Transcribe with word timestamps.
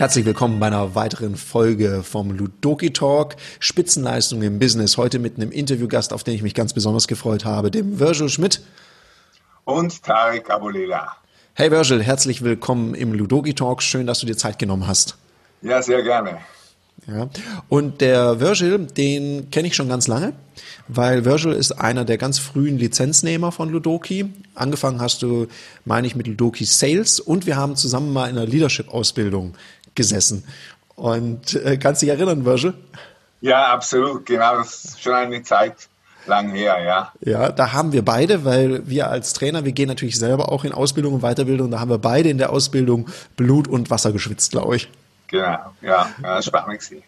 Herzlich 0.00 0.24
willkommen 0.24 0.58
bei 0.60 0.68
einer 0.68 0.94
weiteren 0.94 1.36
Folge 1.36 2.02
vom 2.02 2.30
Ludoki 2.30 2.90
Talk 2.90 3.36
Spitzenleistung 3.58 4.40
im 4.40 4.58
Business. 4.58 4.96
Heute 4.96 5.18
mit 5.18 5.36
einem 5.36 5.52
Interviewgast, 5.52 6.14
auf 6.14 6.24
den 6.24 6.32
ich 6.32 6.40
mich 6.40 6.54
ganz 6.54 6.72
besonders 6.72 7.06
gefreut 7.06 7.44
habe, 7.44 7.70
dem 7.70 8.00
Virgil 8.00 8.30
Schmidt. 8.30 8.62
Und 9.64 10.02
Tarek 10.02 10.48
Abulela. 10.48 11.16
Hey 11.52 11.70
Virgil, 11.70 12.02
herzlich 12.02 12.40
willkommen 12.40 12.94
im 12.94 13.12
Ludoki 13.12 13.52
Talk. 13.52 13.82
Schön, 13.82 14.06
dass 14.06 14.20
du 14.20 14.26
dir 14.26 14.38
Zeit 14.38 14.58
genommen 14.58 14.86
hast. 14.86 15.18
Ja, 15.60 15.82
sehr 15.82 16.02
gerne. 16.02 16.38
Ja. 17.06 17.28
Und 17.68 18.00
der 18.00 18.40
Virgil, 18.40 18.78
den 18.78 19.50
kenne 19.50 19.68
ich 19.68 19.74
schon 19.74 19.88
ganz 19.88 20.06
lange, 20.06 20.32
weil 20.88 21.24
Virgil 21.24 21.52
ist 21.52 21.72
einer 21.72 22.04
der 22.04 22.18
ganz 22.18 22.38
frühen 22.38 22.78
Lizenznehmer 22.78 23.52
von 23.52 23.70
Ludoki. 23.70 24.26
Angefangen 24.54 25.00
hast 25.00 25.22
du, 25.22 25.46
meine 25.84 26.06
ich, 26.06 26.14
mit 26.14 26.26
Ludoki 26.26 26.64
Sales 26.64 27.20
und 27.20 27.46
wir 27.46 27.56
haben 27.56 27.76
zusammen 27.76 28.12
mal 28.12 28.28
in 28.28 28.36
einer 28.36 28.46
Leadership-Ausbildung 28.46 29.54
gesessen. 29.94 30.44
Und 30.96 31.54
äh, 31.54 31.76
kannst 31.76 32.02
du 32.02 32.06
dich 32.06 32.14
erinnern, 32.14 32.44
Virgil? 32.44 32.74
Ja, 33.40 33.72
absolut. 33.72 34.26
Genau, 34.26 34.56
das 34.56 34.84
ist 34.84 35.02
schon 35.02 35.14
eine 35.14 35.42
Zeit 35.42 35.88
lang 36.26 36.50
her, 36.50 36.78
ja. 36.82 37.12
Ja, 37.20 37.50
da 37.50 37.72
haben 37.72 37.92
wir 37.92 38.04
beide, 38.04 38.44
weil 38.44 38.86
wir 38.86 39.10
als 39.10 39.32
Trainer, 39.32 39.64
wir 39.64 39.72
gehen 39.72 39.88
natürlich 39.88 40.18
selber 40.18 40.52
auch 40.52 40.64
in 40.64 40.72
Ausbildung 40.72 41.14
und 41.14 41.20
Weiterbildung, 41.20 41.70
da 41.70 41.80
haben 41.80 41.90
wir 41.90 41.98
beide 41.98 42.28
in 42.28 42.38
der 42.38 42.50
Ausbildung 42.50 43.08
Blut 43.36 43.68
und 43.68 43.90
Wasser 43.90 44.12
geschwitzt, 44.12 44.52
glaube 44.52 44.76
ich. 44.76 44.88
Genau, 45.28 45.58
ja, 45.80 46.10
ja 46.22 46.42
spannend 46.42 46.80
gewesen. 46.80 47.02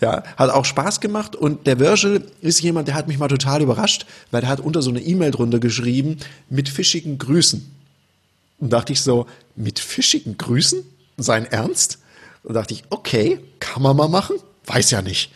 Ja, 0.00 0.24
hat 0.36 0.50
auch 0.50 0.64
Spaß 0.64 1.00
gemacht 1.00 1.36
und 1.36 1.66
der 1.66 1.78
Virgil 1.78 2.24
ist 2.40 2.60
jemand, 2.60 2.88
der 2.88 2.96
hat 2.96 3.06
mich 3.06 3.18
mal 3.18 3.28
total 3.28 3.62
überrascht, 3.62 4.06
weil 4.30 4.40
der 4.40 4.50
hat 4.50 4.60
unter 4.60 4.82
so 4.82 4.90
eine 4.90 5.00
E-Mail 5.00 5.30
drunter 5.30 5.60
geschrieben 5.60 6.18
mit 6.50 6.68
fischigen 6.68 7.18
Grüßen. 7.18 7.72
Und 8.58 8.72
dachte 8.72 8.92
ich 8.92 9.02
so, 9.02 9.26
mit 9.54 9.78
fischigen 9.78 10.36
Grüßen? 10.36 10.82
Sein 11.16 11.46
Ernst? 11.46 11.98
Und 12.42 12.54
dachte 12.54 12.74
ich, 12.74 12.84
okay, 12.90 13.40
kann 13.60 13.82
man 13.82 13.96
mal 13.96 14.08
machen? 14.08 14.36
Weiß 14.66 14.90
ja 14.90 15.02
nicht. 15.02 15.32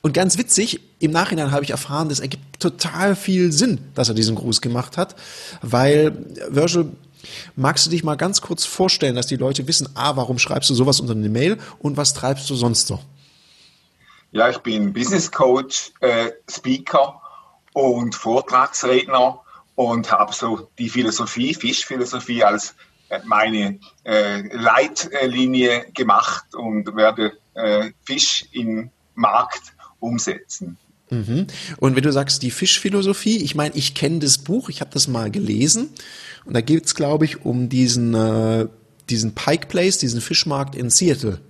Und 0.00 0.14
ganz 0.14 0.36
witzig, 0.36 0.80
im 0.98 1.12
Nachhinein 1.12 1.52
habe 1.52 1.64
ich 1.64 1.70
erfahren, 1.70 2.08
das 2.08 2.20
ergibt 2.20 2.60
total 2.60 3.14
viel 3.14 3.52
Sinn, 3.52 3.78
dass 3.94 4.08
er 4.08 4.14
diesen 4.14 4.34
Gruß 4.34 4.60
gemacht 4.60 4.96
hat, 4.96 5.14
weil 5.62 6.26
Virgil 6.48 6.92
Magst 7.56 7.86
du 7.86 7.90
dich 7.90 8.04
mal 8.04 8.16
ganz 8.16 8.40
kurz 8.40 8.64
vorstellen, 8.64 9.14
dass 9.14 9.26
die 9.26 9.36
Leute 9.36 9.66
wissen, 9.68 9.88
ah, 9.94 10.16
warum 10.16 10.38
schreibst 10.38 10.70
du 10.70 10.74
sowas 10.74 11.00
unter 11.00 11.12
eine 11.12 11.28
Mail 11.28 11.58
und 11.78 11.96
was 11.96 12.14
treibst 12.14 12.48
du 12.50 12.54
sonst 12.54 12.86
so? 12.86 13.00
Ja, 14.32 14.48
ich 14.48 14.58
bin 14.58 14.92
Business 14.92 15.30
Coach, 15.30 15.92
äh, 16.00 16.30
Speaker 16.50 17.20
und 17.74 18.14
Vortragsredner 18.14 19.40
und 19.74 20.10
habe 20.10 20.32
so 20.32 20.68
die 20.78 20.88
Philosophie, 20.88 21.54
Fischphilosophie 21.54 22.42
als 22.42 22.74
meine 23.24 23.78
äh, 24.04 24.42
Leitlinie 24.56 25.86
gemacht 25.94 26.54
und 26.54 26.94
werde 26.96 27.32
äh, 27.54 27.90
Fisch 28.04 28.46
im 28.52 28.90
Markt 29.14 29.74
umsetzen. 30.00 30.78
Mhm. 31.10 31.46
Und 31.78 31.94
wenn 31.94 32.02
du 32.02 32.12
sagst, 32.12 32.42
die 32.42 32.50
Fischphilosophie, 32.50 33.38
ich 33.38 33.54
meine, 33.54 33.74
ich 33.76 33.94
kenne 33.94 34.20
das 34.20 34.38
Buch, 34.38 34.68
ich 34.68 34.80
habe 34.80 34.90
das 34.92 35.08
mal 35.08 35.30
gelesen 35.30 35.90
und 36.44 36.54
da 36.54 36.60
geht 36.60 36.86
es, 36.86 36.94
glaube 36.94 37.24
ich, 37.24 37.44
um 37.44 37.68
diesen, 37.68 38.14
äh, 38.14 38.66
diesen 39.10 39.34
Pike 39.34 39.66
Place, 39.66 39.98
diesen 39.98 40.20
Fischmarkt 40.20 40.74
in 40.74 40.88
Seattle 40.88 41.40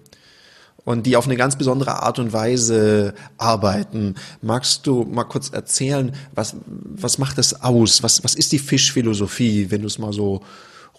und 0.85 1.07
die 1.07 1.17
auf 1.17 1.27
eine 1.27 1.37
ganz 1.37 1.57
besondere 1.57 2.03
Art 2.03 2.19
und 2.19 2.33
Weise 2.33 3.15
arbeiten. 3.39 4.17
Magst 4.41 4.87
du 4.87 5.05
mal 5.05 5.25
kurz 5.25 5.51
erzählen, 5.51 6.15
was, 6.35 6.57
was 6.67 7.19
macht 7.19 7.39
das 7.39 7.63
aus? 7.63 8.03
Was, 8.03 8.25
was 8.25 8.35
ist 8.35 8.53
die 8.53 8.59
Fischphilosophie, 8.59 9.71
wenn 9.71 9.83
du 9.83 9.87
es 9.87 9.99
mal 9.99 10.13
so 10.13 10.43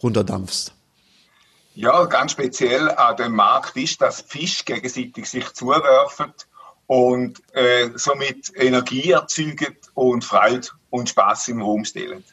runterdampfst? 0.04 0.74
Ja, 1.76 2.06
ganz 2.06 2.34
speziell 2.34 2.92
an 2.92 3.16
dem 3.18 3.34
Markt 3.34 3.76
ist, 3.78 4.02
dass 4.02 4.22
Fisch 4.22 4.64
gegenseitig 4.64 5.28
sich 5.28 5.52
zuwerfen 5.54 6.34
und 6.86 7.42
äh, 7.54 7.90
somit 7.96 8.52
Energie 8.56 9.12
erzeugen 9.12 9.76
und 9.96 10.24
Freude 10.24 10.68
und 10.92 11.10
Spaß 11.10 11.48
im 11.48 11.62
Raum 11.62 11.84
stellen. 11.86 12.24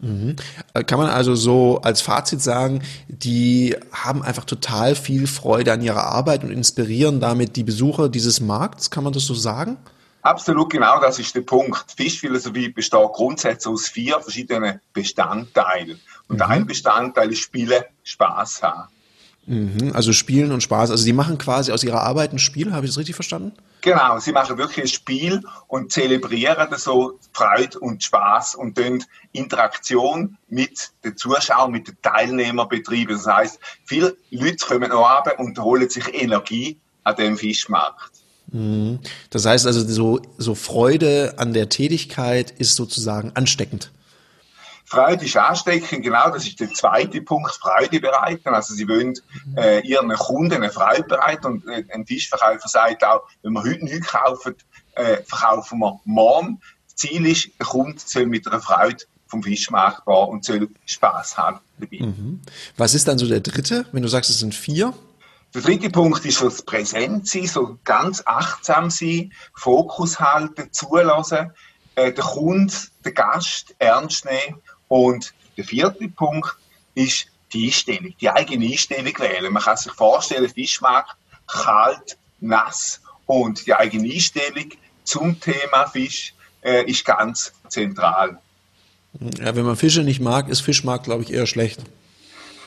Mhm. 0.00 0.36
Äh, 0.74 0.84
kann 0.84 0.98
man 0.98 1.08
also 1.08 1.34
so 1.34 1.80
als 1.82 2.00
Fazit 2.00 2.42
sagen, 2.42 2.82
die 3.08 3.76
haben 3.92 4.22
einfach 4.22 4.44
total 4.44 4.94
viel 4.94 5.26
Freude 5.26 5.72
an 5.72 5.82
ihrer 5.82 6.04
Arbeit 6.04 6.42
und 6.42 6.50
inspirieren 6.50 7.20
damit 7.20 7.56
die 7.56 7.64
Besucher 7.64 8.08
dieses 8.08 8.40
Markts, 8.40 8.90
kann 8.90 9.04
man 9.04 9.12
das 9.12 9.24
so 9.24 9.34
sagen? 9.34 9.76
Absolut 10.22 10.70
genau, 10.70 11.00
das 11.00 11.18
ist 11.18 11.34
der 11.34 11.40
Punkt. 11.40 11.92
Fischphilosophie 11.96 12.68
besteht 12.68 13.12
grundsätzlich 13.12 13.72
aus 13.72 13.88
vier 13.88 14.20
verschiedenen 14.20 14.80
Bestandteilen. 14.92 15.98
Und 16.28 16.36
mhm. 16.36 16.42
ein 16.42 16.66
Bestandteil 16.66 17.32
ist 17.32 17.40
Spielen, 17.40 17.82
Spaß 18.02 18.62
haben. 18.62 18.88
Mhm, 19.46 19.92
also 19.94 20.12
Spielen 20.12 20.52
und 20.52 20.62
Spaß. 20.62 20.90
Also 20.90 21.04
die 21.04 21.12
machen 21.12 21.38
quasi 21.38 21.72
aus 21.72 21.82
ihrer 21.82 22.02
Arbeit 22.02 22.32
ein 22.32 22.38
Spiel, 22.38 22.72
habe 22.72 22.84
ich 22.84 22.92
das 22.92 22.98
richtig 22.98 23.14
verstanden? 23.14 23.52
Genau, 23.80 24.18
sie 24.18 24.32
machen 24.32 24.58
wirklich 24.58 24.84
ein 24.84 24.88
Spiel 24.88 25.42
und 25.66 25.90
zelebrieren 25.90 26.68
so 26.76 27.18
Freude 27.32 27.78
und 27.78 28.04
Spaß 28.04 28.54
und 28.54 28.76
dann 28.76 29.02
Interaktion 29.32 30.36
mit 30.48 30.92
den 31.02 31.16
Zuschauern, 31.16 31.70
mit 31.70 31.88
den 31.88 31.96
Teilnehmern 32.02 32.68
betreiben. 32.68 33.14
Das 33.14 33.26
heißt, 33.26 33.58
viele 33.86 34.16
Leute 34.30 34.66
kommen 34.66 34.90
noch 34.90 35.08
ab 35.08 35.34
und 35.38 35.58
holen 35.58 35.88
sich 35.88 36.12
Energie 36.12 36.78
an 37.04 37.16
dem 37.16 37.38
Fischmarkt. 37.38 38.19
Mhm. 38.52 39.00
Das 39.30 39.46
heißt 39.46 39.66
also, 39.66 39.86
so, 39.86 40.20
so 40.38 40.54
Freude 40.54 41.34
an 41.36 41.52
der 41.52 41.68
Tätigkeit 41.68 42.50
ist 42.50 42.76
sozusagen 42.76 43.32
ansteckend. 43.34 43.90
Freude 44.90 45.24
ist 45.24 45.36
ansteckend, 45.36 46.02
genau, 46.02 46.30
das 46.30 46.48
ist 46.48 46.58
der 46.58 46.72
zweite 46.72 47.22
Punkt, 47.22 47.52
Freude 47.52 48.00
bereiten. 48.00 48.48
Also 48.48 48.74
sie 48.74 48.88
wollen 48.88 49.14
äh, 49.56 49.86
ihren 49.86 50.10
Kunden 50.14 50.54
eine 50.54 50.70
Freude 50.70 51.04
bereiten 51.04 51.46
und 51.46 51.68
äh, 51.68 51.84
ein 51.94 52.04
Tischverkäufer 52.04 52.68
sagt 52.68 53.04
auch, 53.04 53.22
wenn 53.42 53.52
wir 53.52 53.62
heute 53.62 53.84
nichts 53.84 54.08
kaufen, 54.08 54.56
äh, 54.96 55.18
verkaufen 55.22 55.78
wir 55.78 56.00
morgen. 56.04 56.60
Das 56.86 56.96
Ziel 56.96 57.24
ist, 57.26 57.50
der 57.60 57.66
Kunde 57.66 58.00
soll 58.04 58.26
mit 58.26 58.48
einer 58.48 58.60
Freude 58.60 59.04
vom 59.28 59.44
Fischmarkt 59.44 60.04
gehen 60.04 60.28
und 60.28 60.44
soll 60.44 60.68
Spaß 60.86 61.38
haben 61.38 61.60
dabei. 61.78 62.06
Mhm. 62.06 62.40
Was 62.76 62.94
ist 62.94 63.06
dann 63.06 63.16
so 63.16 63.28
der 63.28 63.40
dritte, 63.40 63.86
wenn 63.92 64.02
du 64.02 64.08
sagst, 64.08 64.28
es 64.28 64.40
sind 64.40 64.56
vier? 64.56 64.92
Der 65.52 65.62
dritte 65.62 65.90
Punkt 65.90 66.24
ist 66.24 66.42
das 66.42 66.62
Präsent 66.62 67.26
sein, 67.26 67.46
so 67.46 67.78
ganz 67.84 68.22
achtsam 68.24 68.88
sein, 68.88 69.32
Fokus 69.54 70.20
halten, 70.20 70.72
zulassen, 70.72 71.52
äh, 71.96 72.12
den 72.12 72.24
Kunden, 72.24 72.72
den 73.04 73.14
Gast 73.14 73.74
ernst 73.78 74.24
nehmen 74.24 74.60
und 74.86 75.34
der 75.56 75.64
vierte 75.64 76.08
Punkt 76.08 76.56
ist 76.94 77.26
die 77.52 77.66
Einstellung, 77.66 78.14
die 78.20 78.30
eigene 78.30 78.66
Einstellung 78.66 79.18
wählen. 79.18 79.52
Man 79.52 79.62
kann 79.62 79.76
sich 79.76 79.92
vorstellen, 79.92 80.48
Fischmarkt, 80.48 81.16
kalt, 81.48 82.16
nass 82.38 83.00
und 83.26 83.66
die 83.66 83.74
eigene 83.74 84.12
Einstellung 84.12 84.70
zum 85.02 85.40
Thema 85.40 85.86
Fisch 85.86 86.32
äh, 86.62 86.84
ist 86.84 87.04
ganz 87.04 87.52
zentral. 87.68 88.38
Ja, 89.38 89.56
wenn 89.56 89.64
man 89.64 89.76
Fische 89.76 90.04
nicht 90.04 90.20
mag, 90.20 90.48
ist 90.48 90.60
Fischmarkt, 90.60 91.04
glaube 91.04 91.24
ich, 91.24 91.32
eher 91.32 91.46
schlecht. 91.46 91.80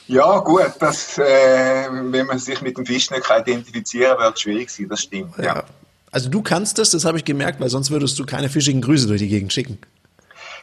Ja, 0.08 0.40
gut, 0.40 0.74
das, 0.80 1.18
äh, 1.18 1.88
wenn 1.92 2.26
man 2.28 2.40
sich 2.40 2.62
mit 2.62 2.78
dem 2.78 2.86
Fisch 2.86 3.10
nicht 3.10 3.24
identifizieren 3.30 4.18
kann, 4.18 4.26
wird 4.26 4.36
es 4.36 4.42
schwierig 4.42 4.70
sein, 4.70 4.90
das 4.90 5.02
stimmt. 5.02 5.38
Ja. 5.38 5.44
ja. 5.44 5.64
Also 6.12 6.30
du 6.30 6.42
kannst 6.44 6.78
das, 6.78 6.92
das 6.92 7.06
habe 7.06 7.18
ich 7.18 7.26
gemerkt, 7.26 7.60
weil 7.60 7.70
sonst 7.70 7.90
würdest 7.90 8.20
du 8.20 8.26
keine 8.26 8.50
fischigen 8.50 8.82
Grüße 8.82 9.08
durch 9.08 9.20
die 9.20 9.30
Gegend 9.30 9.52
schicken. 9.52 9.80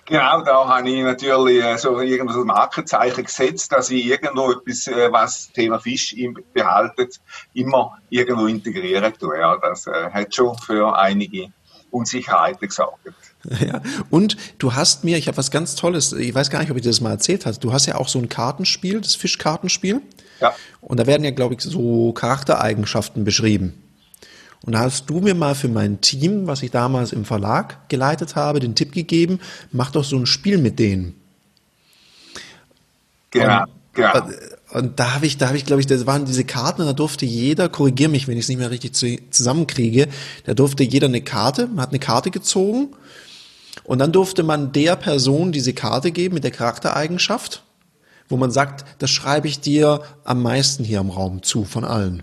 Genau, 0.06 0.42
da 0.42 0.66
habe 0.66 0.88
ich 0.88 1.02
natürlich 1.02 1.62
äh, 1.62 1.76
so 1.76 2.00
irgendwas 2.00 2.36
als 2.36 2.44
Markenzeichen 2.44 3.24
gesetzt, 3.24 3.70
dass 3.72 3.90
ich 3.90 4.06
irgendwo 4.06 4.52
etwas, 4.52 4.86
äh, 4.86 5.12
was 5.12 5.46
das 5.46 5.52
Thema 5.52 5.78
Fisch 5.78 6.16
behaltet, 6.52 7.20
immer 7.54 7.98
irgendwo 8.08 8.46
integrieren 8.46 9.12
tue. 9.18 9.38
Ja, 9.38 9.56
das 9.56 9.86
äh, 9.86 10.10
hat 10.10 10.34
schon 10.34 10.56
für 10.58 10.96
einige 10.96 11.52
Unsicherheiten 11.90 12.68
gesorgt. 12.68 13.00
Ja, 13.66 13.80
und 14.10 14.36
du 14.58 14.74
hast 14.74 15.02
mir, 15.02 15.16
ich 15.16 15.26
habe 15.26 15.38
was 15.38 15.50
ganz 15.50 15.74
Tolles, 15.74 16.12
ich 16.12 16.34
weiß 16.34 16.50
gar 16.50 16.60
nicht, 16.60 16.70
ob 16.70 16.76
ich 16.76 16.82
dir 16.82 16.90
das 16.90 17.00
mal 17.00 17.12
erzählt 17.12 17.46
habe, 17.46 17.56
du 17.58 17.72
hast 17.72 17.86
ja 17.86 17.94
auch 17.94 18.08
so 18.08 18.18
ein 18.18 18.28
Kartenspiel, 18.28 19.00
das 19.00 19.14
Fischkartenspiel. 19.14 20.02
Ja. 20.42 20.54
Und 20.82 21.00
da 21.00 21.06
werden 21.06 21.24
ja, 21.24 21.30
glaube 21.30 21.54
ich, 21.54 21.62
so 21.62 22.12
Charaktereigenschaften 22.12 23.24
beschrieben. 23.24 23.82
Und 24.62 24.74
da 24.74 24.80
hast 24.80 25.08
du 25.08 25.20
mir 25.20 25.34
mal 25.34 25.54
für 25.54 25.68
mein 25.68 26.00
Team, 26.02 26.46
was 26.46 26.62
ich 26.62 26.70
damals 26.70 27.12
im 27.12 27.24
Verlag 27.24 27.88
geleitet 27.88 28.36
habe, 28.36 28.60
den 28.60 28.74
Tipp 28.74 28.92
gegeben, 28.92 29.40
mach 29.72 29.90
doch 29.90 30.04
so 30.04 30.16
ein 30.16 30.26
Spiel 30.26 30.58
mit 30.58 30.78
denen. 30.78 31.14
Genau, 33.30 33.62
und, 33.62 33.70
genau. 33.94 34.28
Und 34.72 35.00
da 35.00 35.14
habe 35.14 35.26
ich, 35.26 35.36
da 35.36 35.48
habe 35.48 35.56
ich, 35.56 35.64
glaube 35.64 35.80
ich, 35.80 35.86
das 35.86 36.06
waren 36.06 36.24
diese 36.24 36.44
Karten, 36.44 36.82
und 36.82 36.86
da 36.86 36.92
durfte 36.92 37.26
jeder, 37.26 37.68
korrigier 37.68 38.08
mich, 38.08 38.28
wenn 38.28 38.36
ich 38.36 38.44
es 38.44 38.48
nicht 38.48 38.58
mehr 38.58 38.70
richtig 38.70 38.94
zusammenkriege, 38.94 40.08
da 40.44 40.54
durfte 40.54 40.84
jeder 40.84 41.08
eine 41.08 41.22
Karte, 41.22 41.66
man 41.66 41.80
hat 41.80 41.90
eine 41.90 41.98
Karte 41.98 42.30
gezogen 42.30 42.94
und 43.84 43.98
dann 43.98 44.12
durfte 44.12 44.42
man 44.42 44.72
der 44.72 44.96
Person 44.96 45.50
diese 45.52 45.74
Karte 45.74 46.12
geben 46.12 46.34
mit 46.34 46.44
der 46.44 46.52
Charaktereigenschaft, 46.52 47.64
wo 48.28 48.36
man 48.36 48.52
sagt, 48.52 48.84
das 49.00 49.10
schreibe 49.10 49.48
ich 49.48 49.60
dir 49.60 50.02
am 50.24 50.42
meisten 50.42 50.84
hier 50.84 51.00
im 51.00 51.10
Raum 51.10 51.42
zu 51.42 51.64
von 51.64 51.84
allen. 51.84 52.22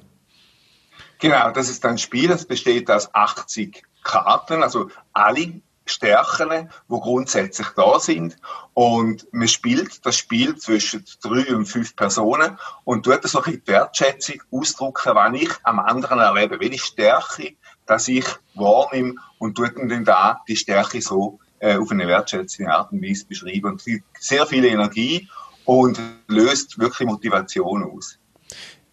Genau, 1.19 1.51
das 1.51 1.69
ist 1.69 1.83
ein 1.85 1.97
Spiel, 1.97 2.29
das 2.29 2.45
besteht 2.45 2.89
aus 2.89 3.13
80 3.13 3.83
Karten, 4.03 4.63
also 4.63 4.89
alle 5.11 5.61
Stärken, 5.89 6.69
die 6.89 6.99
grundsätzlich 6.99 7.67
da 7.75 7.99
sind. 7.99 8.37
Und 8.73 9.27
man 9.31 9.47
spielt 9.47 10.05
das 10.05 10.17
Spiel 10.17 10.55
zwischen 10.57 11.05
drei 11.21 11.55
und 11.55 11.65
fünf 11.65 11.95
Personen 11.95 12.57
und 12.83 13.03
tut 13.03 13.23
so 13.23 13.41
ein 13.41 13.53
die 13.53 13.67
Wertschätzung 13.71 14.43
ausdrücken, 14.51 15.15
was 15.15 15.33
ich 15.33 15.51
am 15.63 15.79
anderen 15.79 16.19
erlebe. 16.19 16.59
Welche 16.59 16.79
Stärke, 16.79 17.55
dass 17.85 18.07
ich 18.07 18.25
wahrnehme 18.55 19.15
und 19.39 19.55
tut 19.55 19.77
dann 19.77 20.05
da 20.05 20.41
die 20.47 20.55
Stärke 20.55 21.01
so 21.01 21.39
äh, 21.59 21.77
auf 21.77 21.91
eine 21.91 22.07
wertschätzende 22.07 22.71
Art 22.71 22.91
und 22.91 23.01
Weise 23.01 23.25
beschreiben. 23.25 23.71
Und 23.71 23.79
es 23.79 23.85
gibt 23.85 24.05
sehr 24.19 24.45
viel 24.45 24.65
Energie 24.65 25.27
und 25.65 25.99
löst 26.27 26.79
wirklich 26.79 27.07
Motivation 27.07 27.83
aus. 27.83 28.19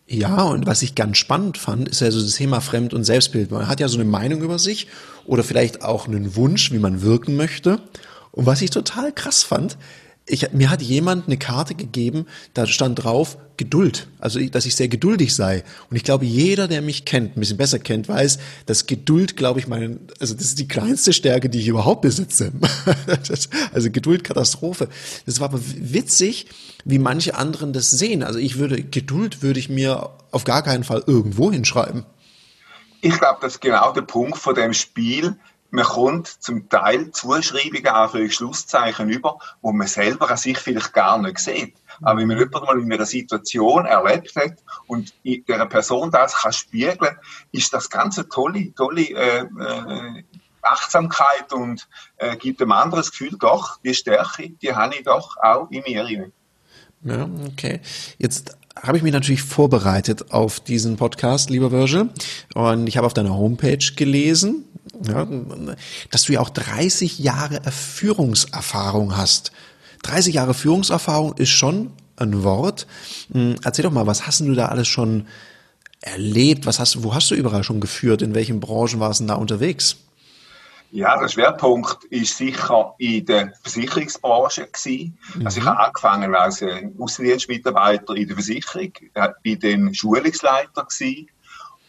Ja, 0.06 0.42
und 0.42 0.66
was 0.66 0.82
ich 0.82 0.94
ganz 0.94 1.16
spannend 1.16 1.56
fand, 1.56 1.88
ist 1.88 2.00
ja 2.00 2.10
so 2.10 2.20
das 2.20 2.34
Thema 2.34 2.60
Fremd- 2.60 2.92
und 2.92 3.04
Selbstbild. 3.04 3.50
Man 3.50 3.68
hat 3.68 3.80
ja 3.80 3.88
so 3.88 3.96
eine 3.96 4.04
Meinung 4.04 4.42
über 4.42 4.58
sich 4.58 4.88
oder 5.24 5.42
vielleicht 5.42 5.82
auch 5.82 6.06
einen 6.06 6.36
Wunsch, 6.36 6.72
wie 6.72 6.78
man 6.78 7.02
wirken 7.02 7.36
möchte. 7.36 7.80
Und 8.30 8.46
was 8.46 8.60
ich 8.60 8.70
total 8.70 9.12
krass 9.12 9.42
fand, 9.42 9.78
ich, 10.26 10.52
mir 10.52 10.70
hat 10.70 10.80
jemand 10.80 11.26
eine 11.26 11.36
Karte 11.36 11.74
gegeben, 11.74 12.26
da 12.54 12.66
stand 12.66 13.04
drauf 13.04 13.36
Geduld. 13.56 14.08
Also, 14.18 14.40
dass 14.40 14.66
ich 14.66 14.74
sehr 14.74 14.88
geduldig 14.88 15.34
sei. 15.34 15.62
Und 15.90 15.96
ich 15.96 16.02
glaube, 16.02 16.24
jeder, 16.24 16.66
der 16.66 16.82
mich 16.82 17.04
kennt, 17.04 17.36
ein 17.36 17.40
bisschen 17.40 17.56
besser 17.56 17.78
kennt, 17.78 18.08
weiß, 18.08 18.38
dass 18.66 18.86
Geduld, 18.86 19.36
glaube 19.36 19.60
ich, 19.60 19.68
mein, 19.68 20.00
also 20.18 20.34
das 20.34 20.46
ist 20.46 20.58
die 20.58 20.66
kleinste 20.66 21.12
Stärke, 21.12 21.48
die 21.48 21.60
ich 21.60 21.68
überhaupt 21.68 22.00
besitze. 22.00 22.52
also 23.72 23.90
Geduld, 23.90 24.24
Katastrophe. 24.24 24.88
Das 25.26 25.38
war 25.40 25.50
aber 25.50 25.60
witzig, 25.62 26.46
wie 26.84 26.98
manche 26.98 27.36
anderen 27.36 27.72
das 27.72 27.90
sehen. 27.90 28.22
Also 28.22 28.38
ich 28.38 28.58
würde, 28.58 28.82
Geduld 28.82 29.42
würde 29.42 29.60
ich 29.60 29.68
mir 29.68 30.10
auf 30.30 30.44
gar 30.44 30.62
keinen 30.62 30.82
Fall 30.82 31.04
irgendwo 31.06 31.52
hinschreiben. 31.52 32.04
Ich 33.02 33.18
glaube, 33.18 33.38
das 33.42 33.54
ist 33.54 33.60
genau 33.60 33.92
der 33.92 34.02
Punkt 34.02 34.38
von 34.38 34.54
dem 34.54 34.72
Spiel, 34.72 35.36
man 35.74 35.84
kommt 35.84 36.28
zum 36.28 36.68
Teil 36.68 37.10
Zuschreibungen, 37.10 37.88
an 37.88 38.30
Schlusszeichen 38.30 39.10
über, 39.10 39.40
wo 39.60 39.72
man 39.72 39.88
selber 39.88 40.30
an 40.30 40.36
sich 40.36 40.56
vielleicht 40.56 40.92
gar 40.92 41.20
nicht 41.20 41.40
sieht. 41.40 41.74
Aber 42.00 42.20
wenn 42.20 42.28
man 42.28 42.38
jemanden 42.38 42.64
mal 42.64 42.80
in 42.80 42.92
einer 42.92 43.04
Situation 43.04 43.84
erlebt 43.84 44.36
hat 44.36 44.54
und 44.86 45.12
der 45.24 45.66
Person 45.66 46.12
das 46.12 46.36
kann 46.36 46.52
spiegeln, 46.52 47.16
ist 47.50 47.72
das 47.72 47.90
ganz 47.90 48.18
eine 48.18 48.28
tolle, 48.28 48.72
tolle 48.74 49.02
äh, 49.02 49.40
äh, 49.40 50.22
Achtsamkeit 50.62 51.52
und 51.52 51.88
äh, 52.18 52.36
gibt 52.36 52.62
einem 52.62 52.70
anderen 52.70 53.00
das 53.00 53.10
Gefühl, 53.10 53.36
doch, 53.36 53.80
die 53.82 53.94
Stärke, 53.94 54.50
die 54.50 54.76
habe 54.76 54.94
ich 54.94 55.02
doch 55.02 55.36
auch 55.38 55.68
in 55.72 55.82
mir. 55.82 56.30
Ja, 57.02 57.28
okay. 57.48 57.80
Jetzt 58.18 58.56
habe 58.80 58.96
ich 58.96 59.02
mich 59.02 59.12
natürlich 59.12 59.42
vorbereitet 59.42 60.30
auf 60.30 60.60
diesen 60.60 60.96
Podcast, 60.96 61.50
lieber 61.50 61.72
Virgil. 61.72 62.10
Und 62.54 62.86
ich 62.86 62.96
habe 62.96 63.06
auf 63.06 63.14
deiner 63.14 63.36
Homepage 63.36 63.78
gelesen, 63.96 64.66
ja, 65.02 65.26
dass 66.10 66.24
du 66.24 66.32
ja 66.32 66.40
auch 66.40 66.50
30 66.50 67.18
Jahre 67.18 67.60
Führungserfahrung 67.70 69.16
hast. 69.16 69.52
30 70.02 70.34
Jahre 70.34 70.54
Führungserfahrung 70.54 71.34
ist 71.36 71.50
schon 71.50 71.90
ein 72.16 72.44
Wort. 72.44 72.86
Hm, 73.32 73.56
erzähl 73.64 73.84
doch 73.84 73.92
mal, 73.92 74.06
was 74.06 74.26
hast 74.26 74.40
du 74.40 74.54
da 74.54 74.66
alles 74.66 74.88
schon 74.88 75.26
erlebt? 76.00 76.66
Was 76.66 76.78
hast, 76.78 77.02
wo 77.02 77.14
hast 77.14 77.30
du 77.30 77.34
überall 77.34 77.64
schon 77.64 77.80
geführt? 77.80 78.22
In 78.22 78.34
welchen 78.34 78.60
Branchen 78.60 79.00
warst 79.00 79.20
du 79.20 79.26
da 79.26 79.34
unterwegs? 79.34 79.96
Ja, 80.90 81.18
der 81.18 81.28
Schwerpunkt 81.28 82.04
ist 82.04 82.36
sicher 82.36 82.94
in 82.98 83.26
der 83.26 83.52
Versicherungsbranche 83.62 84.68
gewesen. 84.68 85.18
Mhm. 85.34 85.46
Also 85.46 85.60
ich 85.60 85.66
habe 85.66 85.80
angefangen 85.80 86.34
als 86.36 86.62
äh, 86.62 86.88
Außendienstmitarbeiter 86.96 88.14
in 88.14 88.28
der 88.28 88.36
Versicherung, 88.36 88.92
bei 89.12 89.54
den 89.56 89.92
Schulungsleiter 89.92 90.84
gewesen 90.84 91.28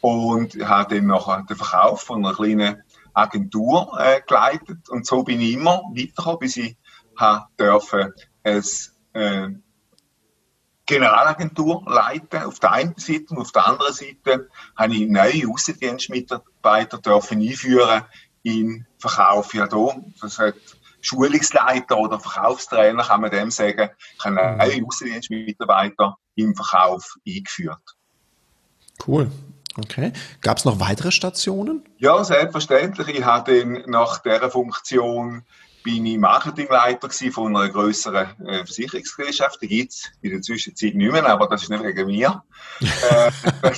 und 0.01 0.55
habe 0.67 0.95
dann 0.95 1.05
nachher 1.05 1.45
den 1.47 1.55
Verkauf 1.55 2.01
von 2.01 2.25
einer 2.25 2.35
kleinen 2.35 2.81
Agentur 3.15 3.97
äh, 3.99 4.21
geleitet 4.27 4.89
und 4.89 5.05
so 5.05 5.23
bin 5.23 5.41
ich 5.41 5.53
immer 5.53 5.81
weitergekommen, 5.93 6.39
bis 6.39 6.57
ich 6.57 6.77
habe 7.17 7.47
dürfen 7.57 8.13
als 8.43 8.93
äh, 9.13 9.49
Generalagentur 10.85 11.83
leiten 11.87 12.43
auf 12.43 12.59
der 12.59 12.73
einen 12.73 12.95
Seite 12.97 13.25
und 13.29 13.39
auf 13.39 13.51
der 13.51 13.65
anderen 13.65 13.93
Seite 13.93 14.49
habe 14.75 14.93
ich 14.93 15.09
neue 15.09 15.49
Außendienstmitarbeiter 15.49 16.99
dürfen 16.99 17.41
einführen 17.41 18.03
in 18.43 18.85
Verkauf. 18.99 19.53
Ja, 19.55 19.65
da, 19.65 19.95
das 20.21 20.37
hat 20.37 20.55
Schulungsleiter 21.01 21.97
oder 21.97 22.19
Verkaufstrainer, 22.19 23.03
kann 23.03 23.21
man 23.21 23.31
dem 23.31 23.49
sagen, 23.49 23.89
ich 24.17 24.25
habe 24.25 24.35
neue 24.35 24.85
Außendienstmitarbeiter 24.85 26.17
im 26.35 26.55
Verkauf 26.55 27.15
eingeführt. 27.27 27.81
Cool. 29.05 29.31
Okay. 29.77 30.13
Gab 30.41 30.57
es 30.57 30.65
noch 30.65 30.79
weitere 30.79 31.11
Stationen? 31.11 31.83
Ja, 31.97 32.23
selbstverständlich. 32.23 33.09
Ich 33.09 33.25
hatte 33.25 33.83
nach 33.87 34.19
dieser 34.19 34.49
Funktion 34.49 35.43
bin 35.85 36.03
ich 36.07 36.17
Marketingleiter 36.17 37.09
von 37.31 37.55
einer 37.55 37.69
größeren 37.69 38.47
äh, 38.47 38.65
Versicherungsgesellschaft. 38.65 39.61
Die 39.61 39.67
gibt 39.67 39.91
es 39.93 40.11
in 40.21 40.31
der 40.31 40.41
Zwischenzeit 40.41 40.95
nicht 40.95 41.11
mehr, 41.11 41.27
aber 41.27 41.47
das 41.47 41.61
ist 41.61 41.69
nicht 41.69 41.83
wegen 41.83 42.07
mir. 42.07 42.41
äh, 42.81 43.31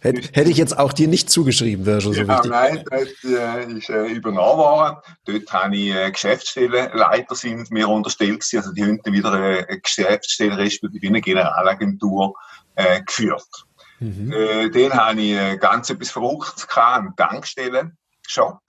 hätte, 0.00 0.28
hätte 0.32 0.50
ich 0.50 0.56
jetzt 0.56 0.78
auch 0.78 0.92
dir 0.94 1.06
nicht 1.06 1.28
zugeschrieben, 1.28 1.84
wäre 1.84 2.00
schon 2.00 2.14
so 2.14 2.22
ja, 2.22 2.28
wichtig. 2.28 2.50
Nein, 2.50 2.82
das 2.90 3.30
äh, 3.30 3.72
ist 3.72 3.90
äh, 3.90 4.06
übernommen 4.06 4.58
worden. 4.58 4.96
Dort 5.26 5.52
habe 5.52 5.76
ich 5.76 5.94
äh, 5.94 6.10
Geschäftsstellenleiter 6.10 7.34
sind 7.34 7.70
mir 7.70 7.88
unterstellt 7.88 8.40
gewesen. 8.40 8.58
Also 8.58 8.72
die 8.72 8.84
haben 8.84 9.00
wieder 9.04 9.32
eine 9.32 9.80
Geschäftsstelle 9.82 10.56
respektive 10.56 11.08
eine 11.08 11.20
Generalagentur 11.20 12.34
äh, 12.74 13.02
geführt. 13.02 13.67
Mhm. 14.00 14.32
Äh, 14.32 14.70
den 14.70 14.92
habe 14.92 15.20
ich 15.20 15.32
äh, 15.32 15.56
ganz 15.56 15.90
etwas 15.90 16.10
Verrücktes 16.10 16.66
gehabt, 16.66 16.98
einen 16.98 17.16
Tankstellen-Shop. 17.16 18.60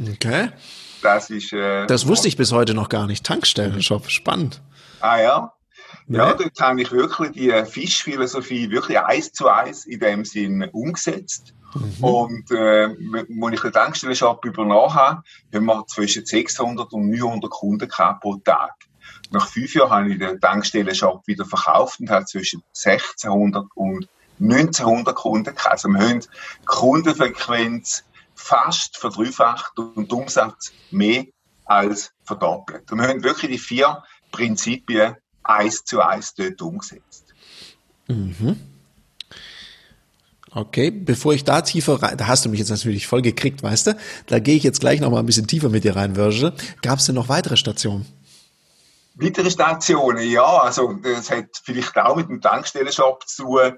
Okay. 0.00 0.50
Das 1.02 1.30
ist. 1.30 1.52
Äh, 1.52 1.86
das 1.86 2.06
wusste 2.06 2.28
ich 2.28 2.36
bis 2.36 2.52
heute 2.52 2.74
noch 2.74 2.88
gar 2.88 3.06
nicht. 3.06 3.24
Tankstellen-Shop, 3.24 4.08
spannend. 4.10 4.62
Ah 5.00 5.20
ja. 5.20 5.52
Ja, 6.08 6.30
nee. 6.30 6.44
dort 6.44 6.60
habe 6.60 6.80
ich 6.80 6.90
wirklich 6.90 7.32
die 7.32 7.64
Fischphilosophie 7.66 8.70
wirklich 8.70 8.98
eins 8.98 9.32
zu 9.32 9.48
eins 9.48 9.84
in 9.84 10.00
dem 10.00 10.24
Sinn 10.24 10.64
umgesetzt. 10.72 11.54
Mhm. 11.74 12.04
Und 12.04 12.50
äh, 12.50 12.84
als 12.84 13.52
ich 13.52 13.60
den 13.60 13.72
Tankstellen-Shop 13.72 14.44
übernommen 14.44 14.94
habe, 14.94 15.22
haben 15.54 15.66
wir 15.66 15.86
zwischen 15.86 16.24
600 16.24 16.92
und 16.92 17.10
900 17.10 17.50
Kunden 17.50 17.88
gehabt 17.88 18.22
pro 18.22 18.36
Tag. 18.36 18.72
Nach 19.30 19.46
fünf 19.46 19.74
Jahren 19.74 19.90
habe 19.90 20.12
ich 20.12 20.18
den 20.18 20.40
Tankstellen-Shop 20.40 21.26
wieder 21.26 21.44
verkauft 21.44 22.00
und 22.00 22.10
habe 22.10 22.24
zwischen 22.24 22.62
1600 22.74 23.66
und 23.74 24.08
1900 24.40 25.14
Kunden 25.14 25.54
gehabt. 25.54 25.70
Also 25.70 25.88
wir 25.88 26.00
haben 26.00 26.20
Kundenfrequenz 26.64 28.04
fast 28.34 28.96
verdreifacht 28.96 29.78
und 29.78 30.12
Umsatz 30.12 30.72
mehr 30.90 31.24
als 31.64 32.12
verdoppelt. 32.24 32.90
Und 32.90 32.98
wir 32.98 33.08
haben 33.08 33.22
wirklich 33.22 33.50
die 33.50 33.58
vier 33.58 34.02
Prinzipien 34.30 35.16
eins 35.42 35.84
zu 35.84 36.00
eins 36.00 36.34
dort 36.34 36.60
umgesetzt. 36.62 37.34
Mhm. 38.06 38.56
Okay, 40.50 40.90
bevor 40.90 41.34
ich 41.34 41.44
da 41.44 41.60
tiefer 41.60 42.02
rein, 42.02 42.16
da 42.16 42.26
hast 42.26 42.44
du 42.44 42.48
mich 42.48 42.58
jetzt 42.58 42.70
natürlich 42.70 43.06
voll 43.06 43.22
gekriegt, 43.22 43.62
weißt 43.62 43.88
du? 43.88 43.96
Da 44.26 44.38
gehe 44.38 44.56
ich 44.56 44.62
jetzt 44.62 44.80
gleich 44.80 45.00
noch 45.00 45.10
mal 45.10 45.18
ein 45.18 45.26
bisschen 45.26 45.46
tiefer 45.46 45.68
mit 45.68 45.84
dir 45.84 45.94
rein, 45.94 46.16
Virgil. 46.16 46.52
Gab 46.80 46.98
es 46.98 47.06
denn 47.06 47.14
noch 47.14 47.28
weitere 47.28 47.56
Stationen? 47.56 48.06
Weitere 49.14 49.50
Stationen, 49.50 50.30
ja, 50.30 50.46
also 50.46 50.94
das 50.94 51.30
hat 51.30 51.60
vielleicht 51.62 51.96
auch 51.96 52.16
mit 52.16 52.28
dem 52.28 52.40
Tankstellenshop 52.40 53.28
zu 53.28 53.44
tun 53.44 53.72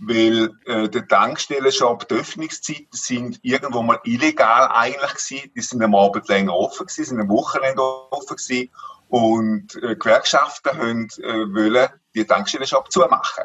weil 0.00 0.50
äh, 0.66 0.88
der 0.88 1.08
Tankstellenshop, 1.08 2.08
die 2.08 2.14
Öffnungszeiten 2.14 2.88
sind 2.92 3.40
irgendwo 3.42 3.82
mal 3.82 4.00
illegal 4.04 4.68
eigentlich 4.72 5.14
gewesen. 5.14 5.52
Die 5.54 5.60
sind 5.60 5.82
am 5.82 5.94
Abend 5.94 6.28
länger 6.28 6.54
offen 6.54 6.86
gewesen, 6.86 7.04
sind 7.04 7.20
am 7.20 7.28
Wochenende 7.28 7.82
offen 7.82 8.36
gewesen. 8.36 8.70
Und 9.08 9.74
äh, 9.82 9.96
Gewerkschaften 9.96 10.76
haben, 10.76 11.08
äh, 11.18 11.54
wollen 11.54 11.88
die 12.14 12.24
Tankstellenshop 12.24 12.92
zumachen. 12.92 13.44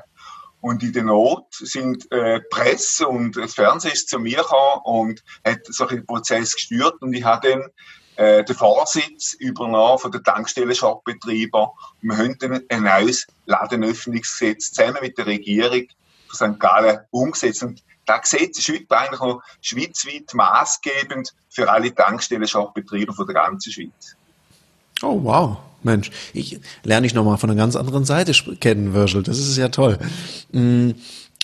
Und 0.62 0.82
in 0.84 0.94
der 0.94 1.04
Not 1.04 1.48
sind 1.52 2.10
äh, 2.12 2.40
Presse 2.50 3.08
und 3.08 3.36
das 3.36 3.56
Fernsehen 3.56 3.94
ist 3.94 4.10
zu 4.10 4.20
mir 4.20 4.38
gekommen 4.38 4.82
und 4.84 5.24
hat 5.46 5.60
solche 5.66 6.02
Prozess 6.04 6.54
gestört 6.54 7.02
und 7.02 7.14
ich 7.14 7.26
habe 7.26 7.50
dann 7.50 7.70
äh, 8.16 8.44
den 8.46 8.56
Vorsitz 8.56 9.34
übernommen 9.34 10.00
von 10.00 10.12
der 10.12 10.24
Tankstellenshop-Betreiber. 10.24 11.74
Wir 12.02 12.18
haben 12.18 12.38
dann 12.40 12.62
ein 12.70 12.84
neues 12.84 13.28
Ladenöffnungsgesetz 13.46 14.72
zusammen 14.72 15.00
mit 15.02 15.18
der 15.18 15.26
Regierung 15.26 15.86
St. 16.36 16.60
Gallen 16.60 17.00
umgesetzt. 17.12 17.64
Und 17.64 17.84
das 18.06 18.30
Gesetz 18.30 18.60
ist 18.60 18.70
heute 18.70 18.98
eigentlich 18.98 19.20
noch 19.20 19.42
schweizweit 19.62 20.34
maßgebend 20.34 21.34
für 21.50 21.72
alle 21.72 21.94
Tankstellen-Shop-Betreiber 21.94 23.14
von 23.14 23.26
der 23.26 23.36
ganzen 23.36 23.72
Schweiz. 23.72 24.16
Oh, 25.02 25.20
wow. 25.24 25.58
Mensch, 25.84 26.12
ich 26.34 26.60
lerne 26.84 27.06
ich 27.06 27.14
nochmal 27.14 27.38
von 27.38 27.50
einer 27.50 27.60
ganz 27.60 27.76
anderen 27.76 28.06
Seite 28.06 28.32
kennen, 28.60 28.94
Virgil. 28.94 29.22
Das 29.22 29.38
ist 29.38 29.58
ja 29.58 29.68
toll. 29.68 30.00
Mm, 30.52 30.92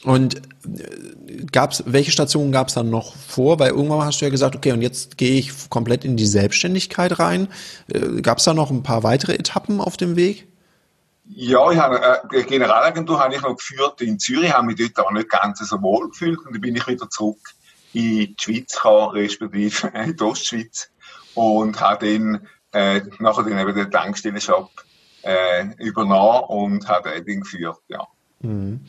und 0.04 0.36
äh, 0.36 1.44
gab's, 1.52 1.84
welche 1.86 2.12
Stationen 2.12 2.52
gab 2.52 2.70
es 2.70 2.74
dann 2.74 2.90
noch 2.90 3.16
vor? 3.16 3.60
Weil 3.60 3.72
irgendwann 3.72 4.06
hast 4.06 4.22
du 4.22 4.26
ja 4.26 4.32
gesagt, 4.32 4.56
okay, 4.56 4.72
und 4.72 4.82
jetzt 4.82 5.18
gehe 5.18 5.38
ich 5.38 5.70
komplett 5.70 6.06
in 6.06 6.16
die 6.16 6.26
Selbstständigkeit 6.26 7.20
rein. 7.20 7.50
Äh, 7.88 8.22
gab 8.22 8.38
es 8.38 8.46
da 8.46 8.54
noch 8.54 8.72
ein 8.72 8.84
paar 8.84 9.04
weitere 9.04 9.34
Etappen 9.34 9.82
auf 9.82 9.98
dem 9.98 10.16
Weg? 10.16 10.48
Ja, 11.32 11.72
ich 11.72 11.78
habe 11.78 12.02
äh, 12.02 12.18
eine 12.32 12.44
Generalagentur 12.44 13.20
habe 13.20 13.36
ich 13.36 13.42
noch 13.42 13.56
geführt 13.56 14.02
in 14.02 14.18
Zürich, 14.18 14.52
habe 14.52 14.66
mich 14.66 14.78
dort 14.78 15.06
auch 15.06 15.12
nicht 15.12 15.30
ganz 15.30 15.60
so 15.60 15.82
wohl 15.82 16.10
gefühlt 16.10 16.40
und 16.40 16.54
dann 16.54 16.62
bin 16.62 16.76
ich 16.76 16.88
wieder 16.88 17.10
zurück 17.10 17.38
in 17.94 18.02
die 18.02 18.36
Schweiz 18.40 18.74
gekommen, 18.74 19.12
respektive 19.12 19.88
in 19.94 20.16
die 20.16 20.24
Ostschweiz 20.24 20.90
und 21.36 21.80
habe 21.80 22.08
dann 22.08 22.48
äh, 22.72 23.02
nachher 23.20 23.44
dann 23.44 23.60
eben 23.60 23.76
den 23.76 23.92
Tankstellenshop 23.92 24.72
äh, 25.22 25.68
übernommen 25.78 26.44
und 26.48 26.88
habe 26.88 27.22
den 27.22 27.42
geführt, 27.42 27.78
ja. 27.90 28.08
Mhm. 28.42 28.80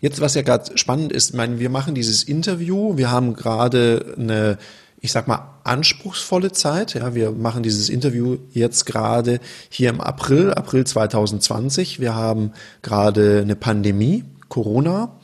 Jetzt, 0.00 0.20
was 0.20 0.34
ja 0.34 0.42
gerade 0.42 0.76
spannend 0.78 1.12
ist, 1.12 1.30
ich 1.30 1.36
meine, 1.36 1.58
wir 1.58 1.70
machen 1.70 1.94
dieses 1.94 2.22
Interview, 2.22 2.96
wir 2.96 3.10
haben 3.10 3.34
gerade 3.34 4.14
eine, 4.16 4.58
ich 5.00 5.12
sag 5.12 5.28
mal, 5.28 5.60
anspruchsvolle 5.64 6.52
Zeit. 6.52 6.94
Ja, 6.94 7.14
wir 7.14 7.30
machen 7.30 7.62
dieses 7.62 7.88
Interview 7.88 8.38
jetzt 8.50 8.84
gerade 8.86 9.40
hier 9.68 9.90
im 9.90 10.00
April, 10.00 10.52
April 10.52 10.84
2020. 10.84 12.00
Wir 12.00 12.14
haben 12.14 12.52
gerade 12.82 13.40
eine 13.42 13.56
Pandemie, 13.56 14.24
Corona. 14.48 15.16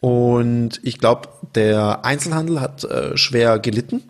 Und 0.00 0.80
ich 0.82 0.98
glaube, 0.98 1.28
der 1.54 2.04
Einzelhandel 2.04 2.60
hat 2.60 2.84
äh, 2.84 3.16
schwer 3.16 3.58
gelitten. 3.58 4.02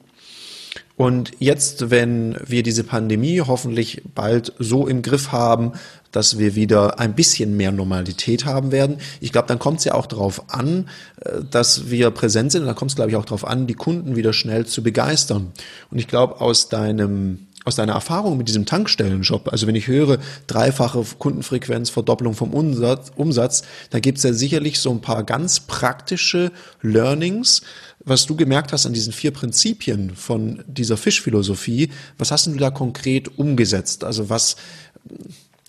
Und 0.97 1.33
jetzt, 1.39 1.91
wenn 1.91 2.37
wir 2.45 2.63
diese 2.63 2.85
Pandemie 2.85 3.41
hoffentlich 3.41 4.03
bald 4.15 4.53
so 4.59 4.87
im 4.87 5.03
Griff 5.03 5.33
haben, 5.33 5.73
dass 6.15 6.39
wir 6.39 6.55
wieder 6.55 7.01
ein 7.01 7.15
bisschen 7.15 7.57
mehr 7.57 7.73
Normalität 7.73 8.45
haben 8.45 8.71
werden. 8.71 8.99
Ich 9.21 9.33
glaube, 9.33 9.49
dann 9.49 9.59
kommt 9.59 9.81
es 9.81 9.85
ja 9.85 9.95
auch 9.95 10.07
darauf 10.07 10.49
an, 10.49 10.89
äh, 11.21 11.41
dass 11.51 11.91
wir 11.91 12.11
präsent 12.11 12.53
sind. 12.53 12.63
Und 12.63 12.69
dann 12.69 12.77
kommt 12.77 12.93
es, 12.93 12.95
glaube 12.95 13.11
ich, 13.11 13.17
auch 13.17 13.25
darauf 13.25 13.47
an, 13.47 13.67
die 13.67 13.75
Kunden 13.75 14.15
wieder 14.15 14.33
schnell 14.33 14.65
zu 14.65 14.83
begeistern. 14.83 15.53
Und 15.91 15.99
ich 15.99 16.07
glaube, 16.07 16.41
aus 16.41 16.69
deinem 16.69 17.49
aus 17.67 17.77
deiner 17.77 17.95
Erfahrung 17.95 18.37
mit 18.37 18.49
diesem 18.49 18.67
Tankstellenjob, 18.67 19.51
also 19.51 19.67
wenn 19.67 19.75
ich 19.75 19.87
höre, 19.87 20.19
dreifache 20.47 21.03
Kundenfrequenz, 21.19 21.89
Verdopplung 21.89 22.35
vom 22.35 22.53
Umsatz, 22.53 23.11
Umsatz 23.17 23.63
da 23.89 24.01
gibt 24.01 24.19
es 24.19 24.25
ja 24.25 24.35
sicherlich 24.35 24.79
so 24.81 24.91
ein 24.91 25.01
paar 25.01 25.25
ganz 25.25 25.61
praktische 25.61 26.53
Learnings, 26.83 27.63
was 28.05 28.27
du 28.27 28.37
gemerkt 28.37 28.75
hast 28.75 28.85
an 28.85 28.93
diesen 28.93 29.15
vier 29.15 29.31
Prinzipien 29.31 30.15
von 30.15 30.63
dieser 30.67 30.99
Fischphilosophie. 30.99 31.91
Was 32.19 32.31
hast 32.31 32.47
du 32.47 32.55
da 32.57 32.71
konkret 32.71 33.39
umgesetzt? 33.39 34.05
Also 34.05 34.29
was, 34.29 34.57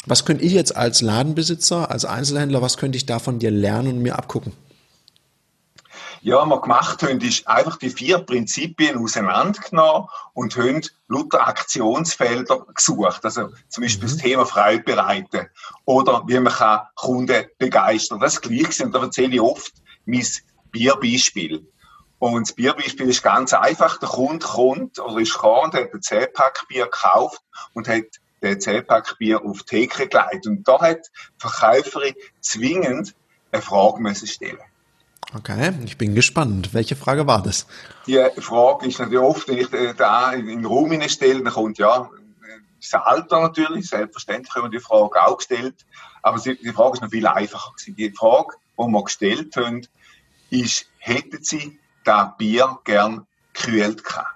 was 0.06 0.26
könnte 0.26 0.44
ich 0.44 0.54
jetzt 0.54 0.76
als 0.76 1.02
Ladenbesitzer, 1.02 1.90
als 1.90 2.06
Einzelhändler, 2.06 2.62
was 2.62 2.78
könnte 2.78 2.98
ich 2.98 3.06
da 3.06 3.20
von 3.20 3.40
dir 3.40 3.52
lernen 3.52 3.98
und 3.98 4.02
mir 4.02 4.18
abgucken? 4.18 4.54
Ja, 6.22 6.38
was 6.38 6.50
wir 6.50 6.62
gemacht 6.62 7.04
haben, 7.04 7.22
ist 7.22 7.48
einfach 7.48 7.78
die 7.78 7.92
vier 7.92 8.18
Prinzipien 8.18 8.98
auseinandergenommen 8.98 10.10
und 10.34 10.58
haben 10.58 10.82
lauter 11.08 11.48
Aktionsfelder 11.48 12.66
gesucht. 12.74 13.24
Also 13.24 13.50
zum 13.70 13.84
Beispiel 13.84 14.08
mhm. 14.08 14.12
das 14.12 14.18
Thema 14.18 14.46
Freude 14.48 14.82
bereiten 14.82 15.48
oder 15.86 16.24
wie 16.26 16.40
man 16.40 16.52
kann 16.52 16.82
Kunden 16.96 17.46
begeistern. 17.60 18.20
Das 18.20 18.34
ist 18.34 18.42
gleich 18.42 18.84
und 18.84 18.96
da 18.96 19.04
erzähle 19.04 19.36
ich 19.36 19.42
oft 19.42 19.74
mein 20.06 20.26
Bierbeispiel. 20.72 21.68
Und 22.18 22.48
das 22.48 22.56
Bierbeispiel 22.56 23.10
ist 23.10 23.22
ganz 23.22 23.54
einfach. 23.54 24.00
Der 24.00 24.10
Kunde 24.10 24.44
kommt 24.44 24.98
oder 24.98 25.20
ist 25.20 25.34
gekommen 25.34 25.66
und 25.66 25.74
hat 25.76 25.94
ein 25.94 26.00
10-Pack 26.00 26.68
Bier 26.70 26.86
gekauft 26.86 27.42
und 27.74 27.88
hat 27.88 28.06
den 28.42 28.58
10-Pack 28.58 29.18
Bier 29.18 29.44
auf 29.44 29.63
die 29.63 29.88
Theke 29.88 30.08
gelegt. 30.08 30.48
Und 30.48 30.68
da 30.68 30.82
hat 30.82 31.08
die 31.08 31.39
Verkäuferin 31.39 32.13
zwingend 32.42 33.15
eine 33.51 33.62
Frage 33.62 34.01
müssen 34.01 34.27
stellen. 34.27 34.60
Okay, 35.34 35.74
ich 35.84 35.98
bin 35.98 36.15
gespannt. 36.15 36.74
Welche 36.74 36.96
Frage 36.96 37.27
war 37.27 37.42
das? 37.42 37.65
Die 38.08 38.24
Frage 38.38 38.88
ist 38.88 39.00
natürlich 39.00 39.20
oft, 39.20 39.48
wenn 39.48 39.58
ich 39.58 39.70
da 39.98 40.32
in 40.32 40.48
den 40.48 40.65
Raum 40.65 41.01
stelle, 41.10 41.44
dann 41.44 41.54
kommt 41.54 41.77
ja 41.77 42.10
das 42.92 43.01
Alter 43.01 43.42
natürlich, 43.42 43.89
selbstverständlich 43.89 44.54
haben 44.54 44.63
wir 44.63 44.80
die 44.80 44.80
Frage 44.80 45.24
auch 45.24 45.38
gestellt, 45.38 45.86
aber 46.22 46.39
die 46.39 46.72
Frage 46.72 46.94
ist 46.94 47.01
noch 47.01 47.10
viel 47.10 47.25
einfacher 47.25 47.72
gewesen. 47.72 47.96
Die 47.96 48.12
Frage, 48.12 48.56
die 48.77 48.84
wir 48.84 49.04
gestellt 49.04 49.56
haben, 49.56 49.88
ist, 50.51 50.86
hätten 51.00 51.44
Sie 51.44 51.80
das 52.04 52.38
Bier 52.38 52.77
gern 52.84 53.25
gekühlt 53.54 54.04
gehabt? 54.04 54.36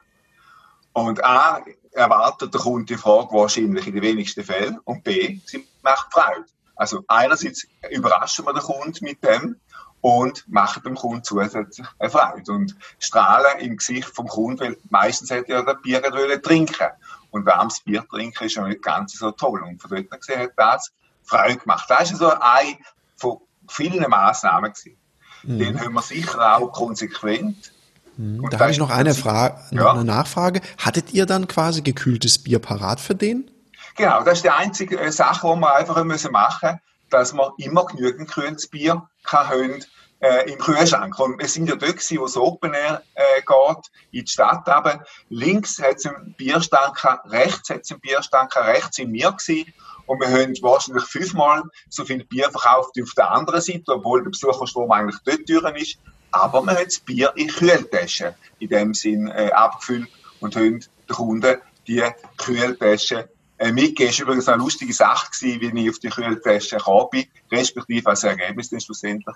Und 0.94 1.24
A, 1.24 1.62
erwartet 2.00 2.54
der 2.54 2.62
Kunde 2.62 2.86
die 2.86 2.98
Frage 2.98 3.34
wahrscheinlich 3.34 3.88
in 3.88 3.94
den 3.94 4.04
wenigsten 4.04 4.44
Fällen 4.44 4.80
und 4.86 5.04
B, 5.04 5.40
sie 5.46 5.68
macht 5.82 6.12
Freude. 6.12 6.46
Also 6.76 7.04
einerseits 7.08 7.68
überraschen 7.92 8.46
wir 8.46 8.54
den 8.54 8.64
Kunden 8.64 9.04
mit 9.04 9.24
dem 9.24 9.58
und 10.02 10.48
machen 10.48 10.82
dem 10.84 10.96
Kunden 10.96 11.24
zusätzlich 11.24 11.86
eine 12.00 12.10
Freude 12.10 12.52
und 12.54 12.76
strahlen 13.00 13.60
im 13.60 13.78
Gesicht 13.78 14.08
vom 14.08 14.28
Kunden, 14.28 14.62
weil 14.62 14.78
meistens 14.90 15.30
hätte 15.30 15.54
er 15.54 15.64
das 15.64 15.82
Bier 15.82 16.02
wollen 16.02 16.42
trinken 16.42 16.88
und 17.32 17.46
warmes 17.46 17.82
Bier 17.82 18.06
trinken 18.10 18.46
ist 18.46 18.56
ja 18.56 18.66
nicht 18.66 18.82
ganz 18.82 19.14
so 19.14 19.32
toll 19.32 19.62
und 19.62 19.82
von 19.82 19.92
dort 19.92 20.22
gesehen 20.22 20.40
hat 20.40 20.52
das 20.56 20.92
Freude 21.24 21.58
gemacht. 21.58 21.90
Das 21.90 22.12
ist 22.12 22.20
so 22.20 22.30
eine 22.30 22.78
von 23.18 23.40
vielen 23.68 24.10
Massnahmen 24.10 24.72
gewesen. 24.72 24.98
Mhm. 25.44 25.60
Den 25.60 25.80
haben 25.80 25.94
wir 25.94 26.02
sicher 26.02 26.58
auch 26.58 26.72
konsequent 26.72 27.74
hm, 28.20 28.50
da 28.50 28.60
habe 28.60 28.72
ich 28.72 28.78
noch 28.78 28.90
eine 28.90 29.16
Frage, 29.16 29.56
noch 29.72 29.86
ja. 29.86 29.92
eine 29.94 30.04
Nachfrage. 30.04 30.60
Hattet 30.78 31.14
ihr 31.14 31.26
dann 31.26 31.48
quasi 31.48 31.82
gekühltes 31.82 32.38
Bier 32.44 32.60
parat 32.60 33.00
für 33.00 33.16
den? 33.16 33.50
Genau, 33.96 34.24
das 34.24 34.40
ist 34.40 34.44
die 34.44 34.50
einzige 34.50 35.00
äh, 35.00 35.10
Sache, 35.10 35.48
die 35.48 35.60
wir 35.60 35.74
einfach 35.74 36.04
müssen 36.04 36.34
machen, 36.34 36.82
dass 37.10 37.34
wir 37.34 37.54
immer 37.58 37.86
genügend 37.86 38.30
kühles 38.30 38.68
Bier 38.68 39.08
haben 39.26 39.86
äh, 40.20 40.52
im 40.52 40.60
Kühlschrank. 40.60 41.18
Und 41.18 41.40
wir 41.40 41.48
sind 41.48 41.70
ja 41.70 41.76
dort 41.76 41.94
gewesen, 41.94 42.20
wo 42.20 42.26
es 42.26 42.36
Open 42.36 42.74
Air 42.74 43.04
äh, 43.16 43.42
geht, 43.42 43.86
in 44.12 44.26
die 44.26 44.32
Stadt 44.32 44.68
aber 44.68 45.06
Links 45.30 45.80
hat 45.80 45.96
es 45.96 46.06
einen 46.06 46.34
Bierstand 46.34 46.98
rechts 47.26 47.70
hat 47.70 47.82
es 47.84 47.92
einen 47.92 48.02
Bierstand 48.02 48.54
rechts 48.58 48.98
sind 48.98 49.14
wir 49.14 49.32
gewesen. 49.32 49.74
Und 50.08 50.20
wir 50.20 50.28
haben 50.28 50.54
wahrscheinlich 50.62 51.06
fünfmal 51.06 51.64
so 51.88 52.04
viel 52.04 52.26
Bier 52.26 52.52
verkauft 52.52 52.96
wie 52.96 53.04
auf 53.04 53.14
der 53.16 53.32
anderen 53.32 53.62
Seite, 53.62 53.94
obwohl 53.94 54.24
der 54.24 54.32
Besucherstrom 54.32 54.92
eigentlich 54.92 55.22
dort 55.24 55.48
durch 55.48 55.82
ist. 55.82 56.00
Aber 56.32 56.64
wir 56.64 56.76
haben 56.76 56.86
das 56.86 57.00
Bier 57.00 57.32
in 57.36 57.48
Kühltaschen 57.48 58.34
in 58.60 58.70
dem 58.70 58.94
Sinn 58.94 59.28
äh, 59.28 59.52
abgefüllt 59.52 60.08
und 60.40 60.56
haben 60.56 60.80
den 60.80 61.16
Kunden 61.16 61.58
die 61.88 62.04
Kühltaschen 62.38 63.24
äh, 63.58 63.72
mitgegeben. 63.72 64.12
Es 64.12 64.20
war 64.20 64.26
übrigens 64.26 64.48
eine 64.48 64.62
lustige 64.62 64.94
Sache, 64.94 65.32
gewesen, 65.32 65.76
wie 65.76 65.84
ich 65.84 65.90
auf 65.90 66.00
die 66.00 66.10
Kühltasche 66.10 66.78
gekommen 66.78 67.08
bin, 67.12 67.26
respektive 67.52 68.06
was 68.06 68.22
das 68.22 68.32
Ergebnis 68.32 68.70
dann 68.70 68.80
schlussendlich 68.80 69.26
war. 69.26 69.36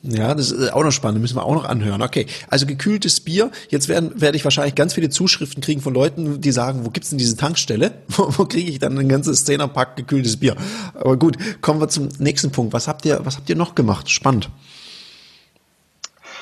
Ja, 0.00 0.32
das 0.32 0.52
ist 0.52 0.72
auch 0.72 0.84
noch 0.84 0.92
spannend, 0.92 1.20
müssen 1.20 1.36
wir 1.36 1.44
auch 1.44 1.54
noch 1.54 1.64
anhören. 1.64 2.02
Okay, 2.02 2.26
also 2.48 2.66
gekühltes 2.66 3.18
Bier. 3.18 3.50
Jetzt 3.68 3.88
werden, 3.88 4.20
werde 4.20 4.36
ich 4.36 4.44
wahrscheinlich 4.44 4.76
ganz 4.76 4.94
viele 4.94 5.10
Zuschriften 5.10 5.60
kriegen 5.60 5.80
von 5.80 5.92
Leuten, 5.92 6.40
die 6.40 6.52
sagen, 6.52 6.84
wo 6.84 6.90
gibt's 6.90 7.10
denn 7.10 7.18
diese 7.18 7.36
Tankstelle? 7.36 7.94
Wo, 8.08 8.32
wo 8.38 8.44
kriege 8.44 8.70
ich 8.70 8.78
dann 8.78 8.96
ein 8.96 9.08
ganzes 9.08 9.44
Zehnerpack 9.44 9.96
gekühltes 9.96 10.36
Bier? 10.36 10.56
Aber 10.94 11.16
gut, 11.16 11.36
kommen 11.62 11.80
wir 11.80 11.88
zum 11.88 12.08
nächsten 12.18 12.52
Punkt. 12.52 12.72
Was 12.72 12.86
habt 12.86 13.04
ihr, 13.06 13.20
was 13.24 13.36
habt 13.36 13.50
ihr 13.50 13.56
noch 13.56 13.74
gemacht? 13.74 14.08
Spannend. 14.08 14.50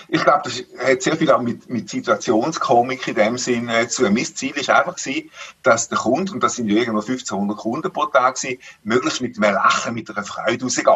Ich 0.08 0.22
glaube, 0.22 0.42
das 0.44 0.62
hat 0.78 1.02
sehr 1.02 1.16
viel 1.16 1.30
auch 1.30 1.40
mit, 1.40 1.68
mit 1.68 1.88
Situationskomik 1.88 3.08
in 3.08 3.14
dem 3.16 3.38
Sinn 3.38 3.68
äh, 3.68 3.88
zu. 3.88 4.02
Mein 4.04 4.24
Ziel 4.24 4.52
ist 4.52 4.70
einfach 4.70 4.96
gewesen, 4.96 5.30
dass 5.62 5.88
der 5.88 5.98
Kunde, 5.98 6.32
und 6.32 6.42
das 6.42 6.54
sind 6.54 6.68
ja 6.68 6.76
irgendwo 6.76 7.00
1500 7.00 7.56
Kunden 7.56 7.92
pro 7.92 8.06
Tag 8.06 8.36
gewesen, 8.36 8.60
möglichst 8.84 9.20
mit 9.20 9.36
einem 9.36 9.54
Lachen, 9.54 9.94
mit 9.94 10.08
einer 10.08 10.24
Freude 10.24 10.64
rausgeht. 10.64 10.86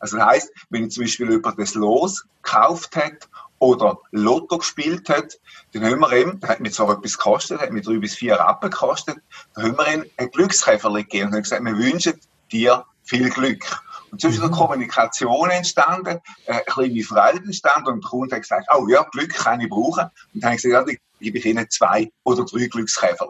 Also 0.00 0.16
das 0.16 0.26
heisst, 0.26 0.52
wenn 0.70 0.90
zum 0.90 1.04
Beispiel 1.04 1.30
jemand 1.30 1.58
das 1.58 1.74
Los 1.74 2.26
gekauft 2.42 2.96
hat 2.96 3.28
oder 3.60 3.98
Lotto 4.10 4.58
gespielt 4.58 5.08
hat, 5.08 5.38
dann 5.72 5.84
haben 5.84 6.00
wir 6.00 6.12
ihm, 6.12 6.40
der 6.40 6.50
hat 6.50 6.60
mir 6.60 6.70
zwar 6.70 6.90
etwas 6.96 7.16
gekostet, 7.16 7.60
hat 7.60 7.72
mir 7.72 7.82
drei 7.82 7.98
bis 7.98 8.14
vier 8.14 8.34
Rappen 8.34 8.70
gekostet, 8.70 9.18
dann 9.54 9.64
haben 9.64 9.76
wir 9.76 9.94
ihm 9.94 10.04
ein 10.16 10.30
Glückskäfer 10.30 10.92
gegeben 10.92 11.28
und 11.28 11.34
haben 11.34 11.42
gesagt, 11.42 11.64
wir 11.64 11.76
wünschen 11.76 12.20
dir 12.50 12.84
viel 13.04 13.30
Glück. 13.30 13.64
Und 14.10 14.20
so 14.20 14.28
ist 14.28 14.40
eine. 14.40 14.50
Kommunikation 14.50 15.50
entstanden, 15.50 16.18
äh, 16.46 16.52
eine 16.52 16.62
kleine 16.62 17.02
Freude 17.02 17.38
entstanden 17.38 17.88
und 17.88 18.04
der 18.04 18.10
Kunde 18.10 18.34
hat 18.36 18.42
gesagt, 18.42 18.68
oh 18.74 18.88
ja, 18.88 19.02
Glück 19.12 19.34
kann 19.34 19.60
ich 19.60 19.68
brauchen. 19.68 20.04
Und 20.34 20.42
dann 20.42 20.50
habe 20.50 20.56
ich 20.56 20.62
gesagt, 20.62 20.72
ja, 20.72 20.84
dann 20.84 20.96
gebe 21.20 21.38
ich 21.38 21.44
Ihnen 21.44 21.68
zwei 21.70 22.10
oder 22.24 22.44
drei 22.44 22.66
Glückskäfer. 22.66 23.28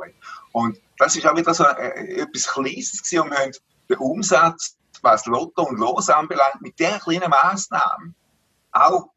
Und 0.53 0.79
das 0.99 1.17
ist 1.17 1.27
auch 1.27 1.37
wieder 1.37 1.55
so 1.55 1.65
äh, 1.65 2.23
etwas 2.23 2.47
Kleines 2.47 3.03
gewesen 3.03 3.21
und 3.21 3.31
wir 3.31 3.39
haben 3.39 3.53
den 3.89 3.99
Umsatz, 3.99 4.77
was 5.03 5.27
Lotto 5.27 5.63
und 5.63 5.79
Los 5.79 6.09
anbelangt, 6.11 6.61
mit 6.61 6.79
der 6.79 6.99
kleinen 6.99 7.31
Maßnahme 7.31 8.15
auch 8.73 9.11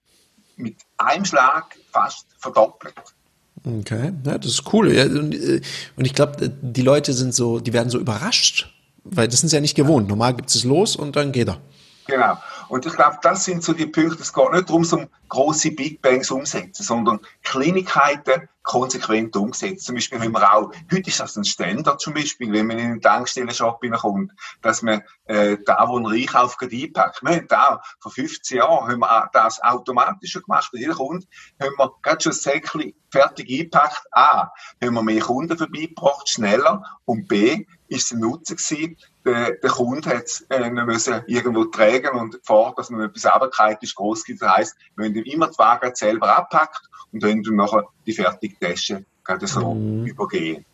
mit 0.56 0.78
einem 0.98 1.26
Schlag 1.26 1.76
fast 1.92 2.28
verdoppelt. 2.38 2.94
Okay, 3.64 4.14
ja, 4.26 4.38
das 4.38 4.52
ist 4.52 4.74
cool. 4.74 4.92
Ja, 4.92 5.06
und, 5.06 5.34
äh, 5.34 5.62
und 5.96 6.06
ich 6.06 6.14
glaube, 6.14 6.50
die 6.50 6.82
Leute 6.82 7.14
sind 7.14 7.34
so, 7.34 7.60
die 7.60 7.74
werden 7.74 7.90
so 7.90 8.00
überrascht 8.00 8.74
weil 9.04 9.28
das 9.28 9.40
sind 9.40 9.50
sie 9.50 9.56
ja 9.56 9.62
nicht 9.62 9.76
gewohnt. 9.76 10.08
Normal 10.08 10.36
gibt 10.36 10.50
es 10.50 10.64
los 10.64 10.96
und 10.96 11.16
dann 11.16 11.32
geht 11.32 11.48
er. 11.48 11.58
Genau. 12.08 12.38
Und 12.72 12.86
ich 12.86 12.94
glaube, 12.94 13.18
das 13.22 13.44
sind 13.44 13.66
so 13.66 13.74
die 13.74 13.86
Punkte. 13.86 14.22
Es 14.22 14.32
geht 14.32 14.52
nicht 14.54 14.70
darum, 14.70 14.86
so 14.86 15.04
große 15.28 15.72
Big 15.72 16.02
Bangs 16.02 16.32
umsetzen, 16.32 16.84
sondern 16.84 17.20
Kleinigkeiten 17.44 18.48
konsequent 18.64 19.36
umsetzen. 19.36 19.80
Zum 19.80 19.96
Beispiel 19.96 20.22
haben 20.22 20.32
wir 20.32 20.54
auch, 20.54 20.72
heute 20.90 21.10
ist 21.10 21.20
das 21.20 21.36
ein 21.36 21.44
Standard 21.44 22.00
zum 22.00 22.14
Beispiel, 22.14 22.50
wenn 22.54 22.68
man 22.68 22.80
in 22.80 22.86
einen 22.86 23.02
Tankstellenshop 23.02 23.82
hineinkommt, 23.82 24.32
dass 24.62 24.84
man 24.84 25.04
äh, 25.26 25.58
da, 25.66 25.86
wo 25.90 25.98
ein 26.00 26.06
Einkauf 26.06 26.56
einpackt. 26.62 27.22
Wir 27.24 27.36
haben 27.36 27.48
da, 27.50 27.82
vor 28.00 28.14
15 28.14 28.60
Jahren 28.60 28.90
haben 28.90 29.00
wir 29.00 29.30
das 29.34 29.62
automatisch 29.62 30.40
gemacht. 30.42 30.70
Jeder 30.72 30.94
Kunde 30.94 31.28
haben 31.60 31.76
wir 31.78 31.92
gerade 32.02 32.22
schon 32.22 32.32
ein 32.32 32.36
Säckchen 32.36 32.94
fertig 33.10 33.50
eingepackt. 33.50 34.06
A, 34.12 34.50
haben 34.82 34.94
wir 34.94 35.04
mehr 35.04 35.22
Kunden 35.22 35.58
vorbeigebracht, 35.58 36.30
schneller. 36.30 36.86
Und 37.04 37.28
B, 37.28 37.66
ist 37.90 38.06
es 38.06 38.12
ein 38.12 38.20
Nutzen 38.20 38.56
gewesen. 38.56 38.96
Der, 39.24 39.52
der 39.52 39.70
Kunde 39.70 40.10
hat 40.10 40.26
es 40.26 40.42
äh, 40.50 40.70
müssen 40.70 41.22
irgendwo 41.28 41.66
tragen 41.66 42.18
und 42.18 42.40
Gefahr, 42.40 42.74
dass 42.76 42.90
man 42.90 43.02
etwas 43.02 43.26
runterfällt, 43.26 43.78
ist 43.82 43.96
groß 43.96 44.24
gewesen. 44.24 44.40
Das 44.42 44.56
heisst, 44.56 44.76
wir 44.96 45.06
haben 45.06 45.16
ihm 45.16 45.24
immer 45.24 45.48
die 45.48 45.58
Waage 45.60 45.92
selber 45.94 46.36
abpackt 46.36 46.90
und 47.12 47.22
dann 47.22 47.42
nachher 47.42 47.88
die 48.06 48.14
fertige 48.14 48.58
Tasche 48.60 49.06
gerade 49.24 49.46
so 49.46 49.76
mhm. 49.76 50.06
übergehen. 50.06 50.66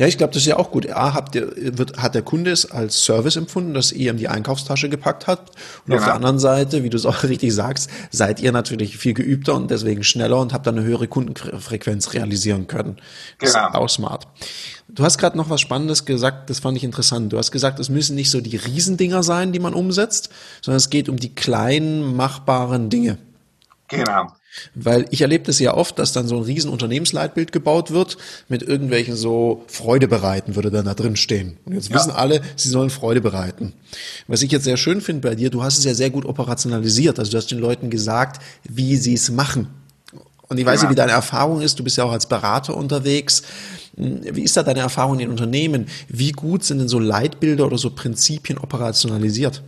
Ja, 0.00 0.06
ich 0.06 0.16
glaube, 0.16 0.32
das 0.32 0.44
ist 0.44 0.46
ja 0.46 0.56
auch 0.56 0.70
gut. 0.70 0.88
A, 0.88 1.12
habt 1.12 1.34
ihr, 1.34 1.52
wird, 1.76 1.98
hat 1.98 2.14
der 2.14 2.22
Kunde 2.22 2.50
es 2.50 2.70
als 2.70 3.04
Service 3.04 3.36
empfunden, 3.36 3.74
dass 3.74 3.92
ihr 3.92 4.10
ihm 4.10 4.16
die 4.16 4.28
Einkaufstasche 4.28 4.88
gepackt 4.88 5.26
habt. 5.26 5.50
Und 5.50 5.88
genau. 5.88 5.98
auf 5.98 6.04
der 6.06 6.14
anderen 6.14 6.38
Seite, 6.38 6.82
wie 6.82 6.88
du 6.88 6.96
es 6.96 7.04
auch 7.04 7.22
richtig 7.22 7.52
sagst, 7.52 7.90
seid 8.10 8.40
ihr 8.40 8.50
natürlich 8.50 8.96
viel 8.96 9.12
geübter 9.12 9.52
und 9.52 9.70
deswegen 9.70 10.02
schneller 10.02 10.38
und 10.38 10.54
habt 10.54 10.66
dann 10.66 10.78
eine 10.78 10.86
höhere 10.86 11.06
Kundenfrequenz 11.06 12.14
realisieren 12.14 12.66
können. 12.66 12.96
Das 13.40 13.52
genau. 13.52 13.68
ist 13.68 13.74
auch 13.74 13.88
smart. 13.90 14.26
Du 14.88 15.04
hast 15.04 15.18
gerade 15.18 15.36
noch 15.36 15.50
was 15.50 15.60
Spannendes 15.60 16.06
gesagt, 16.06 16.48
das 16.48 16.60
fand 16.60 16.78
ich 16.78 16.84
interessant. 16.84 17.30
Du 17.34 17.36
hast 17.36 17.52
gesagt, 17.52 17.78
es 17.78 17.90
müssen 17.90 18.16
nicht 18.16 18.30
so 18.30 18.40
die 18.40 18.56
Riesendinger 18.56 19.22
sein, 19.22 19.52
die 19.52 19.58
man 19.58 19.74
umsetzt, 19.74 20.30
sondern 20.62 20.78
es 20.78 20.88
geht 20.88 21.10
um 21.10 21.18
die 21.18 21.34
kleinen, 21.34 22.16
machbaren 22.16 22.88
Dinge. 22.88 23.18
Genau. 23.88 24.32
Weil 24.74 25.06
ich 25.10 25.22
erlebe 25.22 25.44
das 25.44 25.58
ja 25.58 25.74
oft, 25.74 25.98
dass 25.98 26.12
dann 26.12 26.26
so 26.26 26.36
ein 26.36 26.42
riesen 26.42 26.70
Unternehmensleitbild 26.70 27.52
gebaut 27.52 27.90
wird 27.90 28.16
mit 28.48 28.62
irgendwelchen 28.62 29.16
so 29.16 29.64
Freude 29.68 30.08
bereiten 30.08 30.56
würde 30.56 30.70
dann 30.70 30.86
da 30.86 30.94
drin 30.94 31.16
stehen. 31.16 31.58
Und 31.64 31.74
jetzt 31.74 31.90
ja. 31.90 31.96
wissen 31.96 32.10
alle, 32.10 32.40
sie 32.56 32.68
sollen 32.68 32.90
Freude 32.90 33.20
bereiten. 33.20 33.74
Was 34.26 34.42
ich 34.42 34.50
jetzt 34.50 34.64
sehr 34.64 34.76
schön 34.76 35.00
finde 35.00 35.28
bei 35.28 35.34
dir, 35.34 35.50
du 35.50 35.62
hast 35.62 35.78
es 35.78 35.84
ja 35.84 35.94
sehr 35.94 36.10
gut 36.10 36.24
operationalisiert. 36.24 37.18
Also 37.18 37.30
du 37.30 37.36
hast 37.36 37.50
den 37.50 37.60
Leuten 37.60 37.90
gesagt, 37.90 38.42
wie 38.68 38.96
sie 38.96 39.14
es 39.14 39.30
machen. 39.30 39.68
Und 40.48 40.58
ich 40.58 40.66
weiß 40.66 40.80
ja. 40.80 40.88
nicht, 40.88 40.96
wie 40.96 41.00
deine 41.00 41.12
Erfahrung 41.12 41.60
ist. 41.60 41.78
Du 41.78 41.84
bist 41.84 41.96
ja 41.96 42.04
auch 42.04 42.12
als 42.12 42.26
Berater 42.26 42.76
unterwegs. 42.76 43.42
Wie 43.94 44.42
ist 44.42 44.56
da 44.56 44.64
deine 44.64 44.80
Erfahrung 44.80 45.20
in 45.20 45.30
Unternehmen? 45.30 45.86
Wie 46.08 46.32
gut 46.32 46.64
sind 46.64 46.78
denn 46.78 46.88
so 46.88 46.98
Leitbilder 46.98 47.66
oder 47.66 47.78
so 47.78 47.90
Prinzipien 47.90 48.58
operationalisiert? 48.58 49.62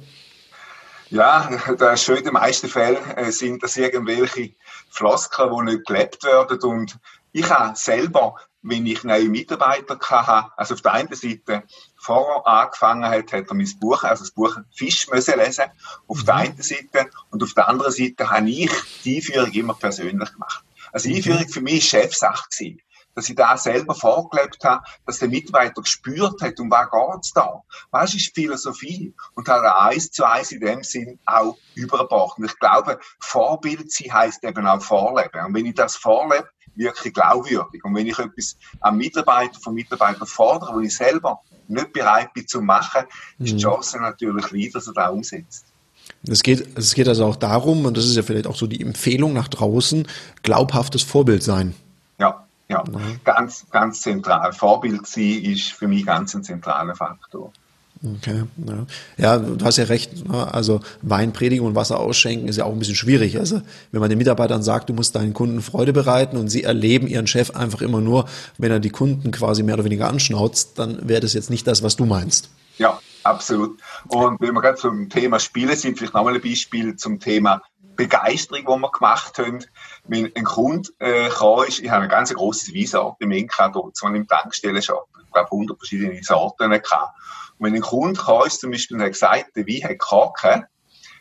Ja, 1.12 1.50
der 1.78 1.96
schön 1.98 2.16
in 2.16 2.24
den 2.24 2.32
meisten 2.32 2.68
Fällen 2.68 2.96
äh, 3.16 3.30
sind 3.30 3.62
das 3.62 3.76
irgendwelche 3.76 4.50
Floskeln, 4.92 5.50
die 5.50 5.72
nicht 5.72 5.86
gelebt 5.86 6.22
werden. 6.24 6.58
Und 6.60 6.98
ich 7.32 7.48
habe 7.50 7.76
selber, 7.76 8.36
wenn 8.62 8.86
ich 8.86 9.02
neue 9.02 9.28
Mitarbeiter 9.28 9.98
hatte, 9.98 10.52
also 10.56 10.74
auf 10.74 10.82
der 10.82 10.92
einen 10.92 11.14
Seite 11.14 11.64
vorher 11.96 12.46
angefangen 12.46 13.04
hat, 13.04 13.32
hat 13.32 13.48
er 13.48 13.54
mein 13.54 13.70
Buch, 13.80 14.04
also 14.04 14.22
das 14.22 14.30
Buch 14.30 14.56
Fisch 14.74 15.08
müssen 15.08 15.38
lesen, 15.38 15.64
auf 16.06 16.22
der 16.24 16.34
mhm. 16.34 16.40
einen 16.40 16.62
Seite. 16.62 17.10
Und 17.30 17.42
auf 17.42 17.54
der 17.54 17.68
anderen 17.68 17.92
Seite 17.92 18.30
habe 18.30 18.50
ich 18.50 18.70
die 19.04 19.16
Einführung 19.16 19.50
immer 19.52 19.74
persönlich 19.74 20.32
gemacht. 20.32 20.64
Also 20.92 21.08
die 21.08 21.16
Einführung 21.16 21.48
für 21.48 21.62
mich 21.62 21.92
war 21.92 22.00
Chefsache 22.00 22.48
gewesen 22.50 22.80
dass 23.14 23.28
ich 23.28 23.34
da 23.34 23.56
selber 23.56 23.94
vorgelebt 23.94 24.64
habe, 24.64 24.84
dass 25.06 25.18
der 25.18 25.28
Mitarbeiter 25.28 25.82
gespürt 25.82 26.40
hat, 26.40 26.58
um 26.60 26.70
was 26.70 26.90
geht's 26.90 27.32
da? 27.32 27.62
Was 27.90 28.14
ist 28.14 28.34
Philosophie? 28.34 29.14
Und 29.34 29.48
hat 29.48 29.62
er 29.62 29.80
eins 29.80 30.10
zu 30.10 30.24
eins 30.24 30.52
in 30.52 30.60
dem 30.60 30.82
Sinn 30.82 31.18
auch 31.26 31.56
übergebracht. 31.74 32.38
Und 32.38 32.44
ich 32.44 32.58
glaube, 32.58 32.98
Vorbild 33.20 33.90
sein 33.92 34.12
heisst 34.12 34.44
eben 34.44 34.66
auch 34.66 34.82
Vorleben. 34.82 35.44
Und 35.46 35.54
wenn 35.54 35.66
ich 35.66 35.74
das 35.74 35.96
vorlebe, 35.96 36.48
wirklich 36.74 37.12
glaubwürdig. 37.12 37.84
Und 37.84 37.94
wenn 37.94 38.06
ich 38.06 38.18
etwas 38.18 38.56
am 38.80 38.96
Mitarbeiter, 38.96 39.58
vom 39.60 39.74
Mitarbeiter 39.74 40.26
fordere, 40.26 40.74
wo 40.74 40.80
ich 40.80 40.96
selber 40.96 41.40
nicht 41.68 41.92
bereit 41.92 42.32
bin 42.34 42.46
zu 42.46 42.60
machen, 42.60 43.02
ist 43.38 43.50
die 43.50 43.54
mhm. 43.54 43.58
Chance 43.58 44.00
natürlich 44.00 44.46
klein, 44.46 44.70
dass 44.72 44.86
er 44.86 44.94
das 44.94 45.10
umsetzt. 45.10 45.66
Es 46.26 46.42
geht, 46.42 46.66
es 46.76 46.94
geht 46.94 47.08
also 47.08 47.26
auch 47.26 47.36
darum, 47.36 47.84
und 47.84 47.96
das 47.96 48.04
ist 48.04 48.16
ja 48.16 48.22
vielleicht 48.22 48.46
auch 48.46 48.56
so 48.56 48.66
die 48.66 48.80
Empfehlung 48.80 49.32
nach 49.32 49.48
draußen, 49.48 50.06
glaubhaftes 50.42 51.02
Vorbild 51.02 51.42
sein. 51.42 51.74
Ja. 52.72 52.84
Mhm. 52.90 53.20
ganz, 53.24 53.66
ganz 53.70 54.00
zentral. 54.00 54.52
Vorbild 54.52 55.06
sein 55.06 55.42
ist 55.42 55.72
für 55.72 55.88
mich 55.88 56.06
ganz 56.06 56.34
ein 56.34 56.42
zentraler 56.42 56.94
Faktor. 56.94 57.52
Okay, 58.04 58.42
ja. 58.66 58.86
ja, 59.16 59.38
du 59.38 59.64
hast 59.64 59.76
ja 59.76 59.84
recht. 59.84 60.28
Ne? 60.28 60.52
Also 60.52 60.80
Wein 61.02 61.32
predigen 61.32 61.64
und 61.64 61.76
Wasser 61.76 62.00
ausschenken 62.00 62.48
ist 62.48 62.56
ja 62.56 62.64
auch 62.64 62.72
ein 62.72 62.78
bisschen 62.80 62.96
schwierig. 62.96 63.38
Also 63.38 63.62
wenn 63.92 64.00
man 64.00 64.10
den 64.10 64.18
Mitarbeitern 64.18 64.62
sagt, 64.62 64.88
du 64.88 64.94
musst 64.94 65.14
deinen 65.14 65.34
Kunden 65.34 65.62
Freude 65.62 65.92
bereiten 65.92 66.36
und 66.36 66.48
sie 66.48 66.64
erleben 66.64 67.06
ihren 67.06 67.28
Chef 67.28 67.52
einfach 67.52 67.80
immer 67.80 68.00
nur, 68.00 68.28
wenn 68.58 68.72
er 68.72 68.80
die 68.80 68.90
Kunden 68.90 69.30
quasi 69.30 69.62
mehr 69.62 69.74
oder 69.74 69.84
weniger 69.84 70.08
anschnauzt, 70.08 70.80
dann 70.80 71.08
wäre 71.08 71.20
das 71.20 71.32
jetzt 71.32 71.48
nicht 71.48 71.66
das, 71.68 71.84
was 71.84 71.94
du 71.94 72.04
meinst. 72.04 72.50
Ja, 72.78 72.98
absolut. 73.22 73.78
Und 74.08 74.40
wenn 74.40 74.52
wir 74.52 74.62
gerade 74.62 74.78
zum 74.78 75.08
Thema 75.08 75.38
Spiele 75.38 75.76
sind, 75.76 75.98
vielleicht 75.98 76.14
nochmal 76.14 76.34
ein 76.34 76.40
Beispiel 76.40 76.96
zum 76.96 77.20
Thema 77.20 77.62
Begeisterung, 77.94 78.64
die 78.64 78.80
wir 78.80 78.90
gemacht 78.90 79.38
haben. 79.38 79.60
Wenn 80.04 80.34
ein 80.34 80.44
Kunde 80.44 80.90
äh, 80.98 81.28
kam, 81.28 81.64
ist, 81.64 81.78
ich 81.78 81.90
habe 81.90 82.04
ein 82.04 82.08
ganz 82.08 82.34
grosses 82.34 82.74
Weinsorte 82.74 83.24
im 83.24 83.30
Inka 83.30 83.68
dort, 83.68 83.96
zwar 83.96 84.14
im 84.14 84.26
Tankstellenshop, 84.26 85.08
ich 85.24 85.32
glaube 85.32 85.50
100 85.52 85.78
verschiedene 85.78 86.22
Sorten 86.22 86.70
gehabt. 86.70 87.16
Und 87.58 87.66
wenn 87.66 87.74
ein 87.74 87.80
Kunde 87.80 88.20
kam, 88.20 88.46
ist 88.46 88.60
zum 88.60 88.72
Beispiel 88.72 88.96
und 88.96 89.02
hat 89.02 89.12
gesagt, 89.12 89.56
der 89.56 89.66
Wein 89.66 89.84
hat 89.84 89.98
Kacken, 89.98 90.66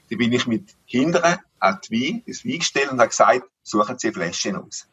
dann 0.10 0.18
bin 0.18 0.34
ich 0.34 0.48
mit 0.48 0.76
hinderen 0.86 1.38
an 1.60 1.80
die 1.88 1.92
Wein, 1.92 2.24
ins 2.26 2.44
Wein 2.44 2.60
gestellt 2.60 2.92
und 2.92 3.00
habe 3.00 3.10
gesagt, 3.10 3.44
suchen 3.62 4.00
Sie 4.00 4.12
Flaschen 4.12 4.56
aus. 4.56 4.88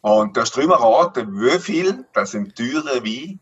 Und 0.00 0.36
da 0.36 0.42
hast 0.42 0.56
du 0.56 0.60
immer 0.60 0.76
raten, 0.76 1.40
wie 1.40 1.58
viel 1.58 2.06
das 2.12 2.34
ein 2.34 2.54
teurer 2.54 3.02
Wein 3.04 3.40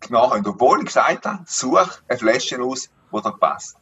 genommen 0.00 0.32
haben. 0.32 0.46
Obwohl 0.46 0.78
ich 0.78 0.86
gesagt 0.86 1.26
habe, 1.26 1.44
such 1.46 2.00
eine 2.08 2.18
Flasche 2.18 2.62
aus, 2.62 2.90
die 3.12 3.20
dir 3.20 3.32
passt. 3.32 3.76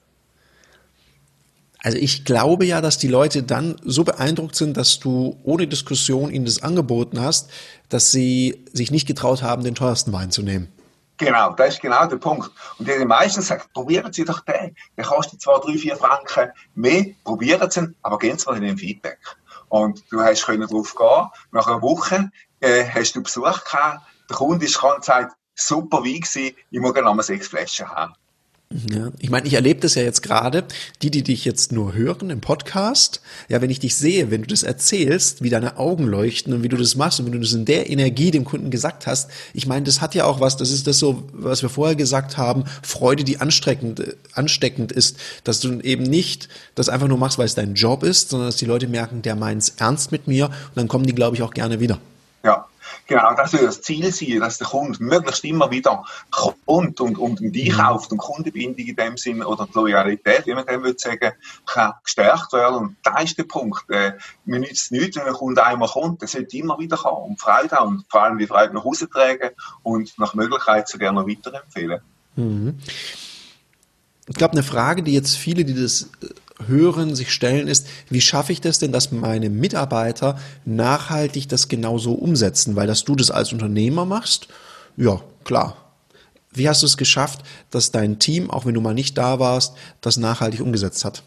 Also 1.82 1.98
ich 1.98 2.24
glaube 2.24 2.64
ja, 2.64 2.80
dass 2.80 2.96
die 2.98 3.08
Leute 3.08 3.42
dann 3.42 3.76
so 3.84 4.04
beeindruckt 4.04 4.54
sind, 4.54 4.76
dass 4.76 5.00
du 5.00 5.36
ohne 5.42 5.66
Diskussion 5.66 6.30
ihnen 6.30 6.44
das 6.44 6.62
angeboten 6.62 7.20
hast, 7.20 7.50
dass 7.88 8.12
sie 8.12 8.64
sich 8.72 8.92
nicht 8.92 9.06
getraut 9.06 9.42
haben, 9.42 9.64
den 9.64 9.74
teuersten 9.74 10.12
Wein 10.12 10.30
zu 10.30 10.42
nehmen. 10.42 10.72
Genau, 11.18 11.52
das 11.52 11.74
ist 11.74 11.82
genau 11.82 12.06
der 12.06 12.16
Punkt. 12.16 12.50
Und 12.78 12.88
die 12.88 13.04
meisten 13.04 13.42
sagen, 13.42 13.62
probieren 13.74 14.12
Sie 14.12 14.24
doch 14.24 14.40
den. 14.40 14.74
Der 14.96 15.04
kostet 15.04 15.40
zwar 15.40 15.60
drei, 15.60 15.76
vier 15.76 15.96
Franken 15.96 16.50
mehr, 16.74 17.06
probieren 17.24 17.70
Sie 17.70 17.80
ihn, 17.80 17.94
aber 18.02 18.18
gehen 18.18 18.38
Sie 18.38 18.46
mal 18.46 18.56
in 18.56 18.62
den 18.62 18.78
Feedback. 18.78 19.18
Und 19.68 20.02
du 20.10 20.20
hast 20.20 20.46
können 20.46 20.66
drauf 20.68 20.94
gehen. 20.94 21.28
Nach 21.50 21.66
einer 21.66 21.82
Woche 21.82 22.30
äh, 22.60 22.84
hast 22.84 23.14
du 23.14 23.22
Besuch 23.22 23.64
gehabt. 23.64 24.00
Der 24.28 24.36
Kunde 24.36 24.64
ist 24.64 24.74
gekommen 24.74 25.02
super 25.54 25.98
Wein 25.98 26.20
gewesen, 26.20 26.56
ich 26.70 26.80
muss 26.80 26.94
gerne 26.94 27.08
nochmal 27.08 27.24
sechs 27.24 27.48
Flaschen 27.48 27.88
haben. 27.88 28.14
Ja, 28.90 29.10
ich 29.18 29.30
meine, 29.30 29.46
ich 29.46 29.54
erlebe 29.54 29.80
das 29.80 29.94
ja 29.94 30.02
jetzt 30.02 30.22
gerade, 30.22 30.64
die, 31.02 31.10
die 31.10 31.22
dich 31.22 31.44
jetzt 31.44 31.72
nur 31.72 31.94
hören 31.94 32.30
im 32.30 32.40
Podcast, 32.40 33.20
ja, 33.48 33.60
wenn 33.60 33.70
ich 33.70 33.80
dich 33.80 33.96
sehe, 33.96 34.30
wenn 34.30 34.42
du 34.42 34.48
das 34.48 34.62
erzählst, 34.62 35.42
wie 35.42 35.50
deine 35.50 35.78
Augen 35.78 36.06
leuchten 36.06 36.52
und 36.52 36.62
wie 36.62 36.68
du 36.68 36.76
das 36.76 36.96
machst 36.96 37.20
und 37.20 37.26
wenn 37.26 37.32
du 37.32 37.40
das 37.40 37.52
in 37.52 37.64
der 37.64 37.90
Energie 37.90 38.30
dem 38.30 38.44
Kunden 38.44 38.70
gesagt 38.70 39.06
hast, 39.06 39.30
ich 39.52 39.66
meine, 39.66 39.84
das 39.84 40.00
hat 40.00 40.14
ja 40.14 40.24
auch 40.24 40.40
was, 40.40 40.56
das 40.56 40.70
ist 40.70 40.86
das 40.86 40.98
so, 40.98 41.24
was 41.32 41.62
wir 41.62 41.68
vorher 41.68 41.96
gesagt 41.96 42.36
haben, 42.36 42.64
Freude, 42.82 43.24
die 43.24 43.40
ansteckend, 43.40 44.02
ansteckend 44.34 44.92
ist, 44.92 45.16
dass 45.44 45.60
du 45.60 45.80
eben 45.80 46.04
nicht 46.04 46.48
das 46.74 46.88
einfach 46.88 47.08
nur 47.08 47.18
machst, 47.18 47.38
weil 47.38 47.46
es 47.46 47.54
dein 47.54 47.74
Job 47.74 48.02
ist, 48.02 48.30
sondern 48.30 48.48
dass 48.48 48.56
die 48.56 48.66
Leute 48.66 48.88
merken, 48.88 49.22
der 49.22 49.36
meint's 49.36 49.74
ernst 49.76 50.12
mit 50.12 50.28
mir 50.28 50.46
und 50.46 50.76
dann 50.76 50.88
kommen 50.88 51.06
die, 51.06 51.14
glaube 51.14 51.36
ich, 51.36 51.42
auch 51.42 51.52
gerne 51.52 51.80
wieder. 51.80 51.98
Ja, 52.44 52.66
Genau, 53.06 53.34
das 53.34 53.50
soll 53.50 53.60
das 53.60 53.82
Ziel 53.82 54.12
sein, 54.12 54.40
dass 54.40 54.58
der 54.58 54.66
Kunde 54.68 55.02
möglichst 55.02 55.44
immer 55.44 55.70
wieder 55.70 56.04
kommt 56.30 57.00
und, 57.00 57.18
und 57.18 57.40
die 57.40 57.68
kauft 57.68 58.12
und 58.12 58.18
Kundenbindung 58.18 58.86
in 58.86 58.96
dem 58.96 59.16
Sinn 59.16 59.42
oder 59.42 59.66
die 59.66 59.74
Loyalität, 59.74 60.46
wie 60.46 60.54
man 60.54 60.66
dem 60.66 60.82
würde 60.82 60.98
sagen, 60.98 61.32
kann 61.66 61.92
gestärkt 62.04 62.52
werden. 62.52 62.76
Und 62.76 62.96
da 63.02 63.18
ist 63.18 63.36
der 63.36 63.44
Punkt. 63.44 63.90
Äh, 63.90 64.12
mir 64.44 64.60
nützt 64.60 64.92
nichts, 64.92 65.16
wenn 65.16 65.24
ein 65.24 65.32
Kunde 65.32 65.64
einmal 65.64 65.88
kommt, 65.88 66.22
der 66.22 66.28
sollte 66.28 66.56
immer 66.56 66.78
wieder 66.78 66.96
kommen 66.96 67.32
und 67.32 67.40
Freude 67.40 67.76
haben 67.76 67.96
und 67.96 68.06
vor 68.08 68.22
allem 68.22 68.38
die 68.38 68.46
Freude 68.46 68.74
nach 68.74 68.84
Hause 68.84 69.10
tragen 69.10 69.50
und 69.82 70.16
nach 70.18 70.34
Möglichkeit 70.34 70.88
sogar 70.88 71.12
noch 71.12 71.26
weiterempfehlen. 71.26 72.00
Mhm. 72.36 72.78
Ich 74.28 74.36
glaube, 74.36 74.52
eine 74.52 74.62
Frage, 74.62 75.02
die 75.02 75.12
jetzt 75.12 75.36
viele, 75.36 75.64
die 75.64 75.74
das 75.74 76.10
äh, 76.22 76.28
hören, 76.66 77.14
sich 77.14 77.32
stellen, 77.32 77.68
ist, 77.68 77.86
wie 78.08 78.20
schaffe 78.20 78.52
ich 78.52 78.60
das 78.60 78.78
denn, 78.78 78.92
dass 78.92 79.12
meine 79.12 79.50
Mitarbeiter 79.50 80.38
nachhaltig 80.64 81.48
das 81.48 81.68
genauso 81.68 82.12
umsetzen? 82.12 82.76
Weil 82.76 82.86
dass 82.86 83.04
du 83.04 83.14
das 83.14 83.30
als 83.30 83.52
Unternehmer 83.52 84.04
machst, 84.04 84.48
ja, 84.96 85.20
klar. 85.44 85.76
Wie 86.50 86.68
hast 86.68 86.82
du 86.82 86.86
es 86.86 86.96
geschafft, 86.96 87.40
dass 87.70 87.92
dein 87.92 88.18
Team, 88.18 88.50
auch 88.50 88.66
wenn 88.66 88.74
du 88.74 88.80
mal 88.80 88.94
nicht 88.94 89.16
da 89.16 89.38
warst, 89.38 89.74
das 90.00 90.18
nachhaltig 90.18 90.60
umgesetzt 90.60 91.04
hat? 91.04 91.22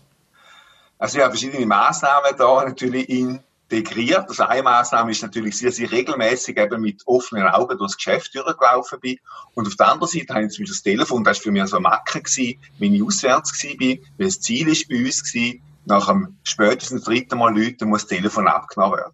Also 1.00 1.20
ja, 1.20 1.30
verschiedene 1.30 1.66
Maßnahmen 1.66 2.32
da 2.38 2.64
natürlich 2.64 3.10
in 3.10 3.40
integriert. 3.70 4.26
Also 4.28 4.44
eine 4.44 4.64
Maßnahme 4.64 5.12
ist 5.12 5.22
natürlich, 5.22 5.60
dass 5.62 5.80
ich 5.80 5.92
regelmäßig 5.92 6.58
eben 6.58 6.82
mit 6.82 7.02
offenen 7.06 7.48
Augen 7.48 7.78
durchs 7.78 7.98
Geschäft 7.98 8.34
durchgelaufen 8.36 9.00
bin. 9.00 9.18
Und 9.54 9.68
auf 9.68 9.76
der 9.76 9.90
anderen 9.90 10.12
Seite 10.12 10.34
habe 10.34 10.46
ich 10.46 10.68
das 10.68 10.84
Telefon, 10.84 11.24
das 11.24 11.38
war 11.38 11.44
für 11.44 11.52
mich 11.52 11.66
so 11.68 11.78
eine 11.78 11.84
Macke 11.84 12.22
gewesen, 12.22 12.60
wenn 12.80 12.94
ich 12.94 13.04
auswärts 13.04 13.54
gewesen 13.54 13.78
bin, 13.78 14.00
weil 14.18 14.28
das 14.28 14.42
Ziel 14.42 14.68
ist 14.68 14.88
bei 14.88 14.98
uns 14.98 15.24
gewesen, 15.24 15.62
nach 15.86 16.08
dem 16.08 16.38
spätestens 16.44 17.04
dritten 17.04 17.38
Mal 17.38 17.58
Leuten 17.58 17.90
muss 17.90 18.02
das 18.02 18.18
Telefon 18.18 18.48
abgenommen 18.48 18.98
werden. 18.98 19.14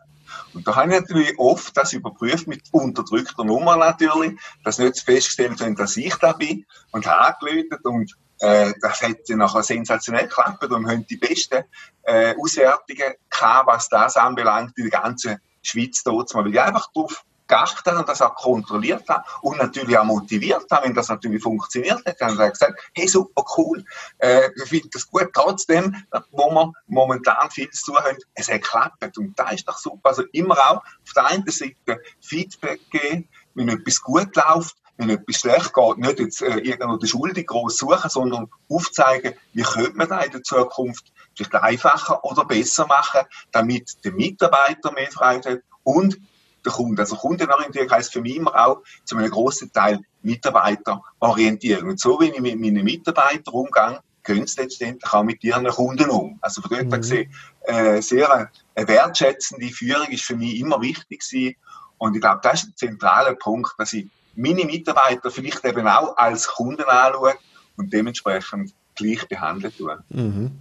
Und 0.53 0.67
da 0.67 0.75
habe 0.75 0.93
ich 0.93 0.99
natürlich 0.99 1.39
oft 1.39 1.75
das 1.77 1.93
überprüft 1.93 2.47
mit 2.47 2.61
unterdrückter 2.71 3.43
Nummer 3.43 3.77
natürlich, 3.77 4.39
dass 4.63 4.79
nicht 4.79 4.99
festgestellt 4.99 5.59
wird, 5.59 5.79
dass 5.79 5.97
ich 5.97 6.15
da 6.15 6.33
bin 6.33 6.65
und 6.91 7.05
habe 7.05 7.35
angeläutet 7.35 7.85
und 7.85 8.15
äh, 8.41 8.73
das 8.81 8.99
dann 8.99 9.37
nachher 9.37 9.63
sensationell 9.63 10.27
geklappt 10.27 10.63
und 10.63 10.89
haben 10.89 11.05
die 11.07 11.17
besten 11.17 11.63
äh, 12.03 12.35
Auswertungen 12.37 13.13
gehabt, 13.29 13.67
was 13.67 13.89
das 13.89 14.17
anbelangt, 14.17 14.77
in 14.77 14.89
der 14.89 15.01
ganzen 15.01 15.39
Schweiz 15.61 16.03
dort 16.03 16.33
weil 16.33 16.47
ich 16.47 16.59
einfach 16.59 16.91
drauf 16.91 17.23
geachtet 17.51 17.93
und 17.93 18.07
das 18.07 18.21
auch 18.21 18.35
kontrolliert 18.35 19.07
habe 19.09 19.25
und 19.41 19.57
natürlich 19.57 19.97
auch 19.97 20.05
motiviert 20.05 20.65
habe, 20.71 20.85
wenn 20.85 20.93
das 20.93 21.09
natürlich 21.09 21.43
funktioniert 21.43 22.03
hat. 22.05 22.15
Dann 22.19 22.37
habe 22.37 22.45
ich 22.45 22.53
gesagt, 22.53 22.79
hey, 22.95 23.07
super 23.07 23.43
cool, 23.57 23.83
äh, 24.19 24.49
ich 24.55 24.69
finde 24.69 24.89
das 24.93 25.07
gut, 25.07 25.29
trotzdem, 25.33 25.95
wo 26.31 26.49
wir 26.49 26.71
momentan 26.87 27.51
viel 27.51 27.69
zu 27.69 27.91
tun 27.91 28.03
haben, 28.03 28.17
es 28.35 28.47
hat 28.47 28.61
geklappt 28.61 29.17
und 29.17 29.37
da 29.37 29.49
ist 29.49 29.67
doch 29.67 29.77
super. 29.77 30.09
Also 30.09 30.23
immer 30.31 30.57
auch 30.57 30.77
auf 30.77 31.13
der 31.13 31.25
einen 31.27 31.45
Seite 31.47 32.01
Feedback 32.21 32.79
geben, 32.89 33.27
wenn 33.53 33.67
etwas 33.67 34.01
gut 34.01 34.33
läuft, 34.35 34.77
wenn 35.01 35.17
etwas 35.17 35.37
schlecht 35.37 35.73
geht, 35.73 35.97
nicht 35.97 36.19
jetzt 36.19 36.41
äh, 36.41 36.57
irgendwo 36.59 36.97
die 36.97 37.07
Schuldig 37.07 37.47
groß 37.47 37.77
suchen, 37.77 38.09
sondern 38.09 38.47
aufzeigen, 38.69 39.33
wie 39.53 39.63
könnte 39.63 39.97
man 39.97 40.09
das 40.09 40.25
in 40.25 40.31
der 40.31 40.43
Zukunft 40.43 41.11
vielleicht 41.35 41.55
einfacher 41.55 42.23
oder 42.23 42.45
besser 42.45 42.87
machen, 42.87 43.21
damit 43.51 44.03
der 44.03 44.13
Mitarbeiter 44.13 44.91
mehr 44.91 45.11
Freude 45.11 45.51
hat 45.51 45.61
und 45.83 46.19
der 46.63 46.71
Kunde. 46.71 47.01
Also 47.01 47.15
Kundenorientierung 47.15 47.89
heißt 47.89 48.13
für 48.13 48.21
mich 48.21 48.35
immer 48.35 48.55
auch 48.55 48.81
zu 49.03 49.17
einem 49.17 49.31
grossen 49.31 49.71
Teil 49.71 49.99
Mitarbeiterorientierung. 50.21 51.89
Und 51.89 51.99
so, 51.99 52.19
wenn 52.19 52.33
ich 52.33 52.39
mit 52.39 52.59
meinen 52.59 52.83
Mitarbeitern 52.83 53.53
umgehe, 53.53 53.99
gehen 54.23 54.45
sie 54.45 54.61
letztendlich 54.61 55.11
auch 55.11 55.23
mit 55.23 55.43
ihren 55.43 55.67
Kunden 55.67 56.09
um. 56.09 56.37
Also 56.41 56.61
von 56.61 56.71
dort 56.71 56.85
mhm. 56.85 56.91
gesehen, 56.91 57.33
äh, 57.61 58.01
sehr 58.01 58.51
eine 58.75 58.87
wertschätzende 58.87 59.69
Führung 59.69 60.07
ist 60.09 60.23
für 60.23 60.35
mich 60.35 60.59
immer 60.59 60.81
wichtig 60.81 61.21
gewesen. 61.21 61.55
Und 61.97 62.15
ich 62.15 62.21
glaube, 62.21 62.41
das 62.43 62.63
ist 62.63 62.69
ein 62.69 62.75
zentraler 62.75 63.35
Punkt, 63.35 63.73
dass 63.77 63.93
ich 63.93 64.07
meine 64.35 64.65
Mitarbeiter 64.65 65.31
vielleicht 65.31 65.63
eben 65.65 65.87
auch 65.87 66.17
als 66.17 66.47
Kunden 66.47 66.83
anschaue 66.83 67.33
und 67.77 67.91
dementsprechend 67.91 68.73
gleich 68.95 69.27
behandeln 69.27 69.73
tue. 69.77 69.97
Mhm. 70.09 70.51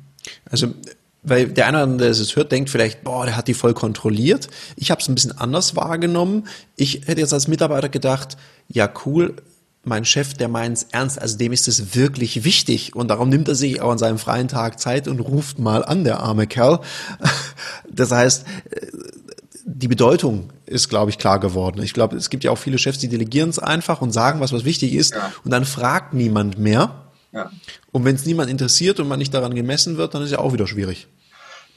Also 0.51 0.75
weil 1.23 1.49
der 1.49 1.67
eine, 1.67 1.97
der 1.99 2.11
es 2.11 2.35
hört, 2.35 2.51
denkt 2.51 2.71
vielleicht, 2.71 3.05
boah, 3.05 3.27
der 3.27 3.37
hat 3.37 3.47
die 3.47 3.55
voll 3.55 3.75
kontrolliert. 3.75 4.49
Ich 4.77 4.91
habe 4.91 5.03
es 5.03 5.09
ein 5.09 5.15
bisschen 5.15 5.37
anders 5.37 5.77
wahrgenommen. 5.77 6.49
Ich 6.77 7.03
hätte 7.07 7.21
jetzt 7.21 7.35
als 7.35 7.47
Mitarbeiter 7.47 7.91
gedacht, 7.91 8.39
ja 8.69 8.91
cool, 9.05 9.37
mein 9.83 10.05
Chef, 10.05 10.35
der 10.35 10.49
meint 10.49 10.77
es 10.77 10.83
ernst, 10.93 11.21
also 11.21 11.39
dem 11.39 11.53
ist 11.53 11.67
es 11.67 11.95
wirklich 11.95 12.45
wichtig 12.45 12.95
und 12.95 13.09
darum 13.09 13.31
nimmt 13.31 13.49
er 13.49 13.55
sich 13.55 13.81
auch 13.81 13.91
an 13.91 13.99
seinem 13.99 14.19
freien 14.19 14.49
Tag 14.49 14.79
Zeit 14.79 15.09
und 15.09 15.21
ruft 15.21 15.59
mal 15.59 15.85
an, 15.85 16.05
der 16.05 16.21
arme 16.21 16.47
Kerl. 16.47 16.81
Das 17.93 18.13
heißt, 18.13 18.45
die 19.65 19.89
Bedeutung 19.89 20.51
ist, 20.71 20.89
glaube 20.89 21.11
ich, 21.11 21.19
klar 21.19 21.41
geworden. 21.41 21.83
Ich 21.83 21.93
glaube, 21.93 22.17
es 22.17 22.31
gibt 22.31 22.45
ja 22.45 22.51
auch 22.51 22.59
viele 22.59 22.79
Chefs, 22.79 22.99
die 22.99 23.09
delegieren 23.09 23.51
es 23.51 23.59
einfach 23.59 24.01
und 24.01 24.13
sagen, 24.13 24.41
was 24.41 24.53
was 24.53 24.65
wichtig 24.65 24.95
ist 24.95 25.15
ja. 25.15 25.33
und 25.45 25.51
dann 25.51 25.65
fragt 25.65 26.15
niemand 26.15 26.59
mehr. 26.59 27.07
Ja. 27.33 27.51
Und 27.93 28.05
wenn 28.05 28.15
es 28.15 28.25
niemand 28.25 28.51
interessiert 28.51 29.01
und 29.01 29.09
man 29.09 29.19
nicht 29.19 29.35
daran 29.35 29.55
gemessen 29.55 29.97
wird, 29.97 30.15
dann 30.15 30.23
ist 30.23 30.31
ja 30.31 30.39
auch 30.39 30.53
wieder 30.53 30.67
schwierig. 30.67 31.07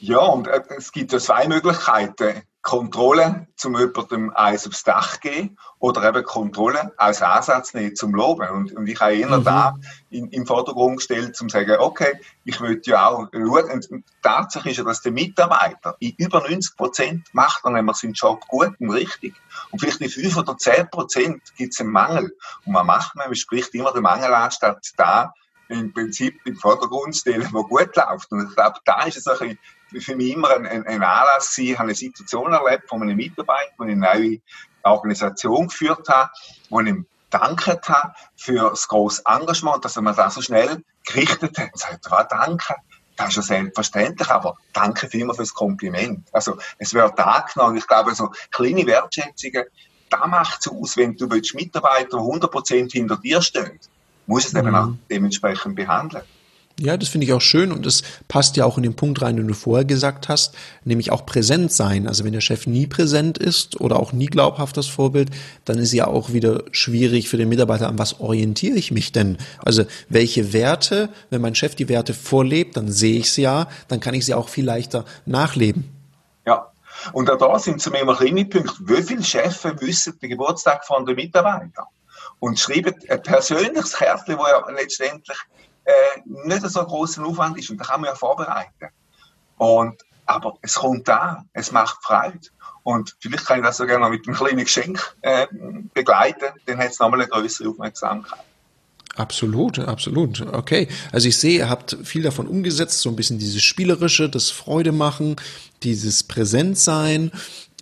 Ja, 0.06 0.18
und 0.18 0.48
äh, 0.48 0.60
es 0.76 0.92
gibt 0.92 1.12
ja 1.12 1.18
zwei 1.18 1.48
Möglichkeiten. 1.48 2.42
Kontrolle 2.60 3.46
zum 3.56 3.76
jemandem 3.78 4.30
eins 4.34 4.66
aufs 4.66 4.84
Dach 4.84 5.20
gehen 5.20 5.58
oder 5.78 6.06
eben 6.08 6.24
Kontrolle 6.24 6.92
als 6.96 7.20
Ansatz 7.20 7.74
nehmen 7.74 7.94
zum 7.94 8.14
Loben. 8.14 8.48
Und, 8.48 8.72
und 8.72 8.86
ich 8.86 8.98
habe 9.00 9.14
eher 9.14 9.38
mhm. 9.38 9.44
da 9.44 9.74
in, 10.08 10.28
im 10.28 10.46
Vordergrund 10.46 10.98
gestellt, 10.98 11.36
zum 11.36 11.50
sagen, 11.50 11.76
okay, 11.78 12.20
ich 12.44 12.60
möchte 12.60 12.90
ja 12.90 13.08
auch 13.08 13.28
schauen. 13.32 13.70
Und 13.70 14.04
Tatsache 14.22 14.70
ist 14.70 14.78
ja, 14.78 14.84
dass 14.84 15.02
der 15.02 15.12
Mitarbeiter 15.12 15.96
in 16.00 16.14
über 16.16 16.40
90 16.40 16.76
Prozent 16.76 17.28
macht 17.32 17.64
dann 17.64 17.74
nämlich 17.74 17.96
seinen 17.96 18.14
Job 18.14 18.46
gut 18.48 18.72
und 18.78 18.90
richtig. 18.90 19.34
Und 19.70 19.80
vielleicht 19.80 20.00
in 20.00 20.10
5 20.10 20.36
oder 20.36 20.56
10 20.56 20.90
Prozent 20.90 21.42
gibt 21.56 21.74
es 21.74 21.80
einen 21.80 21.92
Mangel. 21.92 22.34
Und 22.64 22.72
man 22.72 22.86
macht, 22.86 23.14
man 23.14 23.34
spricht 23.34 23.74
immer 23.74 23.92
den 23.92 24.02
Mangel 24.02 24.32
an, 24.32 24.50
statt 24.50 24.86
da 24.96 25.34
im 25.68 25.92
Prinzip 25.92 26.40
im 26.44 26.56
Vordergrund 26.56 27.16
stellen, 27.16 27.48
wo 27.52 27.64
gut 27.64 27.96
läuft. 27.96 28.32
Und 28.32 28.48
ich 28.48 28.54
glaube, 28.54 28.78
da 28.84 29.02
ist 29.04 29.16
es 29.16 29.26
ein 29.26 29.58
für 30.00 30.16
mich 30.16 30.32
immer 30.32 30.50
ein, 30.50 30.66
ein, 30.66 30.86
ein 30.86 31.02
Anlass 31.02 31.54
gewesen. 31.54 31.72
Ich 31.72 31.78
habe 31.78 31.88
eine 31.88 31.94
Situation 31.94 32.52
erlebt 32.52 32.88
von 32.88 33.02
einem 33.02 33.16
Mitarbeiter, 33.16 33.72
wo 33.78 33.84
ich 33.84 33.92
eine 33.92 34.00
neue 34.00 34.38
Organisation 34.82 35.68
geführt 35.68 36.08
habe, 36.08 36.30
wo 36.70 36.80
ich 36.80 36.88
ihm 36.88 37.06
danket 37.30 37.88
habe 37.88 38.14
für 38.36 38.70
das 38.70 38.86
grosse 38.88 39.22
Engagement, 39.26 39.84
dass 39.84 39.96
er 39.96 40.02
mir 40.02 40.14
das 40.14 40.34
so 40.34 40.42
schnell 40.42 40.82
gerichtet 41.06 41.58
hat. 41.58 41.72
Und 41.72 41.78
sagt, 41.78 42.12
ah, 42.12 42.24
danke. 42.24 42.74
Das 43.16 43.28
ist 43.28 43.36
ja 43.36 43.42
selbstverständlich, 43.42 44.28
aber 44.28 44.56
danke 44.72 45.08
vielmals 45.08 45.36
fürs 45.36 45.54
Kompliment. 45.54 46.28
Also, 46.32 46.58
es 46.78 46.94
wird 46.94 47.18
angenommen. 47.18 47.76
Ich 47.76 47.86
glaube, 47.86 48.12
so 48.14 48.32
kleine 48.50 48.86
Wertschätzungen, 48.86 49.64
da 50.10 50.26
macht 50.26 50.60
es 50.60 50.72
aus, 50.72 50.96
wenn 50.96 51.16
du 51.16 51.26
Mitarbeiter 51.26 52.18
100% 52.18 52.92
hinter 52.92 53.16
dir 53.16 53.40
stehen 53.40 53.78
muss 54.26 54.46
es 54.46 54.52
mhm. 54.52 54.60
eben 54.60 54.74
auch 54.74 54.88
dementsprechend 55.10 55.76
behandeln. 55.76 56.24
Ja, 56.80 56.96
das 56.96 57.08
finde 57.08 57.24
ich 57.26 57.32
auch 57.32 57.40
schön 57.40 57.70
und 57.70 57.86
das 57.86 58.02
passt 58.26 58.56
ja 58.56 58.64
auch 58.64 58.76
in 58.76 58.82
den 58.82 58.96
Punkt 58.96 59.22
rein, 59.22 59.36
den 59.36 59.46
du 59.46 59.54
vorher 59.54 59.84
gesagt 59.84 60.28
hast, 60.28 60.56
nämlich 60.84 61.12
auch 61.12 61.24
präsent 61.24 61.70
sein. 61.70 62.08
Also 62.08 62.24
wenn 62.24 62.32
der 62.32 62.40
Chef 62.40 62.66
nie 62.66 62.88
präsent 62.88 63.38
ist 63.38 63.80
oder 63.80 64.00
auch 64.00 64.12
nie 64.12 64.26
glaubhaft 64.26 64.76
das 64.76 64.88
Vorbild, 64.88 65.30
dann 65.64 65.78
ist 65.78 65.92
ja 65.92 66.08
auch 66.08 66.32
wieder 66.32 66.64
schwierig 66.72 67.28
für 67.28 67.36
den 67.36 67.48
Mitarbeiter, 67.48 67.86
an 67.86 67.98
was 68.00 68.18
orientiere 68.18 68.76
ich 68.76 68.90
mich 68.90 69.12
denn? 69.12 69.38
Also 69.60 69.84
welche 70.08 70.52
Werte, 70.52 71.10
wenn 71.30 71.40
mein 71.40 71.54
Chef 71.54 71.76
die 71.76 71.88
Werte 71.88 72.12
vorlebt, 72.12 72.76
dann 72.76 72.90
sehe 72.90 73.20
ich 73.20 73.30
sie 73.30 73.42
ja, 73.42 73.68
dann 73.86 74.00
kann 74.00 74.14
ich 74.14 74.26
sie 74.26 74.34
auch 74.34 74.48
viel 74.48 74.64
leichter 74.64 75.04
nachleben. 75.26 75.88
Ja, 76.44 76.72
und 77.12 77.30
auch 77.30 77.38
da 77.38 77.56
sind 77.60 77.80
zu 77.80 77.92
mir 77.92 78.00
immer 78.00 78.16
kleine 78.16 78.46
Punkte. 78.46 78.74
Wie 78.80 79.02
viele 79.02 79.22
Chefs 79.22 79.62
wissen 79.62 80.18
den 80.20 80.30
Geburtstag 80.30 80.84
von 80.84 81.06
den 81.06 81.14
Mitarbeitern? 81.14 81.86
Und 82.40 82.58
schreiben 82.58 82.94
ein 83.08 83.22
persönliches 83.22 83.92
Kärtchen, 83.92 84.36
das 84.36 84.48
ja 84.50 84.70
letztendlich 84.74 85.38
äh, 85.84 86.20
nicht 86.24 86.68
so 86.68 86.84
großen 86.84 87.24
Aufwand 87.24 87.58
ist. 87.58 87.70
Und 87.70 87.78
da 87.78 87.84
kann 87.84 88.00
man 88.00 88.10
ja 88.10 88.16
vorbereiten. 88.16 88.88
Und, 89.56 90.02
aber 90.26 90.56
es 90.62 90.74
kommt 90.74 91.08
da, 91.08 91.44
es 91.52 91.72
macht 91.72 92.02
Freude. 92.02 92.38
Und 92.82 93.16
vielleicht 93.20 93.46
kann 93.46 93.60
ich 93.60 93.64
das 93.64 93.78
sogar 93.78 93.98
noch 93.98 94.10
mit 94.10 94.26
einem 94.26 94.36
kleinen 94.36 94.58
Geschenk 94.58 95.16
äh, 95.22 95.46
begleiten, 95.94 96.52
dann 96.66 96.78
hat 96.78 96.90
es 96.90 96.98
nochmal 96.98 97.20
eine 97.20 97.28
größere 97.28 97.68
Aufmerksamkeit. 97.68 98.40
Absolut, 99.16 99.78
absolut. 99.78 100.40
Okay. 100.40 100.88
Also 101.12 101.28
ich 101.28 101.38
sehe, 101.38 101.58
ihr 101.58 101.70
habt 101.70 101.96
viel 102.02 102.22
davon 102.22 102.48
umgesetzt, 102.48 103.00
so 103.00 103.08
ein 103.08 103.16
bisschen 103.16 103.38
dieses 103.38 103.62
Spielerische, 103.62 104.28
das 104.28 104.50
Freude 104.50 104.92
machen, 104.92 105.36
dieses 105.82 106.24
Präsentsein. 106.24 107.30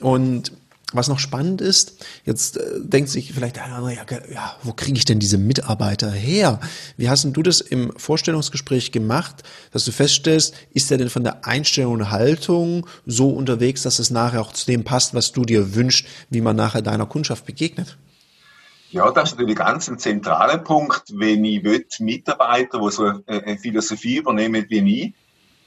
Und 0.01 0.53
was 0.95 1.09
noch 1.09 1.19
spannend 1.19 1.61
ist, 1.61 2.05
jetzt 2.25 2.57
äh, 2.57 2.81
denkt 2.81 3.11
sich 3.11 3.33
vielleicht 3.33 3.59
einer, 3.59 3.91
ja, 3.91 4.05
ja, 4.33 4.57
wo 4.63 4.73
kriege 4.73 4.97
ich 4.97 5.05
denn 5.05 5.19
diese 5.19 5.39
Mitarbeiter 5.39 6.11
her? 6.11 6.61
Wie 6.97 7.09
hast 7.09 7.25
denn 7.25 7.33
du 7.33 7.43
das 7.43 7.61
im 7.61 7.93
Vorstellungsgespräch 7.97 8.93
gemacht, 8.93 9.43
dass 9.73 9.85
du 9.85 9.93
feststellst, 9.93 10.55
ist 10.73 10.91
er 10.91 10.99
denn 10.99 11.11
von 11.11 11.25
der 11.25 11.47
Einstellung 11.47 11.95
und 11.95 12.11
Haltung 12.11 12.87
so 13.07 13.31
unterwegs, 13.31 13.83
dass 13.83 13.99
es 13.99 14.11
nachher 14.11 14.41
auch 14.41 14.53
zu 14.53 14.67
dem 14.67 14.85
passt, 14.85 15.15
was 15.15 15.33
du 15.33 15.45
dir 15.45 15.75
wünschst, 15.75 16.07
wie 16.31 16.41
man 16.41 16.57
nachher 16.57 16.83
deiner 16.83 17.07
Kundschaft 17.07 17.47
begegnet? 17.47 17.97
Ja, 18.91 19.11
das 19.11 19.31
ist 19.31 19.39
natürlich 19.39 19.57
ganz 19.57 19.89
ein 19.89 19.99
zentraler 19.99 20.59
Punkt. 20.59 21.05
Wenn 21.15 21.45
ich 21.47 21.65
will, 21.65 21.87
Mitarbeiter, 22.01 22.79
die 22.79 22.91
so 22.91 23.11
eine 23.27 23.57
Philosophie 23.57 24.19
übernehmen 24.19 24.67
wie 24.69 25.05
ich, 25.05 25.15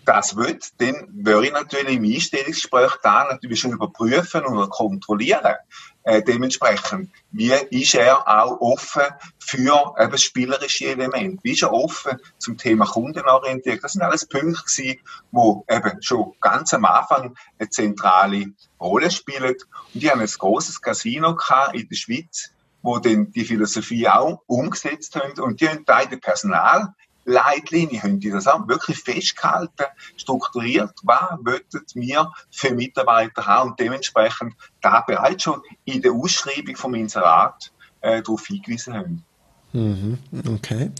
das 0.06 0.36
wird, 0.36 0.80
dann 0.80 1.08
würde 1.12 1.48
ich 1.48 1.54
natürlich 1.54 1.96
im 1.98 2.04
Einstellungsgespräch 2.04 2.92
da 3.04 3.28
natürlich 3.30 3.60
schon 3.60 3.74
überprüfen 3.74 4.46
und 4.46 4.70
kontrollieren. 4.70 5.56
Äh, 6.04 6.22
dementsprechend, 6.22 7.10
wie 7.32 7.52
ist 7.52 7.96
er 7.96 8.28
auch 8.28 8.62
offen 8.62 9.04
für 9.40 9.96
eben 10.00 10.18
spielerische 10.20 10.86
Elemente? 10.86 11.44
Wie 11.44 11.54
ist 11.54 11.64
er 11.64 11.74
offen 11.74 12.20
zum 12.38 12.58
Thema 12.58 12.86
Kundenorientierung? 12.86 13.80
Das 13.82 13.94
sind 13.94 14.04
alles 14.04 14.28
Punkte 14.28 14.62
gewesen, 14.64 15.00
wo 15.32 15.66
eben 15.68 16.02
schon 16.04 16.34
ganz 16.40 16.76
am 16.76 16.86
Anfang 16.86 17.36
eine 17.58 17.70
zentrale 17.70 18.46
Rolle 18.80 19.10
spielen. 19.10 19.56
Und 19.94 20.04
die 20.04 20.12
haben 20.12 20.22
ein 20.22 20.28
großes 20.28 20.80
Casino 20.80 21.36
in 21.74 21.90
der 21.90 21.96
Schweiz, 21.96 22.52
wo 22.84 23.00
dann 23.00 23.32
die 23.32 23.44
Philosophie 23.44 24.08
auch 24.08 24.44
umgesetzt 24.46 25.16
haben. 25.16 25.40
Und 25.40 25.60
die 25.60 25.68
haben 25.68 25.86
beide 25.86 26.18
Personal 26.18 26.94
Leitlinie 27.26 28.02
haben 28.02 28.20
die 28.20 28.30
das 28.30 28.48
auch 28.48 28.68
wirklich 28.68 28.98
festgehalten, 28.98 29.86
strukturiert, 30.16 30.94
was 31.04 31.40
wollten 31.44 31.84
wir 31.96 32.32
für 32.52 32.74
Mitarbeiter 32.74 33.46
haben 33.46 33.72
und 33.72 33.80
dementsprechend 33.80 34.54
da 34.82 35.02
bereits 35.02 35.44
schon 35.44 35.62
in 35.86 36.02
der 36.02 36.14
Ausschreibung 36.14 36.76
vom 36.76 36.94
Inserat 36.94 37.72
äh, 38.02 38.22
darauf 38.22 38.46
hingewiesen 38.46 38.94
haben. 38.94 39.26
Mhm, 39.74 40.20
okay. 40.54 40.92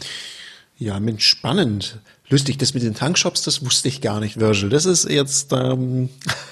Ja, 0.78 1.00
Mensch, 1.00 1.26
spannend. 1.26 2.00
Lustig, 2.28 2.58
das 2.58 2.74
mit 2.74 2.82
den 2.82 2.94
Tankshops, 2.94 3.42
das 3.42 3.64
wusste 3.64 3.88
ich 3.88 4.02
gar 4.02 4.20
nicht, 4.20 4.38
Virgil. 4.38 4.68
Das 4.68 4.84
ist 4.84 5.08
jetzt, 5.08 5.52
ähm, 5.52 6.10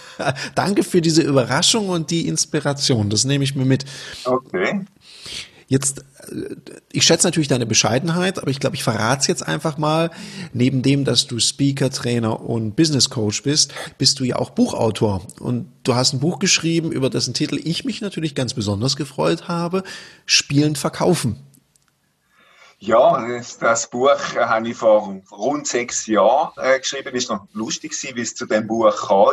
danke 0.54 0.84
für 0.84 1.02
diese 1.02 1.22
Überraschung 1.22 1.90
und 1.90 2.10
die 2.10 2.26
Inspiration. 2.26 3.10
Das 3.10 3.24
nehme 3.24 3.44
ich 3.44 3.54
mir 3.54 3.66
mit. 3.66 3.84
Okay. 4.24 4.86
Jetzt, 5.66 6.04
äh, 6.30 6.56
ich 6.92 7.04
schätze 7.04 7.26
natürlich 7.26 7.48
deine 7.48 7.66
Bescheidenheit, 7.66 8.38
aber 8.38 8.50
ich 8.50 8.60
glaube, 8.60 8.76
ich 8.76 8.84
verrate 8.84 9.20
es 9.22 9.26
jetzt 9.26 9.46
einfach 9.46 9.78
mal. 9.78 10.10
Neben 10.52 10.82
dem, 10.82 11.04
dass 11.04 11.26
du 11.26 11.38
Speaker, 11.38 11.90
Trainer 11.90 12.40
und 12.40 12.76
Business 12.76 13.10
Coach 13.10 13.42
bist, 13.42 13.72
bist 13.98 14.20
du 14.20 14.24
ja 14.24 14.36
auch 14.36 14.50
Buchautor. 14.50 15.26
Und 15.40 15.72
du 15.84 15.94
hast 15.94 16.12
ein 16.12 16.20
Buch 16.20 16.38
geschrieben, 16.38 16.92
über 16.92 17.10
dessen 17.10 17.34
Titel 17.34 17.58
ich 17.62 17.84
mich 17.84 18.00
natürlich 18.00 18.34
ganz 18.34 18.54
besonders 18.54 18.96
gefreut 18.96 19.48
habe. 19.48 19.82
Spielend 20.26 20.78
verkaufen. 20.78 21.38
Ja, 22.78 23.26
das, 23.60 23.88
Buch 23.88 24.10
äh, 24.36 24.40
habe 24.40 24.68
ich 24.68 24.76
vor 24.76 25.22
rund 25.32 25.66
sechs 25.66 26.06
Jahren 26.06 26.52
äh, 26.56 26.78
geschrieben. 26.78 27.14
Ist 27.14 27.30
noch 27.30 27.46
lustig 27.52 27.94
wie 28.14 28.20
es 28.20 28.34
zu 28.34 28.44
dem 28.44 28.66
Buch 28.66 28.94
kam. 29.08 29.32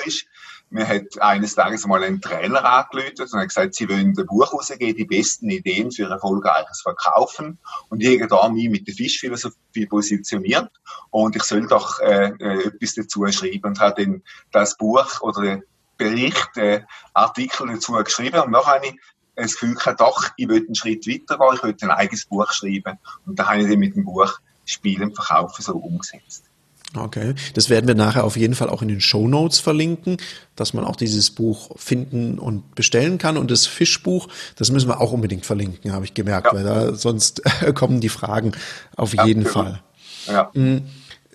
Mir 0.73 0.87
hat 0.87 1.21
eines 1.21 1.53
Tages 1.53 1.85
mal 1.85 2.01
ein 2.01 2.21
Trainer 2.21 2.63
angerufen 2.63 3.13
und 3.19 3.33
hat 3.33 3.49
gesagt, 3.49 3.75
sie 3.75 3.89
wollen 3.89 4.15
ein 4.17 4.25
Buch 4.25 4.53
rausgeben, 4.53 4.95
die 4.95 5.03
besten 5.03 5.49
Ideen 5.49 5.91
für 5.91 6.09
erfolgreiches 6.09 6.81
Verkaufen. 6.81 7.59
Und 7.89 8.01
ich 8.01 8.25
da 8.25 8.47
mich 8.47 8.69
mit 8.69 8.87
der 8.87 8.95
Fischphilosophie 8.95 9.85
positioniert. 9.85 10.71
Und 11.09 11.35
ich 11.35 11.43
soll 11.43 11.67
doch 11.67 11.99
äh, 11.99 12.31
äh, 12.39 12.67
etwas 12.67 12.93
dazu 12.95 13.27
schreiben. 13.27 13.65
Und 13.65 13.81
habe 13.81 14.05
dann 14.05 14.23
das 14.53 14.77
Buch 14.77 15.19
oder 15.19 15.59
Bericht, 15.97 16.55
äh, 16.55 16.83
Artikel 17.13 17.67
dazu 17.67 17.91
geschrieben. 17.91 18.39
Und 18.39 18.53
dann 18.53 18.65
habe 18.65 18.87
ich 18.87 18.95
das 19.35 19.53
Gefühl 19.53 19.75
gehabt, 19.75 19.99
doch, 19.99 20.29
ich 20.37 20.47
will 20.47 20.65
einen 20.65 20.75
Schritt 20.75 21.05
weiter 21.05 21.37
gehen, 21.37 21.55
ich 21.55 21.63
will 21.63 21.75
ein 21.81 21.91
eigenes 21.91 22.25
Buch 22.25 22.49
schreiben. 22.53 22.97
Und 23.25 23.37
da 23.37 23.49
habe 23.49 23.61
ich 23.61 23.67
dann 23.67 23.79
mit 23.79 23.97
dem 23.97 24.05
Buch 24.05 24.39
Spielen 24.63 25.09
und 25.09 25.15
Verkaufen 25.15 25.61
so 25.63 25.73
umgesetzt. 25.73 26.50
Okay, 26.95 27.35
das 27.53 27.69
werden 27.69 27.87
wir 27.87 27.95
nachher 27.95 28.25
auf 28.25 28.35
jeden 28.35 28.53
Fall 28.53 28.69
auch 28.69 28.81
in 28.81 28.89
den 28.89 28.99
Show 28.99 29.27
Notes 29.27 29.59
verlinken, 29.59 30.17
dass 30.57 30.73
man 30.73 30.83
auch 30.83 30.97
dieses 30.97 31.31
Buch 31.31 31.71
finden 31.77 32.37
und 32.37 32.75
bestellen 32.75 33.17
kann. 33.17 33.37
Und 33.37 33.49
das 33.49 33.65
Fischbuch, 33.65 34.27
das 34.57 34.71
müssen 34.71 34.89
wir 34.89 34.99
auch 34.99 35.13
unbedingt 35.13 35.45
verlinken, 35.45 35.93
habe 35.93 36.03
ich 36.03 36.13
gemerkt, 36.13 36.47
ja. 36.47 36.53
weil 36.53 36.63
da 36.63 36.93
sonst 36.93 37.41
kommen 37.75 38.01
die 38.01 38.09
Fragen 38.09 38.51
auf 38.97 39.13
ja, 39.13 39.25
jeden 39.25 39.45
Fall. 39.45 39.81
Ja. 40.27 40.51
Mm, 40.53 40.79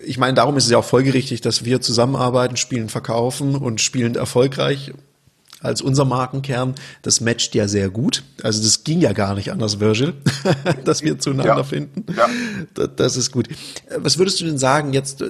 ich 0.05 0.19
meine, 0.19 0.35
darum 0.35 0.57
ist 0.57 0.65
es 0.65 0.69
ja 0.69 0.77
auch 0.77 0.85
folgerichtig, 0.85 1.41
dass 1.41 1.65
wir 1.65 1.81
zusammenarbeiten, 1.81 2.55
spielen, 2.55 2.89
verkaufen 2.89 3.55
und 3.55 3.81
spielend 3.81 4.15
erfolgreich 4.15 4.93
als 5.61 5.81
unser 5.81 6.05
Markenkern. 6.05 6.75
Das 7.01 7.21
matcht 7.21 7.55
ja 7.55 7.67
sehr 7.67 7.89
gut. 7.89 8.23
Also 8.43 8.61
das 8.61 8.83
ging 8.83 9.01
ja 9.01 9.13
gar 9.13 9.35
nicht 9.35 9.51
anders, 9.51 9.79
Virgil, 9.79 10.13
dass 10.85 11.01
wir 11.01 11.19
zueinander 11.19 11.57
ja. 11.57 11.63
finden. 11.63 12.05
Ja. 12.15 12.87
Das 12.87 13.17
ist 13.17 13.31
gut. 13.31 13.47
Was 13.97 14.17
würdest 14.17 14.39
du 14.41 14.45
denn 14.45 14.57
sagen, 14.57 14.93
jetzt 14.93 15.23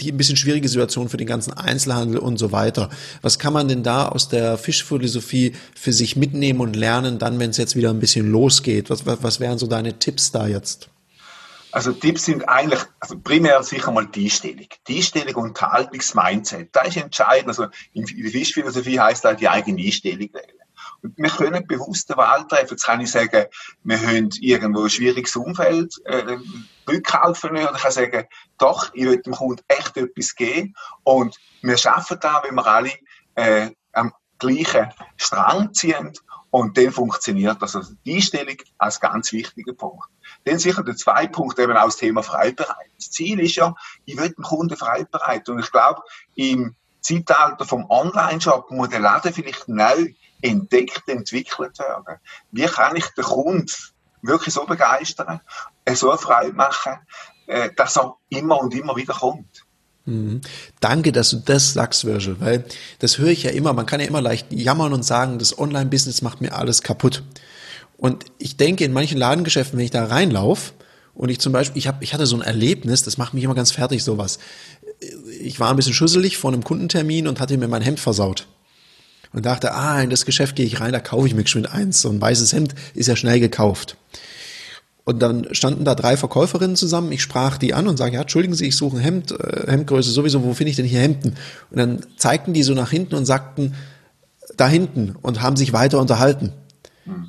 die 0.00 0.12
ein 0.12 0.16
bisschen 0.16 0.36
schwierige 0.36 0.68
Situation 0.68 1.08
für 1.08 1.16
den 1.16 1.26
ganzen 1.26 1.52
Einzelhandel 1.54 2.18
und 2.18 2.38
so 2.38 2.52
weiter. 2.52 2.90
Was 3.22 3.38
kann 3.38 3.52
man 3.52 3.68
denn 3.68 3.82
da 3.82 4.08
aus 4.08 4.28
der 4.28 4.58
Fischphilosophie 4.58 5.52
für 5.74 5.92
sich 5.92 6.16
mitnehmen 6.16 6.60
und 6.60 6.76
lernen, 6.76 7.18
dann, 7.18 7.38
wenn 7.38 7.50
es 7.50 7.56
jetzt 7.56 7.76
wieder 7.76 7.90
ein 7.90 7.98
bisschen 7.98 8.30
losgeht? 8.30 8.90
Was, 8.90 9.06
was, 9.06 9.22
was 9.22 9.40
wären 9.40 9.58
so 9.58 9.66
deine 9.66 9.98
Tipps 9.98 10.32
da 10.32 10.46
jetzt? 10.46 10.90
Also 11.76 11.92
Tipps 11.92 12.24
sind 12.24 12.48
eigentlich, 12.48 12.80
also 13.00 13.18
primär 13.18 13.62
sicher 13.62 13.92
mal 13.92 14.06
die 14.06 14.24
Einstellung. 14.24 14.66
Die 14.88 14.96
Einstellung 14.96 15.34
und 15.34 15.60
Haltungsmindset. 15.60 16.74
Das 16.74 16.88
ist 16.88 16.96
entscheidend. 16.96 17.48
Also 17.48 17.66
in 17.92 18.06
der 18.06 18.30
Fischphilosophie 18.30 18.98
heißt 18.98 19.22
das 19.26 19.36
die 19.36 19.46
eigene 19.46 19.82
Einstellung 19.82 20.30
wählen. 20.32 20.58
Und 21.02 21.18
wir 21.18 21.28
können 21.28 21.66
bewusst 21.66 22.10
eine 22.10 22.16
Wahl 22.16 22.46
treffen. 22.48 22.70
Jetzt 22.70 22.86
kann 22.86 23.02
ich 23.02 23.10
sagen, 23.10 23.44
wir 23.84 24.00
haben 24.00 24.30
irgendwo 24.40 24.84
ein 24.84 24.88
schwieriges 24.88 25.36
Umfeld, 25.36 26.00
äh, 26.06 26.38
rückkaufen. 26.88 27.50
Oder 27.50 27.74
ich 27.74 27.82
kann 27.82 27.92
sagen, 27.92 28.24
doch, 28.56 28.94
ich 28.94 29.04
will 29.04 29.20
dem 29.20 29.34
Kunden 29.34 29.62
echt 29.68 29.98
etwas 29.98 30.34
geben. 30.34 30.74
Und 31.04 31.38
wir 31.60 31.76
schaffen 31.76 32.16
da, 32.18 32.42
wenn 32.42 32.54
wir 32.54 32.66
alle 32.66 32.92
äh, 33.34 33.68
am 33.92 34.14
gleichen 34.38 34.94
Strang 35.18 35.74
ziehen. 35.74 36.14
Und 36.56 36.78
dann 36.78 36.90
funktioniert 36.90 37.60
das. 37.60 37.76
Also 37.76 37.92
die 38.06 38.14
Einstellung 38.14 38.56
als 38.78 38.98
ganz 38.98 39.30
wichtiger 39.30 39.74
Punkt. 39.74 40.08
Dann 40.46 40.58
sicher 40.58 40.82
der 40.82 40.96
zweite 40.96 41.28
Punkt 41.30 41.58
eben 41.58 41.76
auch 41.76 41.84
das 41.84 41.98
Thema 41.98 42.22
Freibereit. 42.22 42.90
Das 42.96 43.10
Ziel 43.10 43.40
ist 43.40 43.56
ja, 43.56 43.74
ich 44.06 44.16
will 44.16 44.30
den 44.30 44.42
Kunden 44.42 44.74
freibereit. 44.74 45.46
Und 45.50 45.58
ich 45.58 45.70
glaube, 45.70 46.00
im 46.34 46.74
Zeitalter 47.02 47.66
vom 47.66 47.84
Online-Shop 47.90 48.70
muss 48.70 48.88
der 48.88 49.00
Laden 49.00 49.34
vielleicht 49.34 49.68
neu 49.68 50.14
entdeckt, 50.40 51.06
entwickelt 51.08 51.78
werden. 51.78 52.20
Wie 52.52 52.64
kann 52.64 52.96
ich 52.96 53.08
den 53.08 53.24
Kunden 53.24 53.70
wirklich 54.22 54.54
so 54.54 54.64
begeistern, 54.64 55.42
so 55.92 56.16
Freude 56.16 56.54
machen, 56.54 57.00
äh, 57.48 57.68
dass 57.76 57.98
er 57.98 58.16
immer 58.30 58.58
und 58.60 58.72
immer 58.72 58.96
wieder 58.96 59.12
kommt? 59.12 59.65
Mhm. 60.06 60.40
Danke, 60.80 61.12
dass 61.12 61.30
du 61.30 61.36
das 61.44 61.72
sagst, 61.72 62.04
Virgil, 62.04 62.36
weil 62.38 62.64
das 63.00 63.18
höre 63.18 63.28
ich 63.28 63.42
ja 63.42 63.50
immer. 63.50 63.72
Man 63.72 63.86
kann 63.86 64.00
ja 64.00 64.06
immer 64.06 64.22
leicht 64.22 64.52
jammern 64.52 64.92
und 64.92 65.04
sagen, 65.04 65.38
das 65.38 65.58
Online-Business 65.58 66.22
macht 66.22 66.40
mir 66.40 66.54
alles 66.54 66.82
kaputt. 66.82 67.24
Und 67.98 68.24
ich 68.38 68.56
denke, 68.56 68.84
in 68.84 68.92
manchen 68.92 69.18
Ladengeschäften, 69.18 69.78
wenn 69.78 69.84
ich 69.84 69.90
da 69.90 70.04
reinlaufe 70.04 70.72
und 71.14 71.28
ich 71.28 71.40
zum 71.40 71.52
Beispiel, 71.52 71.78
ich, 71.78 71.88
hab, 71.88 72.02
ich 72.02 72.14
hatte 72.14 72.26
so 72.26 72.36
ein 72.36 72.42
Erlebnis, 72.42 73.02
das 73.02 73.18
macht 73.18 73.34
mich 73.34 73.42
immer 73.42 73.54
ganz 73.54 73.72
fertig, 73.72 74.04
sowas. 74.04 74.38
Ich 75.40 75.58
war 75.60 75.70
ein 75.70 75.76
bisschen 75.76 75.94
schüsselig 75.94 76.36
vor 76.38 76.52
einem 76.52 76.62
Kundentermin 76.62 77.26
und 77.26 77.40
hatte 77.40 77.56
mir 77.58 77.68
mein 77.68 77.82
Hemd 77.82 78.00
versaut. 78.00 78.46
Und 79.32 79.44
dachte, 79.44 79.74
ah, 79.74 80.00
in 80.00 80.10
das 80.10 80.24
Geschäft 80.24 80.56
gehe 80.56 80.66
ich 80.66 80.80
rein, 80.80 80.92
da 80.92 81.00
kaufe 81.00 81.26
ich 81.26 81.34
mir 81.34 81.42
geschwind 81.42 81.70
eins. 81.70 82.00
So 82.00 82.10
ein 82.10 82.20
weißes 82.20 82.52
Hemd 82.52 82.74
ist 82.94 83.08
ja 83.08 83.16
schnell 83.16 83.40
gekauft. 83.40 83.96
Und 85.06 85.20
dann 85.20 85.46
standen 85.54 85.84
da 85.84 85.94
drei 85.94 86.16
Verkäuferinnen 86.16 86.74
zusammen. 86.74 87.12
Ich 87.12 87.22
sprach 87.22 87.58
die 87.58 87.74
an 87.74 87.86
und 87.86 87.96
sage, 87.96 88.16
ja, 88.16 88.22
entschuldigen 88.22 88.54
Sie, 88.54 88.66
ich 88.66 88.76
suche 88.76 88.96
ein 88.96 89.02
Hemd, 89.02 89.30
äh, 89.30 89.70
Hemdgröße 89.70 90.10
sowieso, 90.10 90.42
wo 90.42 90.52
finde 90.52 90.70
ich 90.70 90.76
denn 90.76 90.84
hier 90.84 91.00
Hemden? 91.00 91.36
Und 91.70 91.78
dann 91.78 92.00
zeigten 92.16 92.52
die 92.52 92.64
so 92.64 92.74
nach 92.74 92.90
hinten 92.90 93.14
und 93.14 93.24
sagten, 93.24 93.74
da 94.56 94.68
hinten 94.68 95.14
und 95.22 95.42
haben 95.42 95.56
sich 95.56 95.72
weiter 95.72 96.00
unterhalten. 96.00 96.52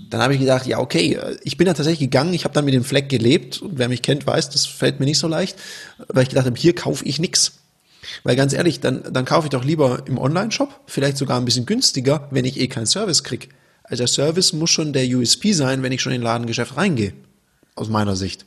Dann 0.10 0.22
habe 0.22 0.34
ich 0.34 0.40
gedacht, 0.40 0.66
ja, 0.66 0.80
okay, 0.80 1.20
ich 1.44 1.56
bin 1.58 1.68
da 1.68 1.74
tatsächlich 1.76 2.10
gegangen, 2.10 2.34
ich 2.34 2.46
habe 2.46 2.54
dann 2.56 2.66
mit 2.66 2.74
dem 2.74 2.84
Fleck 2.84 3.10
gelebt 3.10 3.62
und 3.62 3.78
wer 3.78 3.90
mich 3.90 4.02
kennt, 4.02 4.26
weiß, 4.26 4.50
das 4.50 4.66
fällt 4.66 5.00
mir 5.00 5.06
nicht 5.06 5.20
so 5.20 5.28
leicht, 5.28 5.56
weil 6.08 6.24
ich 6.24 6.30
gedacht 6.30 6.48
habe, 6.48 6.58
hier 6.58 6.74
kaufe 6.74 7.06
ich 7.06 7.20
nix. 7.20 7.60
Weil 8.24 8.36
ganz 8.36 8.54
ehrlich, 8.54 8.80
dann, 8.80 9.04
dann 9.12 9.26
kaufe 9.26 9.46
ich 9.46 9.50
doch 9.52 9.64
lieber 9.64 10.02
im 10.08 10.18
Online-Shop, 10.18 10.82
vielleicht 10.88 11.18
sogar 11.18 11.40
ein 11.40 11.46
bisschen 11.46 11.68
günstiger, 11.68 12.28
wenn 12.32 12.46
ich 12.46 12.60
eh 12.60 12.68
keinen 12.68 12.88
Service 12.88 13.24
krieg. 13.24 13.50
Also 13.84 14.02
der 14.02 14.08
Service 14.08 14.52
muss 14.54 14.72
schon 14.72 14.94
der 14.94 15.08
USP 15.08 15.54
sein, 15.54 15.84
wenn 15.84 15.92
ich 15.92 16.02
schon 16.02 16.14
in 16.14 16.24
Ladengeschäft 16.24 16.76
reingehe, 16.76 17.14
aus 17.78 17.90
meiner 17.90 18.16
Sicht. 18.16 18.46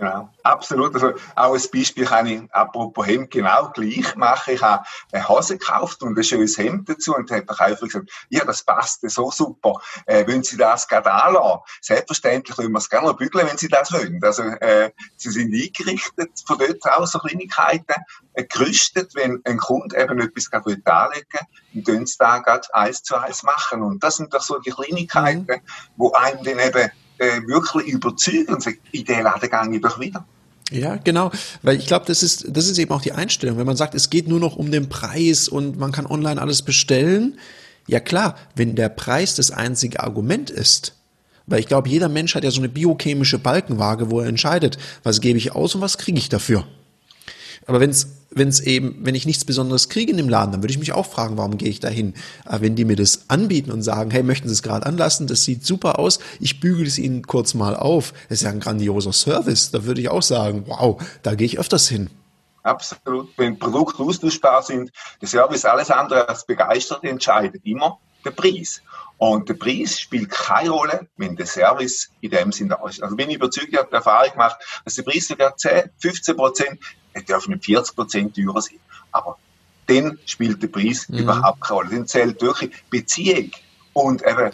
Ja, 0.00 0.32
absolut. 0.44 0.94
Also 0.94 1.14
auch 1.34 1.54
als 1.54 1.68
Beispiel 1.68 2.04
kann 2.04 2.26
ich, 2.26 2.42
apropos 2.52 3.04
Hemd, 3.04 3.32
genau 3.32 3.70
gleich 3.70 4.14
machen. 4.14 4.54
Ich 4.54 4.62
habe 4.62 4.84
eine 5.10 5.28
Hose 5.28 5.58
gekauft 5.58 6.02
und 6.02 6.16
ein 6.16 6.22
schönes 6.22 6.56
Hemd 6.56 6.88
dazu 6.88 7.16
und 7.16 7.28
habe 7.32 7.44
der 7.44 7.56
Käufer 7.56 7.86
gesagt, 7.86 8.10
ja, 8.28 8.44
das 8.44 8.62
passt 8.62 9.00
so 9.10 9.32
super. 9.32 9.80
Äh, 10.06 10.24
wollen 10.28 10.44
Sie 10.44 10.56
das 10.56 10.86
gerade 10.86 11.12
anlassen? 11.12 11.62
Selbstverständlich 11.80 12.56
wollen 12.58 12.70
wir 12.70 12.78
es 12.78 12.88
gerne 12.88 13.12
bügeln, 13.12 13.48
wenn 13.48 13.58
Sie 13.58 13.66
das 13.66 13.92
wollen. 13.92 14.20
Also, 14.22 14.44
äh, 14.44 14.92
Sie 15.16 15.30
sind 15.30 15.52
eingerichtet, 15.52 16.30
von 16.46 16.58
dort 16.58 16.84
aus 16.92 17.10
so 17.10 17.18
Kleinigkeiten, 17.18 18.04
äh, 18.34 18.44
gerüstet, 18.44 19.16
wenn 19.16 19.40
ein 19.44 19.58
Kunde 19.58 20.00
eben 20.00 20.20
etwas 20.20 20.48
gerade 20.48 20.80
anlegen 20.84 21.26
will, 21.32 21.40
dann 21.74 21.84
können 21.84 22.06
Sie 22.06 22.16
da 22.20 22.38
gerade 22.38 22.72
eins 22.72 23.02
zu 23.02 23.16
eins 23.16 23.42
machen. 23.42 23.82
Und 23.82 24.04
das 24.04 24.18
sind 24.18 24.32
doch 24.32 24.42
so 24.42 24.60
die 24.60 24.70
Kleinigkeiten, 24.70 25.44
mhm. 25.48 25.60
wo 25.96 26.12
einem 26.12 26.44
dann 26.44 26.60
eben 26.60 26.92
äh, 27.18 27.40
wirklich 27.46 27.86
überzeugen 27.86 28.54
und 28.54 28.62
sagen, 28.62 28.78
in 28.92 29.04
den 29.04 29.22
Laden 29.22 29.50
gehe 29.50 29.76
ich 29.76 29.82
doch 29.82 30.00
wieder. 30.00 30.24
Ja, 30.70 30.96
genau, 30.96 31.30
weil 31.62 31.78
ich 31.78 31.86
glaube, 31.86 32.04
das 32.06 32.22
ist, 32.22 32.46
das 32.48 32.68
ist 32.68 32.78
eben 32.78 32.92
auch 32.92 33.00
die 33.00 33.12
Einstellung. 33.12 33.56
Wenn 33.56 33.66
man 33.66 33.76
sagt, 33.76 33.94
es 33.94 34.10
geht 34.10 34.28
nur 34.28 34.38
noch 34.38 34.56
um 34.56 34.70
den 34.70 34.88
Preis 34.88 35.48
und 35.48 35.78
man 35.78 35.92
kann 35.92 36.06
online 36.06 36.40
alles 36.40 36.62
bestellen, 36.62 37.38
ja 37.86 38.00
klar, 38.00 38.36
wenn 38.54 38.76
der 38.76 38.90
Preis 38.90 39.34
das 39.34 39.50
einzige 39.50 40.00
Argument 40.00 40.50
ist, 40.50 40.94
weil 41.46 41.60
ich 41.60 41.66
glaube, 41.66 41.88
jeder 41.88 42.10
Mensch 42.10 42.34
hat 42.34 42.44
ja 42.44 42.50
so 42.50 42.60
eine 42.60 42.68
biochemische 42.68 43.38
Balkenwaage, 43.38 44.10
wo 44.10 44.20
er 44.20 44.26
entscheidet, 44.26 44.76
was 45.02 45.22
gebe 45.22 45.38
ich 45.38 45.52
aus 45.52 45.74
und 45.74 45.80
was 45.80 45.96
kriege 45.96 46.18
ich 46.18 46.28
dafür. 46.28 46.66
Aber 47.68 47.80
wenn 47.80 47.90
es 47.90 48.60
eben, 48.60 48.96
wenn 49.02 49.14
ich 49.14 49.26
nichts 49.26 49.44
Besonderes 49.44 49.90
kriege 49.90 50.10
in 50.10 50.16
dem 50.16 50.30
Laden, 50.30 50.52
dann 50.52 50.62
würde 50.62 50.72
ich 50.72 50.78
mich 50.78 50.92
auch 50.92 51.04
fragen, 51.04 51.36
warum 51.36 51.58
gehe 51.58 51.68
ich 51.68 51.80
da 51.80 51.88
hin? 51.88 52.14
Aber 52.46 52.62
wenn 52.62 52.76
die 52.76 52.86
mir 52.86 52.96
das 52.96 53.28
anbieten 53.28 53.70
und 53.70 53.82
sagen, 53.82 54.10
hey, 54.10 54.22
möchten 54.22 54.48
Sie 54.48 54.54
es 54.54 54.62
gerade 54.62 54.86
anlassen, 54.86 55.26
das 55.26 55.44
sieht 55.44 55.66
super 55.66 55.98
aus, 55.98 56.18
ich 56.40 56.60
bügele 56.60 56.88
es 56.88 56.98
Ihnen 56.98 57.26
kurz 57.26 57.52
mal 57.52 57.76
auf, 57.76 58.14
das 58.30 58.38
ist 58.38 58.44
ja 58.44 58.50
ein 58.50 58.60
grandioser 58.60 59.12
Service, 59.12 59.70
da 59.70 59.84
würde 59.84 60.00
ich 60.00 60.08
auch 60.08 60.22
sagen, 60.22 60.64
wow, 60.66 60.98
da 61.22 61.34
gehe 61.34 61.44
ich 61.44 61.58
öfters 61.58 61.88
hin. 61.88 62.08
Absolut. 62.62 63.28
Wenn 63.36 63.58
Produkte 63.58 64.02
austauschbar 64.02 64.62
sind, 64.62 64.90
der 65.20 65.28
Service 65.28 65.66
alles 65.66 65.90
andere 65.90 66.26
als 66.26 66.46
begeistert, 66.46 67.04
entscheidet 67.04 67.64
immer 67.66 67.98
der 68.24 68.30
Preis. 68.30 68.80
Und 69.18 69.48
der 69.48 69.54
Preis 69.54 70.00
spielt 70.00 70.30
keine 70.30 70.70
Rolle, 70.70 71.08
wenn 71.16 71.34
der 71.36 71.46
Service 71.46 72.10
in 72.20 72.30
dem 72.30 72.52
Sinne 72.52 72.76
da 72.80 72.88
ist. 72.88 73.02
Also 73.02 73.16
bin 73.16 73.28
ich 73.30 73.36
überzeugt, 73.36 73.68
ich 73.70 73.76
habe 73.76 73.88
die 73.90 73.96
Erfahrung 73.96 74.30
gemacht, 74.32 74.58
dass 74.84 74.94
der 74.94 75.02
Preis 75.02 75.26
sogar 75.26 75.56
10, 75.56 75.90
15 75.98 76.36
Prozent 76.36 76.80
es 77.12 77.24
darf 77.24 77.48
nicht 77.48 77.64
40 77.64 77.96
Prozent 77.96 78.36
teurer 78.36 78.62
sein. 78.62 78.78
Aber 79.10 79.38
dann 79.86 80.18
spielt 80.24 80.62
der 80.62 80.68
Preis 80.68 81.08
mhm. 81.08 81.18
überhaupt 81.18 81.60
keine 81.60 81.76
Rolle. 81.76 81.90
Dann 81.90 82.06
zählt 82.06 82.40
wirklich 82.40 82.72
Beziehung 82.90 83.50
und 83.92 84.22
eben 84.22 84.52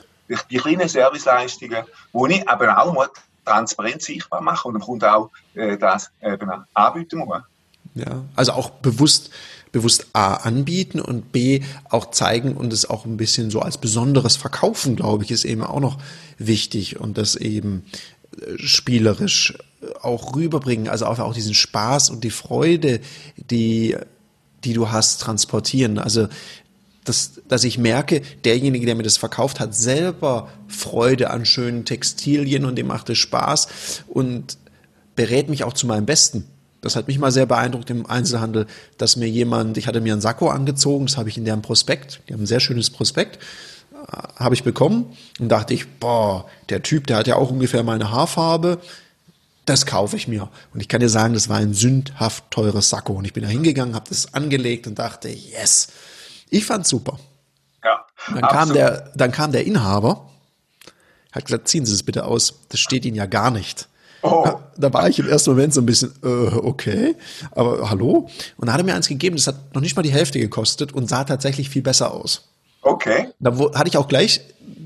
die 0.51 0.57
kleinen 0.57 0.89
Serviceleistungen, 0.89 1.85
wo 2.13 2.27
ich 2.27 2.41
eben 2.41 2.71
auch 2.71 2.95
mal 2.95 3.11
transparent 3.45 4.01
sichtbar 4.01 4.41
mache 4.41 4.67
und 4.69 4.75
dem 4.75 4.83
Kunden 4.83 5.05
auch 5.05 5.31
äh, 5.55 5.77
das 5.77 6.11
eben 6.23 6.51
anbieten 6.73 7.19
muss. 7.19 7.43
Ja, 7.95 8.25
also 8.35 8.53
auch 8.53 8.71
bewusst 8.71 9.31
bewusst 9.75 10.07
A 10.13 10.35
anbieten 10.35 11.01
und 11.01 11.33
B 11.33 11.61
auch 11.91 12.13
zeigen 12.13 12.57
und 12.57 12.73
es 12.73 12.89
auch 12.89 13.05
ein 13.05 13.17
bisschen 13.17 13.51
so 13.51 13.61
als 13.61 13.77
besonderes 13.77 14.37
verkaufen, 14.37 14.95
glaube 14.95 15.25
ich, 15.25 15.33
ist 15.33 15.45
eben 15.45 15.65
auch 15.65 15.81
noch 15.81 15.99
wichtig 16.39 17.01
und 17.01 17.19
das 17.19 17.35
eben 17.35 17.83
äh, 18.41 18.57
spielerisch 18.57 19.59
auch 20.01 20.37
rüberbringen, 20.37 20.89
also 20.89 21.07
auch 21.07 21.35
diesen 21.35 21.55
Spaß 21.55 22.11
und 22.11 22.23
die 22.25 22.31
Freude, 22.31 23.01
die, 23.51 23.97
die 24.63 24.73
du 24.73 24.91
hast, 24.91 25.21
transportieren. 25.21 25.99
Also, 25.99 26.29
dass, 27.05 27.41
dass 27.49 27.65
ich 27.65 27.77
merke, 27.77 28.23
derjenige, 28.45 28.87
der 28.87 28.95
mir 28.95 29.03
das 29.03 29.17
verkauft, 29.17 29.61
hat 29.61 29.75
selber 29.75 30.49
Freude 30.69 31.31
an 31.31 31.45
schönen 31.45 31.85
Textilien 31.85 32.65
und 32.65 32.77
dem 32.77 32.87
macht 32.87 33.11
es 33.11 33.19
Spaß 33.19 33.69
und 34.07 34.57
berät 35.17 35.51
mich 35.51 35.65
auch 35.65 35.75
zu 35.75 35.87
meinem 35.87 36.07
Besten. 36.07 36.47
Das 36.85 36.97
hat 36.97 37.09
mich 37.09 37.19
mal 37.19 37.33
sehr 37.33 37.47
beeindruckt 37.47 37.89
im 37.89 38.05
Einzelhandel, 38.05 38.67
dass 38.99 39.17
mir 39.17 39.29
jemand, 39.29 39.79
ich 39.79 39.87
hatte 39.87 40.03
mir 40.03 40.13
ein 40.13 40.21
Sakko 40.21 40.51
angezogen, 40.51 41.07
das 41.07 41.17
habe 41.17 41.31
ich 41.31 41.39
in 41.39 41.45
deren 41.45 41.63
Prospekt, 41.63 42.21
die 42.29 42.35
haben 42.35 42.43
ein 42.43 42.47
sehr 42.47 42.61
schönes 42.61 42.91
Prospekt, 42.91 43.39
äh, 43.93 44.17
habe 44.37 44.55
ich 44.55 44.65
bekommen 44.65 45.17
und 45.41 45.49
dachte 45.49 45.73
ich, 45.73 45.99
boah, 45.99 46.47
der 46.69 46.83
Typ, 46.83 47.07
der 47.07 47.17
hat 47.17 47.27
ja 47.27 47.37
auch 47.37 47.51
ungefähr 47.51 47.83
meine 47.83 48.11
Haarfarbe, 48.11 48.81
das 49.65 49.87
kaufe 49.87 50.17
ich 50.17 50.29
mir. 50.29 50.51
Und 50.75 50.81
ich 50.81 50.89
kann 50.89 51.01
dir 51.01 51.09
sagen, 51.09 51.33
das 51.33 51.49
war 51.49 51.57
ein 51.57 51.73
sündhaft 51.73 52.51
teures 52.51 52.91
Sakko. 52.91 53.15
Und 53.15 53.25
ich 53.25 53.33
bin 53.33 53.43
da 53.43 53.49
hingegangen, 53.49 53.95
habe 53.95 54.11
das 54.11 54.35
angelegt 54.35 54.87
und 54.87 54.99
dachte, 54.99 55.31
yes. 55.31 55.89
Ich 56.51 56.67
fand's 56.67 56.91
super. 56.91 57.19
Ja, 57.83 58.05
dann 58.29 58.43
kam 58.43 58.73
der, 58.75 59.11
dann 59.15 59.33
kam 59.33 59.53
der 59.53 59.65
Inhaber, 59.65 60.29
hat 61.33 61.47
gesagt, 61.47 61.69
ziehen 61.69 61.87
Sie 61.87 61.95
es 61.95 62.03
bitte 62.03 62.27
aus. 62.27 62.61
Das 62.69 62.79
steht 62.79 63.07
Ihnen 63.07 63.17
ja 63.17 63.25
gar 63.25 63.51
nicht. 63.51 63.89
Oh. 64.25 64.49
Da 64.79 64.93
war 64.93 65.09
ich 65.09 65.19
im 65.19 65.29
ersten 65.29 65.51
Moment 65.51 65.75
so 65.75 65.83
ein 65.83 65.87
bisschen, 65.87 66.13
äh, 66.25 66.27
okay, 66.27 67.15
aber 67.51 67.91
hallo? 67.91 68.31
Und 68.57 68.67
da 68.67 68.73
hat 68.73 68.81
er 68.81 68.85
mir 68.85 68.95
eins 68.95 69.07
gegeben, 69.07 69.37
das 69.37 69.47
hat 69.47 69.75
noch 69.75 69.83
nicht 69.83 69.97
mal 69.97 70.03
die 70.03 70.13
Hälfte 70.13 70.41
gekostet 70.41 70.93
und 70.93 71.11
sah 71.11 71.25
tatsächlich 71.25 71.69
viel 71.69 71.83
besser 71.83 72.13
aus. 72.13 72.49
Okay. 72.81 73.29
Da 73.39 73.57
hatte 73.75 73.89
ich 73.89 73.99
auch 73.99 74.09
gleich, 74.09 74.41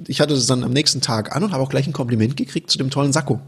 ich 0.08 0.20
hatte 0.20 0.34
es 0.34 0.46
dann 0.46 0.64
am 0.64 0.72
nächsten 0.72 1.00
Tag 1.00 1.36
an 1.36 1.44
und 1.44 1.52
habe 1.52 1.62
auch 1.62 1.68
gleich 1.68 1.86
ein 1.86 1.92
Kompliment 1.92 2.36
gekriegt 2.36 2.68
zu 2.68 2.78
dem 2.78 2.90
tollen 2.90 3.12
Sakko. 3.12 3.40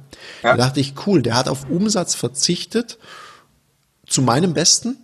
Ja. 0.44 0.52
Da 0.52 0.68
dachte 0.68 0.78
ich, 0.78 0.94
cool, 1.06 1.22
der 1.22 1.34
hat 1.34 1.48
auf 1.48 1.68
Umsatz 1.68 2.14
verzichtet, 2.14 2.98
zu 4.06 4.22
meinem 4.22 4.54
Besten 4.54 4.96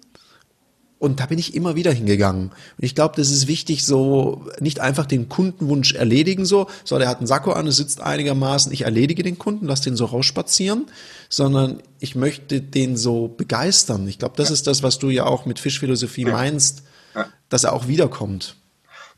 und 0.99 1.21
da 1.21 1.27
bin 1.27 1.39
ich 1.39 1.55
immer 1.55 1.77
wieder 1.77 1.93
hingegangen. 1.93 2.49
Und 2.51 2.85
ich 2.85 2.95
glaube, 2.95 3.15
das 3.17 3.31
ist 3.31 3.47
wichtig, 3.47 3.85
so 3.85 4.47
nicht 4.61 4.81
einfach 4.81 5.05
den 5.05 5.29
Kundenwunsch 5.29 5.95
erledigen, 5.95 6.47
so, 6.47 6.69
so, 6.85 6.99
der 6.99 7.09
hat 7.09 7.19
einen 7.19 7.27
Sakko 7.27 7.53
an, 7.53 7.67
es 7.67 7.77
sitzt 7.77 8.01
einigermaßen, 8.01 8.73
ich 8.73 8.83
erledige 8.83 9.23
den 9.23 9.39
Kunden, 9.39 9.67
lass 9.67 9.83
den 9.83 9.97
so 9.97 10.07
rausspazieren, 10.07 10.87
sondern 11.29 11.83
ich 12.01 12.15
möchte 12.15 12.63
den 12.63 12.97
so 12.97 13.29
begeistern. 13.29 14.09
Ich 14.09 14.19
glaube, 14.19 14.37
das 14.37 14.49
ja. 14.49 14.55
ist 14.55 14.67
das, 14.67 14.83
was 14.83 14.99
du 14.99 15.11
ja 15.11 15.25
auch 15.25 15.45
mit 15.45 15.59
Fischphilosophie 15.59 16.27
ja. 16.27 16.33
meinst, 16.33 16.83
ja. 17.15 17.27
dass 17.51 17.65
er 17.65 17.75
auch 17.75 17.89
wiederkommt. 17.89 18.57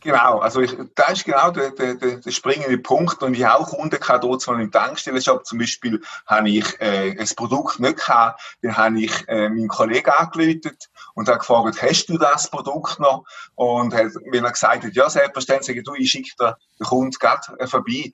Genau, 0.01 0.39
also 0.39 0.61
ich, 0.61 0.77
da 0.95 1.07
ist 1.07 1.25
genau 1.25 1.51
der, 1.51 1.71
der, 1.73 1.95
der 1.95 2.31
springende 2.31 2.79
Punkt 2.79 3.21
und 3.23 3.35
ich 3.35 3.45
habe 3.45 3.65
auch 3.65 3.69
Kunden 3.69 3.99
gehabt, 3.99 4.25
mal 4.47 4.61
im 4.61 4.71
Tankstellenshop 4.71 5.45
zum 5.45 5.59
Beispiel, 5.59 6.01
habe 6.27 6.51
ich 6.51 6.81
äh, 6.81 7.19
ein 7.19 7.29
Produkt 7.35 7.81
nicht 7.81 7.97
gehabt, 7.97 8.41
dann 8.63 8.77
habe 8.77 9.01
ich 9.01 9.29
äh, 9.29 9.49
meinen 9.49 9.67
Kollegen 9.67 10.11
angelötet 10.11 10.89
und 11.19 11.29
habe 11.29 11.41
gefragt, 11.41 11.83
hast 11.83 12.07
du 12.07 12.17
das 12.17 12.49
Produkt 12.49 13.01
noch? 13.01 13.25
Und 13.57 13.93
hat, 13.93 14.13
er 14.33 14.51
gesagt 14.53 14.85
hat, 14.85 14.95
ja, 14.95 15.11
selbstverständlich, 15.11 15.83
du, 15.83 15.95
ich 15.95 16.09
schicke 16.09 16.31
dir 16.39 16.57
den 16.79 16.87
Kunden 16.87 17.11
gerade 17.19 17.59
äh, 17.59 17.67
vorbei. 17.67 18.13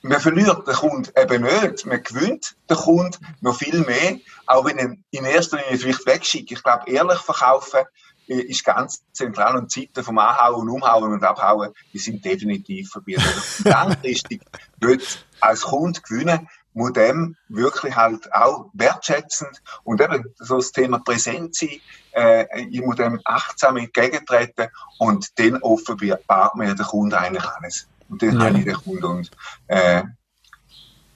Man 0.00 0.18
verliert 0.18 0.66
den 0.66 0.74
Kunden 0.74 1.10
eben 1.14 1.42
nicht. 1.42 1.84
Man 1.84 2.02
gewinnt 2.02 2.56
den 2.70 2.76
Kunden 2.78 3.18
noch 3.42 3.58
viel 3.58 3.80
mehr, 3.80 4.16
auch 4.46 4.64
wenn 4.64 4.78
er 4.78 4.96
in 5.10 5.24
erster 5.26 5.58
Linie 5.58 5.76
vielleicht 5.76 6.06
wegschickt. 6.06 6.50
Ich 6.50 6.62
glaube, 6.62 6.90
ehrlich 6.90 7.18
verkaufen 7.18 7.80
äh, 8.28 8.40
ist 8.40 8.64
ganz 8.64 9.02
zentral 9.12 9.54
und 9.58 9.70
Zeiten 9.70 10.02
vom 10.02 10.16
Anhauen, 10.16 10.70
Umhauen 10.70 11.12
und 11.12 11.24
Abhauen, 11.24 11.74
die 11.92 11.98
sind 11.98 12.24
definitiv 12.24 12.88
vorbei. 12.88 13.16
Also 13.18 13.68
langfristig 13.68 14.40
wird 14.80 15.26
als 15.40 15.60
Kunde 15.60 16.00
gewinnen, 16.00 16.48
muss 16.74 16.92
dem 16.92 17.36
wirklich 17.48 17.96
halt 17.96 18.32
auch 18.32 18.70
wertschätzend 18.72 19.62
und 19.84 20.00
eben 20.00 20.24
so 20.36 20.56
das 20.56 20.72
Thema 20.72 20.98
Präsenz 20.98 21.58
sein, 21.58 21.80
äh, 22.12 22.66
ich 22.70 22.80
muss 22.80 22.96
dem 22.96 23.20
achtsam 23.24 23.76
entgegentreten 23.76 24.68
und 24.98 25.38
dann 25.38 25.62
offenbart 25.62 26.54
mir 26.56 26.74
der 26.74 26.86
Kunde 26.86 27.18
eigentlich 27.18 27.44
alles. 27.44 27.88
Und 28.08 28.22
dann 28.22 28.38
ja. 28.38 28.46
habe 28.46 28.58
ich 28.58 28.64
den 28.64 28.74
Kunden 28.74 29.04
und, 29.04 29.30
äh, 29.66 30.02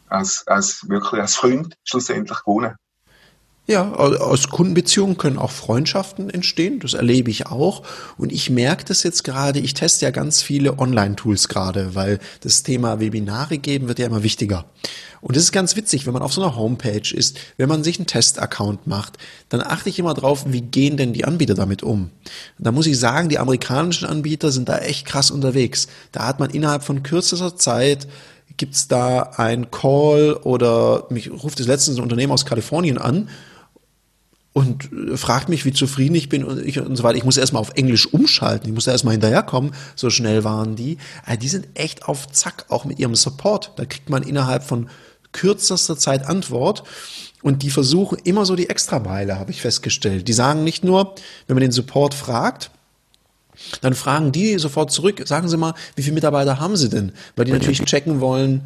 als, 0.09 0.47
als 0.47 0.89
wirklich 0.89 1.21
als 1.21 1.37
Freund 1.37 1.77
schlussendlich 1.85 2.39
gewonnen. 2.41 2.77
Ja, 3.69 3.93
aus 3.95 4.49
Kundenbeziehungen 4.49 5.19
können 5.19 5.39
auch 5.39 5.53
Freundschaften 5.53 6.29
entstehen. 6.29 6.81
Das 6.81 6.95
erlebe 6.95 7.31
ich 7.31 7.47
auch. 7.47 7.85
Und 8.19 8.33
ich 8.33 8.51
merke 8.51 8.85
das 8.85 9.05
jetzt 9.05 9.23
gerade. 9.23 9.61
Ich 9.61 9.73
teste 9.73 10.05
ja 10.05 10.11
ganz 10.11 10.43
viele 10.43 10.81
Online-Tools 10.81 11.47
gerade, 11.47 11.95
weil 11.95 12.19
das 12.41 12.65
Thema 12.65 12.99
Webinare 12.99 13.59
geben 13.59 13.87
wird 13.87 14.01
ja 14.01 14.07
immer 14.07 14.25
wichtiger. 14.25 14.65
Und 15.21 15.37
das 15.37 15.45
ist 15.45 15.53
ganz 15.53 15.77
witzig, 15.77 16.07
wenn 16.07 16.13
man 16.13 16.23
auf 16.23 16.33
so 16.33 16.43
einer 16.43 16.57
Homepage 16.57 17.15
ist, 17.15 17.39
wenn 17.57 17.69
man 17.69 17.85
sich 17.85 17.99
einen 18.01 18.09
Test-Account 18.09 18.89
macht, 18.89 19.19
dann 19.49 19.61
achte 19.61 19.89
ich 19.89 20.01
immer 20.01 20.15
drauf, 20.15 20.45
wie 20.49 20.63
gehen 20.63 20.97
denn 20.97 21.13
die 21.13 21.25
Anbieter 21.25 21.55
damit 21.55 21.85
um. 21.85 22.11
Da 22.59 22.73
muss 22.73 22.89
ich 22.89 22.99
sagen, 22.99 23.29
die 23.29 23.39
amerikanischen 23.39 24.09
Anbieter 24.09 24.51
sind 24.51 24.69
da 24.69 24.79
echt 24.79 25.07
krass 25.07 25.31
unterwegs. 25.31 25.87
Da 26.11 26.27
hat 26.27 26.41
man 26.41 26.51
innerhalb 26.51 26.83
von 26.83 27.05
kürzester 27.05 27.57
Zeit 27.57 28.09
gibt's 28.57 28.89
da 28.89 29.31
ein 29.37 29.71
Call 29.71 30.35
oder 30.35 31.07
mich 31.11 31.31
ruft 31.31 31.61
das 31.61 31.69
letztens 31.69 31.99
ein 31.99 32.03
Unternehmen 32.03 32.33
aus 32.33 32.45
Kalifornien 32.45 32.99
an 32.99 33.29
und 34.53 34.91
fragt 35.15 35.49
mich, 35.49 35.65
wie 35.65 35.73
zufrieden 35.73 36.15
ich 36.15 36.29
bin 36.29 36.45
und, 36.45 36.65
ich, 36.65 36.79
und 36.79 36.95
so 36.97 37.03
weiter. 37.03 37.17
Ich 37.17 37.25
muss 37.25 37.39
erstmal 37.39 37.61
auf 37.61 37.73
Englisch 37.75 38.13
umschalten, 38.13 38.69
ich 38.69 38.75
muss 38.75 38.87
erstmal 38.87 39.13
hinterherkommen, 39.13 39.73
so 39.97 40.11
schnell 40.11 40.45
waren 40.45 40.77
die. 40.77 40.99
Also 41.25 41.41
die 41.41 41.49
sind 41.49 41.69
echt 41.75 42.05
auf 42.05 42.31
Zack, 42.31 42.67
auch 42.69 42.85
mit 42.85 42.99
ihrem 42.99 43.15
Support. 43.15 43.73
Da 43.77 43.85
kriegt 43.87 44.11
man 44.11 44.23
innerhalb 44.23 44.63
von 44.63 44.89
kürzester 45.33 45.97
Zeit 45.97 46.27
Antwort. 46.27 46.85
Und 47.43 47.63
die 47.63 47.71
versuchen 47.71 48.19
immer 48.23 48.47
so 48.47 48.55
die 48.55 48.69
Extrameile, 48.69 49.39
habe 49.39 49.51
ich 49.51 49.63
festgestellt. 49.63 50.29
Die 50.29 50.33
sagen 50.33 50.63
nicht 50.63 50.85
nur, 50.85 51.15
wenn 51.47 51.57
man 51.57 51.63
den 51.63 51.73
Support 51.73 52.15
fragt, 52.15 52.71
dann 53.81 53.95
fragen 53.95 54.33
die 54.33 54.59
sofort 54.59 54.93
zurück, 54.93 55.23
sagen 55.27 55.49
Sie 55.49 55.57
mal, 55.57 55.75
wie 55.97 56.03
viele 56.03 56.15
Mitarbeiter 56.15 56.61
haben 56.61 56.77
Sie 56.77 56.89
denn? 56.89 57.13
Weil 57.37 57.47
die 57.47 57.53
natürlich 57.53 57.85
checken 57.85 58.21
wollen, 58.21 58.63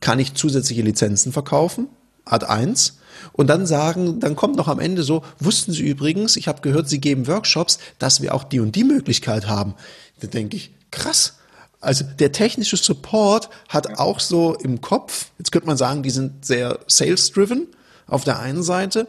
kann 0.00 0.18
ich 0.18 0.34
zusätzliche 0.34 0.82
Lizenzen 0.82 1.32
verkaufen? 1.32 1.88
Art 2.24 2.44
1. 2.44 2.98
Und 3.32 3.48
dann 3.48 3.66
sagen, 3.66 4.20
dann 4.20 4.36
kommt 4.36 4.56
noch 4.56 4.68
am 4.68 4.80
Ende 4.80 5.02
so, 5.02 5.22
wussten 5.38 5.72
Sie 5.72 5.82
übrigens, 5.82 6.36
ich 6.36 6.48
habe 6.48 6.60
gehört, 6.60 6.88
Sie 6.88 7.00
geben 7.00 7.26
Workshops, 7.26 7.78
dass 7.98 8.20
wir 8.20 8.34
auch 8.34 8.44
die 8.44 8.60
und 8.60 8.76
die 8.76 8.84
Möglichkeit 8.84 9.46
haben. 9.46 9.74
Da 10.20 10.26
denke 10.26 10.56
ich, 10.56 10.72
krass. 10.90 11.34
Also 11.80 12.04
der 12.04 12.32
technische 12.32 12.76
Support 12.76 13.50
hat 13.68 13.98
auch 13.98 14.20
so 14.20 14.54
im 14.54 14.80
Kopf, 14.80 15.26
jetzt 15.38 15.52
könnte 15.52 15.66
man 15.66 15.76
sagen, 15.76 16.02
die 16.02 16.10
sind 16.10 16.44
sehr 16.44 16.78
sales-driven 16.86 17.66
auf 18.06 18.24
der 18.24 18.40
einen 18.40 18.62
Seite. 18.62 19.06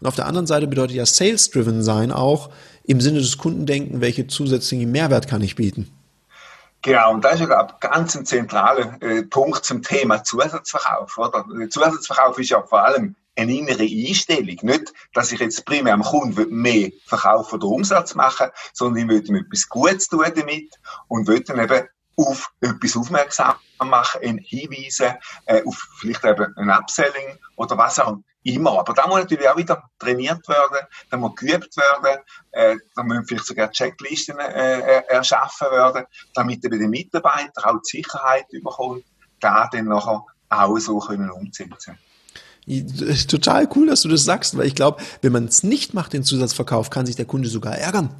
Und 0.00 0.06
auf 0.06 0.16
der 0.16 0.26
anderen 0.26 0.46
Seite 0.46 0.66
bedeutet 0.66 0.96
ja 0.96 1.06
sales-driven 1.06 1.82
sein 1.82 2.10
auch 2.10 2.50
im 2.84 3.00
Sinne 3.00 3.20
des 3.20 3.38
Kundendenken, 3.38 4.00
welche 4.00 4.26
zusätzlichen 4.26 4.90
Mehrwert 4.90 5.28
kann 5.28 5.42
ich 5.42 5.56
bieten. 5.56 5.88
Genau, 6.84 7.14
und 7.14 7.24
das 7.24 7.40
ist 7.40 7.48
ja 7.48 7.66
ganz 7.80 8.14
ein 8.14 8.26
zentraler 8.26 9.02
äh, 9.02 9.22
Punkt 9.22 9.64
zum 9.64 9.82
Thema 9.82 10.22
Zusatzverkauf. 10.22 11.16
Oder? 11.16 11.46
Zusatzverkauf 11.70 12.38
ist 12.38 12.50
ja 12.50 12.60
vor 12.60 12.84
allem 12.84 13.16
eine 13.36 13.56
innere 13.56 13.84
Einstellung. 13.84 14.58
Nicht, 14.60 14.92
dass 15.14 15.32
ich 15.32 15.40
jetzt 15.40 15.64
primär 15.64 15.94
am 15.94 16.02
Kunden 16.02 16.54
mehr 16.54 16.90
Verkauf 17.06 17.54
oder 17.54 17.66
Umsatz 17.68 18.14
machen 18.14 18.48
sondern 18.74 19.02
ich 19.02 19.08
will 19.08 19.26
ihm 19.26 19.36
etwas 19.36 19.66
Gutes 19.70 20.08
tun 20.08 20.26
damit 20.36 20.78
und 21.08 21.26
will 21.26 21.40
dann 21.40 21.58
eben 21.58 21.88
auf 22.16 22.50
etwas 22.60 22.96
aufmerksam 22.98 23.54
machen, 23.82 24.22
ihn 24.22 24.38
hinweisen, 24.38 25.14
äh, 25.46 25.62
auf 25.64 25.88
vielleicht 26.00 26.24
eben 26.24 26.54
ein 26.56 26.68
Upselling 26.68 27.38
oder 27.56 27.78
was 27.78 27.98
auch 27.98 28.18
immer. 28.44 28.78
Aber 28.78 28.92
da 28.94 29.06
muss 29.06 29.20
natürlich 29.20 29.48
auch 29.48 29.56
wieder 29.56 29.82
trainiert 29.98 30.46
werden, 30.48 30.86
da 31.10 31.16
muss 31.16 31.34
geübt 31.34 31.76
werden, 31.76 32.22
äh, 32.52 32.76
da 32.94 33.02
müssen 33.02 33.24
vielleicht 33.26 33.46
sogar 33.46 33.70
Checklisten 33.70 34.38
äh, 34.38 34.80
äh, 34.80 35.02
erschaffen 35.08 35.70
werden, 35.70 36.04
damit 36.34 36.64
eben 36.64 36.78
der 36.78 36.88
Mitarbeiter 36.88 37.66
auch 37.66 37.80
die 37.82 37.98
Sicherheit 37.98 38.46
bekommt, 38.50 39.04
da 39.40 39.68
dann 39.72 39.86
nachher 39.86 40.24
auch 40.50 40.78
so 40.78 40.98
können 40.98 41.30
umzusetzen. 41.30 41.98
Total 43.28 43.68
cool, 43.74 43.86
dass 43.88 44.02
du 44.02 44.08
das 44.08 44.24
sagst, 44.24 44.56
weil 44.56 44.66
ich 44.66 44.74
glaube, 44.74 45.02
wenn 45.20 45.32
man 45.32 45.46
es 45.46 45.62
nicht 45.62 45.92
macht, 45.92 46.12
den 46.14 46.24
Zusatzverkauf, 46.24 46.88
kann 46.88 47.04
sich 47.04 47.16
der 47.16 47.26
Kunde 47.26 47.48
sogar 47.48 47.76
ärgern. 47.76 48.14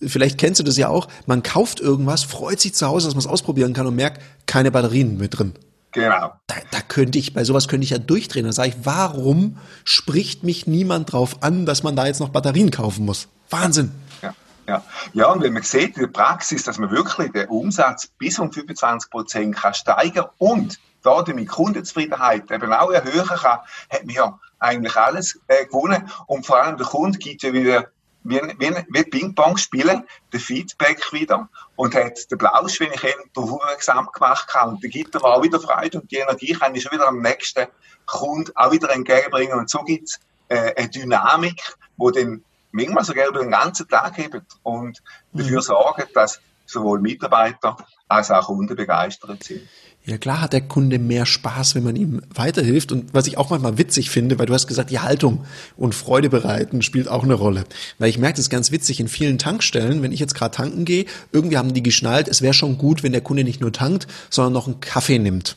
Vielleicht 0.00 0.38
kennst 0.38 0.58
du 0.60 0.64
das 0.64 0.78
ja 0.78 0.88
auch. 0.88 1.08
Man 1.26 1.42
kauft 1.42 1.80
irgendwas, 1.80 2.22
freut 2.22 2.60
sich 2.60 2.74
zu 2.74 2.86
Hause, 2.86 3.08
dass 3.08 3.14
man 3.14 3.20
es 3.20 3.26
ausprobieren 3.26 3.74
kann 3.74 3.86
und 3.86 3.94
merkt, 3.94 4.22
keine 4.46 4.70
Batterien 4.70 5.18
mit 5.18 5.38
drin. 5.38 5.52
Genau. 5.92 6.34
Da, 6.46 6.54
da 6.70 6.80
könnte 6.80 7.18
ich, 7.18 7.34
bei 7.34 7.44
sowas 7.44 7.68
könnte 7.68 7.84
ich 7.84 7.90
ja 7.90 7.98
durchdrehen. 7.98 8.46
Da 8.46 8.52
sage 8.52 8.68
ich, 8.70 8.76
warum 8.84 9.58
spricht 9.84 10.44
mich 10.44 10.66
niemand 10.66 11.12
drauf 11.12 11.42
an, 11.42 11.66
dass 11.66 11.82
man 11.82 11.96
da 11.96 12.06
jetzt 12.06 12.20
noch 12.20 12.28
Batterien 12.28 12.70
kaufen 12.70 13.04
muss? 13.04 13.28
Wahnsinn. 13.50 13.92
Ja, 14.22 14.34
ja. 14.66 14.82
ja 15.12 15.32
und 15.32 15.42
wenn 15.42 15.52
man 15.52 15.62
sieht 15.62 15.96
in 15.96 16.02
der 16.02 16.08
Praxis, 16.08 16.64
dass 16.64 16.78
man 16.78 16.90
wirklich 16.90 17.32
den 17.32 17.48
Umsatz 17.48 18.06
bis 18.06 18.38
um 18.38 18.52
25 18.52 19.10
Prozent 19.10 19.56
kann 19.56 19.74
steigern 19.74 20.26
und 20.38 20.78
da 21.02 21.22
die 21.22 21.46
Kundenzufriedenheit 21.46 22.50
eben 22.50 22.72
auch 22.72 22.90
erhöhen 22.90 23.26
kann, 23.26 23.58
hat 23.90 24.04
man 24.04 24.14
ja 24.14 24.38
eigentlich 24.58 24.96
alles 24.96 25.40
äh, 25.48 25.64
gewonnen. 25.64 26.08
Und 26.26 26.46
vor 26.46 26.62
allem 26.62 26.76
der 26.76 26.86
Kunde 26.86 27.18
gibt 27.18 27.42
ja 27.42 27.52
wieder 27.52 27.86
wie, 28.24 28.40
wie, 28.58 28.74
wie 28.88 29.04
Ping-Pong 29.04 29.56
spielen, 29.56 30.04
der 30.32 30.40
Feedback 30.40 31.12
wieder 31.12 31.48
und 31.76 31.94
hat 31.94 32.30
den 32.30 32.38
Blausch, 32.38 32.80
wenn 32.80 32.92
ich 32.92 33.00
darauf 33.32 33.52
aufmerksam 33.52 34.08
gemacht 34.12 34.54
habe. 34.54 34.72
Und 34.72 34.82
der 34.82 34.90
gibt 34.90 35.14
er 35.14 35.24
auch 35.24 35.42
wieder 35.42 35.60
Freude 35.60 36.00
und 36.00 36.10
die 36.10 36.16
Energie 36.16 36.52
kann 36.52 36.74
ich 36.74 36.82
schon 36.82 36.92
wieder 36.92 37.08
am 37.08 37.20
nächsten 37.20 37.66
Kunden 38.06 38.52
auch 38.54 38.72
wieder 38.72 38.90
entgegenbringen. 38.90 39.58
Und 39.58 39.70
so 39.70 39.82
gibt 39.82 40.08
es 40.08 40.20
äh, 40.48 40.74
eine 40.76 40.88
Dynamik, 40.88 41.76
wo 41.96 42.10
dann 42.10 42.44
manchmal 42.72 43.04
sogar 43.04 43.28
über 43.28 43.40
den 43.40 43.50
ganzen 43.50 43.88
Tag 43.88 44.16
hebt 44.16 44.42
und 44.62 45.02
dafür 45.32 45.58
mhm. 45.58 45.62
sorgt, 45.62 46.16
dass 46.16 46.40
sowohl 46.66 47.00
Mitarbeiter 47.00 47.76
als 48.08 48.30
auch 48.30 48.46
Kunden 48.46 48.76
begeistert 48.76 49.42
sind. 49.42 49.68
Ja 50.06 50.16
klar 50.16 50.40
hat 50.40 50.54
der 50.54 50.62
Kunde 50.62 50.98
mehr 50.98 51.26
Spaß, 51.26 51.74
wenn 51.74 51.84
man 51.84 51.94
ihm 51.94 52.22
weiterhilft. 52.34 52.90
Und 52.90 53.12
was 53.12 53.26
ich 53.26 53.36
auch 53.36 53.50
manchmal 53.50 53.76
witzig 53.76 54.10
finde, 54.10 54.38
weil 54.38 54.46
du 54.46 54.54
hast 54.54 54.66
gesagt, 54.66 54.90
die 54.90 54.98
Haltung 54.98 55.44
und 55.76 55.94
Freude 55.94 56.30
bereiten 56.30 56.82
spielt 56.82 57.06
auch 57.06 57.22
eine 57.22 57.34
Rolle. 57.34 57.64
Weil 57.98 58.08
ich 58.08 58.18
merke 58.18 58.38
das 58.38 58.48
ganz 58.48 58.72
witzig 58.72 58.98
in 58.98 59.08
vielen 59.08 59.38
Tankstellen, 59.38 60.02
wenn 60.02 60.12
ich 60.12 60.20
jetzt 60.20 60.34
gerade 60.34 60.56
tanken 60.56 60.84
gehe, 60.84 61.04
irgendwie 61.32 61.58
haben 61.58 61.74
die 61.74 61.82
geschnallt, 61.82 62.28
es 62.28 62.40
wäre 62.40 62.54
schon 62.54 62.78
gut, 62.78 63.02
wenn 63.02 63.12
der 63.12 63.20
Kunde 63.20 63.44
nicht 63.44 63.60
nur 63.60 63.72
tankt, 63.72 64.06
sondern 64.30 64.54
noch 64.54 64.66
einen 64.66 64.80
Kaffee 64.80 65.18
nimmt. 65.18 65.56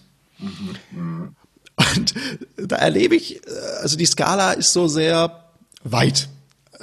Und 1.96 2.14
da 2.58 2.76
erlebe 2.76 3.16
ich, 3.16 3.38
äh, 3.38 3.50
also 3.82 3.98
die 3.98 4.06
Skala 4.06 4.54
ist 4.54 4.74
so 4.74 4.88
sehr 4.88 5.46
weit, 5.84 6.30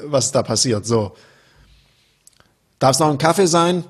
was 0.03 0.33
da 0.33 0.43
passiert. 0.43 0.87
So. 0.87 1.15
Darf 2.79 2.93
es 2.93 2.99
noch 2.99 3.11
ein 3.11 3.19
Kaffee 3.19 3.47
sein? 3.47 3.85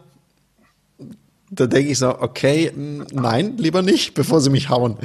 Da 1.53 1.66
denke 1.66 1.90
ich 1.90 1.98
so, 1.98 2.16
okay, 2.20 2.72
nein, 2.76 3.57
lieber 3.57 3.82
nicht, 3.82 4.14
bevor 4.14 4.40
sie 4.40 4.51
mich 4.51 4.68
hauen. 4.68 4.96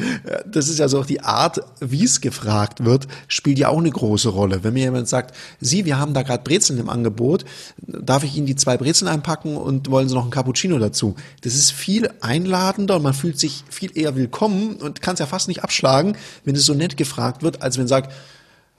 Das 0.45 0.69
ist 0.69 0.77
ja 0.77 0.87
so 0.87 0.99
auch 0.99 1.05
die 1.05 1.21
Art, 1.21 1.59
wie 1.79 2.03
es 2.03 2.21
gefragt 2.21 2.85
wird, 2.85 3.07
spielt 3.27 3.57
ja 3.57 3.69
auch 3.69 3.79
eine 3.79 3.89
große 3.89 4.29
Rolle. 4.29 4.63
Wenn 4.63 4.75
mir 4.75 4.83
jemand 4.83 5.07
sagt, 5.07 5.35
Sie, 5.59 5.85
wir 5.85 5.97
haben 5.97 6.13
da 6.13 6.21
gerade 6.21 6.43
Brezeln 6.43 6.77
im 6.77 6.89
Angebot, 6.89 7.45
darf 7.77 8.23
ich 8.23 8.35
Ihnen 8.37 8.45
die 8.45 8.55
zwei 8.55 8.77
Brezeln 8.77 9.07
einpacken 9.07 9.57
und 9.57 9.89
wollen 9.89 10.07
Sie 10.07 10.13
noch 10.13 10.21
einen 10.21 10.31
Cappuccino 10.31 10.77
dazu? 10.77 11.15
Das 11.41 11.55
ist 11.55 11.71
viel 11.71 12.11
einladender 12.21 12.97
und 12.97 13.03
man 13.03 13.15
fühlt 13.15 13.39
sich 13.39 13.63
viel 13.69 13.97
eher 13.97 14.15
willkommen 14.15 14.75
und 14.75 15.01
kann 15.01 15.15
es 15.15 15.19
ja 15.19 15.25
fast 15.25 15.47
nicht 15.47 15.63
abschlagen, 15.63 16.15
wenn 16.43 16.55
es 16.55 16.65
so 16.65 16.75
nett 16.75 16.95
gefragt 16.95 17.41
wird, 17.41 17.63
als 17.63 17.79
wenn 17.79 17.87
sagt, 17.87 18.13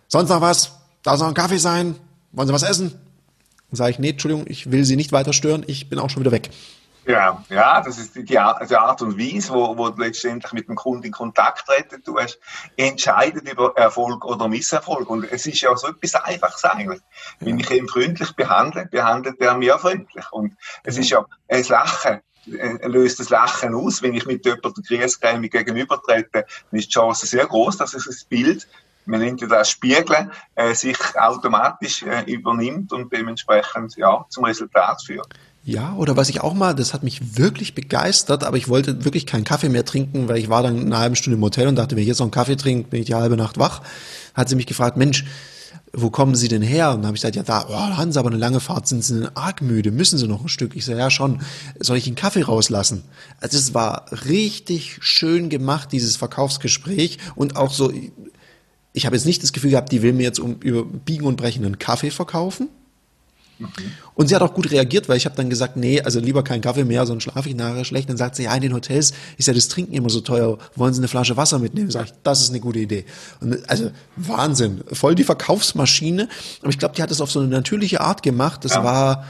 sonst 0.06 0.28
noch 0.28 0.40
was? 0.40 0.72
Darf 1.02 1.14
es 1.14 1.20
noch 1.20 1.28
ein 1.28 1.34
Kaffee 1.34 1.58
sein? 1.58 1.96
Wollen 2.30 2.46
Sie 2.46 2.54
was 2.54 2.62
essen? 2.62 2.92
Dann 3.70 3.76
sage 3.76 3.90
ich, 3.90 3.98
nee, 3.98 4.10
Entschuldigung, 4.10 4.46
ich 4.48 4.70
will 4.70 4.84
Sie 4.84 4.94
nicht 4.94 5.10
weiter 5.10 5.32
stören, 5.32 5.64
ich 5.66 5.88
bin 5.88 5.98
auch 5.98 6.10
schon 6.10 6.22
wieder 6.22 6.30
weg. 6.30 6.50
Ja, 7.06 7.44
ja, 7.48 7.80
das 7.82 7.98
ist 7.98 8.16
die, 8.16 8.24
die 8.24 8.36
Art 8.36 9.00
und 9.00 9.16
Weise, 9.16 9.52
wo, 9.52 9.78
wo 9.78 9.90
du 9.90 10.02
letztendlich 10.02 10.52
mit 10.52 10.68
dem 10.68 10.74
Kunden 10.74 11.04
in 11.04 11.12
Kontakt 11.12 11.66
treten 11.66 12.02
tust, 12.02 12.40
entscheidet 12.76 13.48
über 13.48 13.76
Erfolg 13.76 14.24
oder 14.24 14.48
Misserfolg. 14.48 15.08
Und 15.08 15.30
es 15.30 15.46
ist 15.46 15.60
ja 15.60 15.76
so 15.76 15.86
etwas 15.86 16.16
Einfaches 16.16 16.64
eigentlich. 16.64 17.00
Ja. 17.38 17.46
Wenn 17.46 17.60
ich 17.60 17.70
ihn 17.70 17.86
freundlich 17.86 18.34
behandle, 18.34 18.86
behandelt 18.86 19.40
er 19.40 19.56
mich 19.56 19.72
auch 19.72 19.80
freundlich. 19.80 20.32
Und 20.32 20.56
es 20.82 20.98
ist 20.98 21.10
ja 21.10 21.24
ein 21.48 21.62
Lachen 21.68 22.20
äh, 22.48 22.86
löst 22.88 23.20
das 23.20 23.30
Lachen 23.30 23.74
aus. 23.74 24.02
Wenn 24.02 24.14
ich 24.14 24.26
mit 24.26 24.44
jemandem 24.44 24.82
griesgrämig 24.82 25.52
gegenübertrete, 25.52 26.28
dann 26.32 26.44
ist 26.78 26.88
die 26.88 26.92
Chance 26.92 27.26
sehr 27.26 27.46
groß, 27.46 27.76
dass 27.76 27.94
es 27.94 28.06
das 28.06 28.24
Bild, 28.24 28.66
man 29.04 29.20
nennt 29.20 29.40
ja 29.40 29.46
das 29.46 29.70
Spiegeln, 29.70 30.32
äh, 30.56 30.74
sich 30.74 30.98
automatisch 31.16 32.02
äh, 32.02 32.24
übernimmt 32.24 32.92
und 32.92 33.12
dementsprechend 33.12 33.96
ja, 33.96 34.24
zum 34.28 34.44
Resultat 34.44 35.02
führt. 35.04 35.28
Ja, 35.66 35.94
oder 35.96 36.16
was 36.16 36.28
ich 36.28 36.42
auch 36.42 36.54
mal, 36.54 36.74
das 36.74 36.94
hat 36.94 37.02
mich 37.02 37.36
wirklich 37.36 37.74
begeistert, 37.74 38.44
aber 38.44 38.56
ich 38.56 38.68
wollte 38.68 39.04
wirklich 39.04 39.26
keinen 39.26 39.42
Kaffee 39.42 39.68
mehr 39.68 39.84
trinken, 39.84 40.28
weil 40.28 40.36
ich 40.36 40.48
war 40.48 40.62
dann 40.62 40.78
eine 40.78 40.96
halbe 40.96 41.16
Stunde 41.16 41.36
im 41.36 41.42
Hotel 41.42 41.66
und 41.66 41.74
dachte, 41.74 41.96
wenn 41.96 42.02
ich 42.02 42.08
jetzt 42.08 42.20
noch 42.20 42.26
einen 42.26 42.30
Kaffee 42.30 42.54
trinke, 42.54 42.88
bin 42.88 43.00
ich 43.00 43.06
die 43.06 43.16
halbe 43.16 43.36
Nacht 43.36 43.58
wach. 43.58 43.82
Hat 44.32 44.48
sie 44.48 44.54
mich 44.54 44.66
gefragt, 44.66 44.96
Mensch, 44.96 45.24
wo 45.92 46.08
kommen 46.08 46.36
Sie 46.36 46.46
denn 46.46 46.62
her? 46.62 46.90
Und 46.90 46.98
dann 46.98 47.06
habe 47.06 47.16
ich 47.16 47.22
gesagt, 47.22 47.34
ja, 47.34 47.42
da, 47.42 47.66
oh, 47.68 47.96
haben 47.96 48.12
Sie 48.12 48.18
aber 48.20 48.28
eine 48.28 48.38
lange 48.38 48.60
Fahrt, 48.60 48.86
sind 48.86 49.02
Sie 49.02 49.14
denn 49.14 49.28
arg 49.34 49.60
müde, 49.60 49.90
müssen 49.90 50.20
Sie 50.20 50.28
noch 50.28 50.40
ein 50.40 50.48
Stück? 50.48 50.76
Ich 50.76 50.84
sage, 50.84 51.00
ja 51.00 51.10
schon, 51.10 51.40
soll 51.80 51.96
ich 51.96 52.06
einen 52.06 52.14
Kaffee 52.14 52.42
rauslassen? 52.42 53.02
Also 53.40 53.58
es 53.58 53.74
war 53.74 54.06
richtig 54.24 54.98
schön 55.00 55.48
gemacht, 55.48 55.90
dieses 55.90 56.16
Verkaufsgespräch 56.16 57.18
und 57.34 57.56
auch 57.56 57.72
so, 57.72 57.92
ich 58.92 59.04
habe 59.04 59.16
jetzt 59.16 59.26
nicht 59.26 59.42
das 59.42 59.52
Gefühl 59.52 59.72
gehabt, 59.72 59.90
die 59.90 60.02
will 60.02 60.12
mir 60.12 60.22
jetzt 60.22 60.38
um 60.38 60.60
über 60.60 60.84
Biegen 60.84 61.26
und 61.26 61.36
Brechen 61.36 61.64
einen 61.64 61.80
Kaffee 61.80 62.12
verkaufen, 62.12 62.68
und 64.14 64.28
sie 64.28 64.34
hat 64.34 64.42
auch 64.42 64.52
gut 64.52 64.70
reagiert, 64.70 65.08
weil 65.08 65.16
ich 65.16 65.24
habe 65.24 65.36
dann 65.36 65.48
gesagt, 65.48 65.76
nee, 65.76 66.00
also 66.00 66.20
lieber 66.20 66.44
keinen 66.44 66.60
Kaffee 66.60 66.84
mehr, 66.84 67.06
sonst 67.06 67.24
schlafe 67.24 67.48
ich 67.48 67.54
nachher 67.54 67.84
schlecht. 67.84 68.08
Dann 68.08 68.16
sagt 68.16 68.36
sie, 68.36 68.44
ja, 68.44 68.54
in 68.54 68.60
den 68.60 68.74
Hotels 68.74 69.12
ist 69.38 69.48
ja 69.48 69.54
das 69.54 69.68
Trinken 69.68 69.94
immer 69.94 70.10
so 70.10 70.20
teuer. 70.20 70.58
Wollen 70.74 70.92
Sie 70.92 71.00
eine 71.00 71.08
Flasche 71.08 71.36
Wasser 71.36 71.58
mitnehmen? 71.58 71.90
Sag 71.90 72.06
ich, 72.06 72.12
das 72.22 72.42
ist 72.42 72.50
eine 72.50 72.60
gute 72.60 72.78
Idee. 72.78 73.04
Und 73.40 73.68
also 73.68 73.90
Wahnsinn, 74.16 74.84
voll 74.92 75.14
die 75.14 75.24
Verkaufsmaschine. 75.24 76.28
Aber 76.60 76.70
ich 76.70 76.78
glaube, 76.78 76.94
die 76.94 77.02
hat 77.02 77.10
es 77.10 77.20
auf 77.20 77.30
so 77.30 77.40
eine 77.40 77.48
natürliche 77.48 78.00
Art 78.00 78.22
gemacht. 78.22 78.64
Das 78.64 78.74
ja. 78.74 78.84
war 78.84 79.26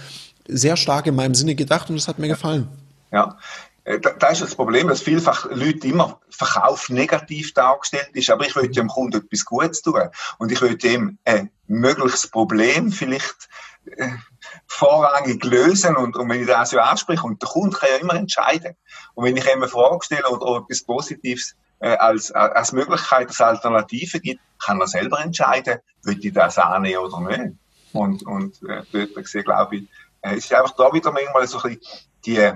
sehr 0.49 0.77
stark 0.77 1.07
in 1.07 1.15
meinem 1.15 1.35
Sinne 1.35 1.55
gedacht 1.55 1.89
und 1.89 1.97
das 1.97 2.09
hat 2.09 2.19
mir 2.19 2.29
gefallen. 2.29 2.69
Ja, 3.13 3.39
äh, 3.85 4.01
da 4.01 4.29
ist 4.29 4.43
das 4.43 4.55
Problem, 4.55 4.89
dass 4.89 5.01
vielfach 5.01 5.47
Leute 5.51 5.87
immer 5.87 6.21
Verkauf 6.29 6.91
negativ 6.91 7.55
dargestellt 7.55 8.11
ist. 8.13 8.31
Aber 8.31 8.47
ich 8.47 8.55
möchte 8.55 8.73
dem 8.73 8.89
Kunden 8.89 9.19
etwas 9.19 9.45
Gutes 9.45 9.83
tun. 9.83 10.01
Und 10.39 10.53
ich 10.53 10.61
möchte 10.61 10.89
ihm 10.89 11.19
ein 11.25 11.51
mögliches 11.69 12.29
Problem 12.29 12.93
vielleicht 12.93 13.49
vorrangig 14.67 15.45
lösen 15.45 15.97
und, 15.97 16.17
und 16.17 16.29
wenn 16.29 16.41
ich 16.41 16.47
das 16.47 16.71
so 16.71 16.79
anspreche, 16.79 17.23
und 17.23 17.41
der 17.43 17.49
Kunde 17.49 17.77
kann 17.77 17.89
ja 17.91 17.97
immer 17.97 18.15
entscheiden. 18.15 18.77
Und 19.15 19.25
wenn 19.25 19.37
ich 19.37 19.45
ihm 19.45 19.63
eine 19.63 19.69
Frage 19.69 20.05
stelle 20.05 20.29
oder, 20.29 20.43
oder 20.43 20.65
etwas 20.65 20.83
Positives 20.83 21.57
äh, 21.81 21.97
als, 21.97 22.31
als 22.33 22.73
Möglichkeit, 22.73 23.29
als 23.29 23.41
Alternative 23.41 24.21
gibt, 24.21 24.41
kann 24.65 24.81
er 24.81 24.87
selber 24.87 25.21
entscheiden, 25.21 25.79
will 26.03 26.19
ich 26.21 26.33
das 26.33 26.59
annehmen 26.59 26.99
oder 26.99 27.21
nicht. 27.21 27.55
Und, 27.93 28.27
und 28.27 28.63
äh, 28.69 28.83
dort 28.93 29.15
gesehen, 29.15 29.45
glaube 29.45 29.77
ich, 29.77 29.83
äh, 30.23 30.37
es 30.37 30.45
ist 30.45 30.55
einfach 30.55 30.77
da 30.77 30.93
wieder 30.93 31.13
manchmal 31.13 31.47
so 31.47 31.61
ein 31.63 31.79
bisschen 31.79 31.99
die, 32.25 32.53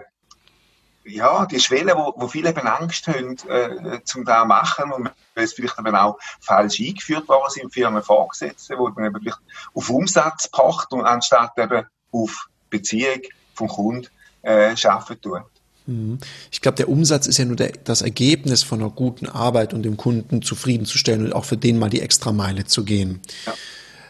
ja, 1.05 1.47
die 1.47 1.61
Schwelle, 1.61 1.95
wo, 1.97 2.15
wo 2.17 2.29
viele 2.29 2.51
eben 2.51 2.67
Angst 2.67 3.07
haben, 3.07 3.37
äh, 3.49 4.01
zum 4.05 4.25
da 4.25 4.45
machen 4.45 4.93
und 4.93 5.11
weil 5.35 5.45
es 5.45 5.53
vielleicht 5.53 5.79
eben 5.79 5.95
auch 5.95 6.19
falsch 6.41 6.81
eingeführt 6.81 7.29
worden 7.29 7.51
sind, 7.51 7.73
Firmen 7.73 8.03
vorgesetzt, 8.03 8.71
wo 8.77 8.89
dann 8.89 9.07
eben 9.07 9.19
vielleicht 9.21 9.41
auf 9.75 9.91
Umsatz 9.91 10.49
pocht 10.49 10.93
und 10.93 11.05
anstatt 11.05 11.53
eben 11.57 11.87
auf 12.13 12.49
Beziehung 12.69 13.23
vom 13.55 13.69
Kunden 13.69 14.09
äh, 14.43 14.75
arbeiten 14.85 15.21
tut. 15.21 15.43
Mhm. 15.87 16.19
Ich 16.51 16.61
glaube, 16.61 16.77
der 16.77 16.89
Umsatz 16.89 17.27
ist 17.27 17.39
ja 17.39 17.45
nur 17.45 17.57
der, 17.57 17.73
das 17.85 18.03
Ergebnis 18.03 18.63
von 18.63 18.81
einer 18.81 18.91
guten 18.91 19.27
Arbeit 19.27 19.75
und 19.75 19.83
dem 19.83 19.97
Kunden 19.97 20.43
zufriedenzustellen 20.43 21.27
und 21.27 21.33
auch 21.33 21.45
für 21.45 21.57
den 21.57 21.79
mal 21.79 21.91
die 21.91 22.01
Extrameile 22.01 22.65
zu 22.65 22.85
gehen. 22.85 23.21
Ja. 23.47 23.55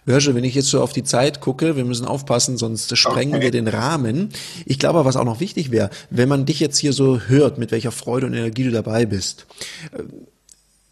Virgil, 0.04 0.34
wenn 0.34 0.44
ich 0.44 0.54
jetzt 0.54 0.68
so 0.68 0.82
auf 0.82 0.92
die 0.92 1.04
Zeit 1.04 1.40
gucke, 1.40 1.76
wir 1.76 1.84
müssen 1.84 2.06
aufpassen, 2.06 2.56
sonst 2.56 2.96
sprengen 2.96 3.34
okay. 3.34 3.44
wir 3.44 3.50
den 3.50 3.68
Rahmen. 3.68 4.30
Ich 4.66 4.78
glaube, 4.78 5.04
was 5.04 5.16
auch 5.16 5.24
noch 5.24 5.40
wichtig 5.40 5.70
wäre, 5.70 5.90
wenn 6.10 6.28
man 6.28 6.46
dich 6.46 6.60
jetzt 6.60 6.78
hier 6.78 6.92
so 6.92 7.20
hört, 7.20 7.58
mit 7.58 7.70
welcher 7.70 7.92
Freude 7.92 8.26
und 8.26 8.34
Energie 8.34 8.64
du 8.64 8.70
dabei 8.70 9.06
bist. 9.06 9.46
Äh, 9.92 10.02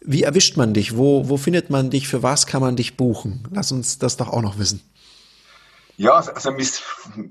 wie 0.01 0.23
erwischt 0.23 0.57
man 0.57 0.73
dich? 0.73 0.95
Wo, 0.95 1.27
wo 1.27 1.37
findet 1.37 1.69
man 1.69 1.89
dich? 1.89 2.07
Für 2.07 2.23
was 2.23 2.47
kann 2.47 2.61
man 2.61 2.75
dich 2.75 2.95
buchen? 2.95 3.43
Lass 3.51 3.71
uns 3.71 3.99
das 3.99 4.17
doch 4.17 4.29
auch 4.29 4.41
noch 4.41 4.57
wissen. 4.57 4.81
Ja, 5.99 6.13
also 6.13 6.51
mein 6.51 6.65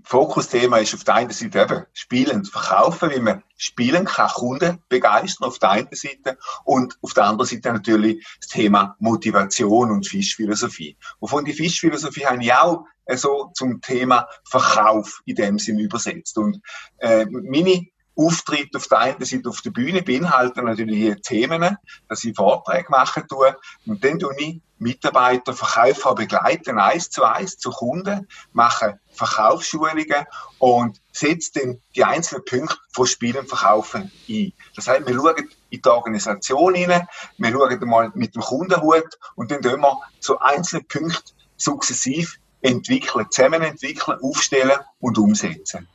Fokusthema 0.04 0.76
ist 0.76 0.92
auf 0.92 1.02
der 1.02 1.14
einen 1.14 1.30
Seite 1.30 1.58
eben 1.62 1.86
Spielen 1.94 2.44
Verkaufen, 2.44 3.10
wie 3.10 3.18
man 3.18 3.42
spielen 3.56 4.04
kann, 4.04 4.28
Kunden 4.28 4.82
begeistern 4.90 5.48
auf 5.48 5.58
der 5.58 5.70
einen 5.70 5.88
Seite 5.92 6.36
und 6.64 6.98
auf 7.00 7.14
der 7.14 7.24
anderen 7.24 7.48
Seite 7.48 7.72
natürlich 7.72 8.26
das 8.38 8.50
Thema 8.50 8.94
Motivation 8.98 9.90
und 9.90 10.06
Fischphilosophie. 10.06 10.98
Wovon 11.18 11.46
die 11.46 11.54
Fischphilosophie 11.54 12.26
habe 12.26 12.42
ich 12.42 12.52
auch 12.52 12.84
äh, 13.06 13.16
so 13.16 13.50
zum 13.54 13.80
Thema 13.80 14.28
Verkauf 14.44 15.22
in 15.24 15.36
dem 15.36 15.58
Sinn 15.58 15.78
übersetzt. 15.78 16.36
Und 16.36 16.60
äh, 16.98 17.24
meine 17.24 17.86
Auftritt 18.18 18.74
auf 18.74 18.88
der 18.88 18.98
einen 18.98 19.24
Seite 19.24 19.48
auf 19.48 19.60
der 19.60 19.70
Bühne 19.70 20.02
beinhalten 20.02 20.64
natürlich 20.64 21.20
Themen, 21.22 21.76
dass 22.08 22.24
ich 22.24 22.34
Vorträge 22.34 22.90
machen 22.90 23.28
tue. 23.28 23.56
Und 23.86 24.02
dann 24.04 24.18
tue 24.18 24.34
ich 24.38 24.60
Mitarbeiter, 24.80 25.52
Verkäufer 25.54 26.14
begleiten, 26.14 26.78
eins 26.78 27.10
zu 27.10 27.24
eins 27.24 27.58
zu 27.58 27.70
Kunden, 27.70 28.28
mache 28.52 28.98
Verkaufsschulungen 29.12 30.26
und 30.58 31.00
setze 31.12 31.52
dann 31.54 31.80
die 31.94 32.04
einzelnen 32.04 32.44
Punkte 32.44 32.76
von 32.92 33.06
Spielen 33.06 33.46
Verkaufen 33.46 34.10
ein. 34.28 34.52
Das 34.76 34.88
heißt, 34.88 35.06
wir 35.06 35.14
schauen 35.14 35.48
in 35.70 35.82
die 35.82 35.88
Organisation 35.88 36.74
rein, 36.74 37.06
wir 37.38 37.50
schauen 37.50 37.88
mal 37.88 38.12
mit 38.14 38.34
dem 38.34 38.42
Kundenhut 38.42 39.18
und 39.34 39.50
dann 39.50 39.62
tun 39.62 39.80
wir 39.80 39.98
so 40.20 40.38
einzelne 40.38 40.82
Punkte 40.84 41.32
sukzessiv 41.56 42.38
entwickeln, 42.60 43.26
zusammen 43.30 43.62
entwickeln, 43.62 44.18
aufstellen 44.22 44.78
und 45.00 45.18
umsetzen. 45.18 45.88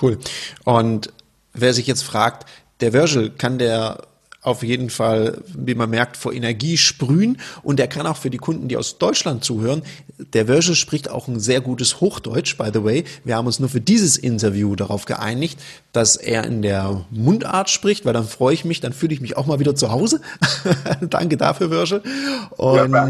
Cool. 0.00 0.18
Und 0.64 1.12
wer 1.54 1.72
sich 1.72 1.86
jetzt 1.86 2.02
fragt, 2.02 2.48
der 2.80 2.92
Virgil, 2.92 3.30
kann 3.30 3.58
der 3.58 4.06
auf 4.44 4.62
jeden 4.62 4.90
Fall, 4.90 5.42
wie 5.54 5.74
man 5.74 5.88
merkt, 5.88 6.18
vor 6.18 6.34
Energie 6.34 6.76
sprühen 6.76 7.38
und 7.62 7.78
der 7.78 7.88
kann 7.88 8.06
auch 8.06 8.18
für 8.18 8.28
die 8.28 8.36
Kunden, 8.36 8.68
die 8.68 8.76
aus 8.76 8.98
Deutschland 8.98 9.42
zuhören, 9.42 9.82
der 10.18 10.48
Virgil 10.48 10.74
spricht 10.74 11.10
auch 11.10 11.28
ein 11.28 11.40
sehr 11.40 11.62
gutes 11.62 12.00
Hochdeutsch, 12.00 12.58
by 12.58 12.68
the 12.72 12.84
way. 12.84 13.04
Wir 13.24 13.36
haben 13.36 13.46
uns 13.46 13.58
nur 13.58 13.70
für 13.70 13.80
dieses 13.80 14.18
Interview 14.18 14.76
darauf 14.76 15.06
geeinigt, 15.06 15.58
dass 15.92 16.16
er 16.16 16.44
in 16.44 16.60
der 16.60 17.06
Mundart 17.10 17.70
spricht, 17.70 18.04
weil 18.04 18.12
dann 18.12 18.28
freue 18.28 18.52
ich 18.52 18.66
mich, 18.66 18.80
dann 18.80 18.92
fühle 18.92 19.14
ich 19.14 19.22
mich 19.22 19.36
auch 19.38 19.46
mal 19.46 19.60
wieder 19.60 19.74
zu 19.74 19.90
Hause. 19.90 20.20
danke 21.00 21.38
dafür, 21.38 21.70
Virgil. 21.70 22.02
Und 22.58 22.92
ja, 22.92 23.08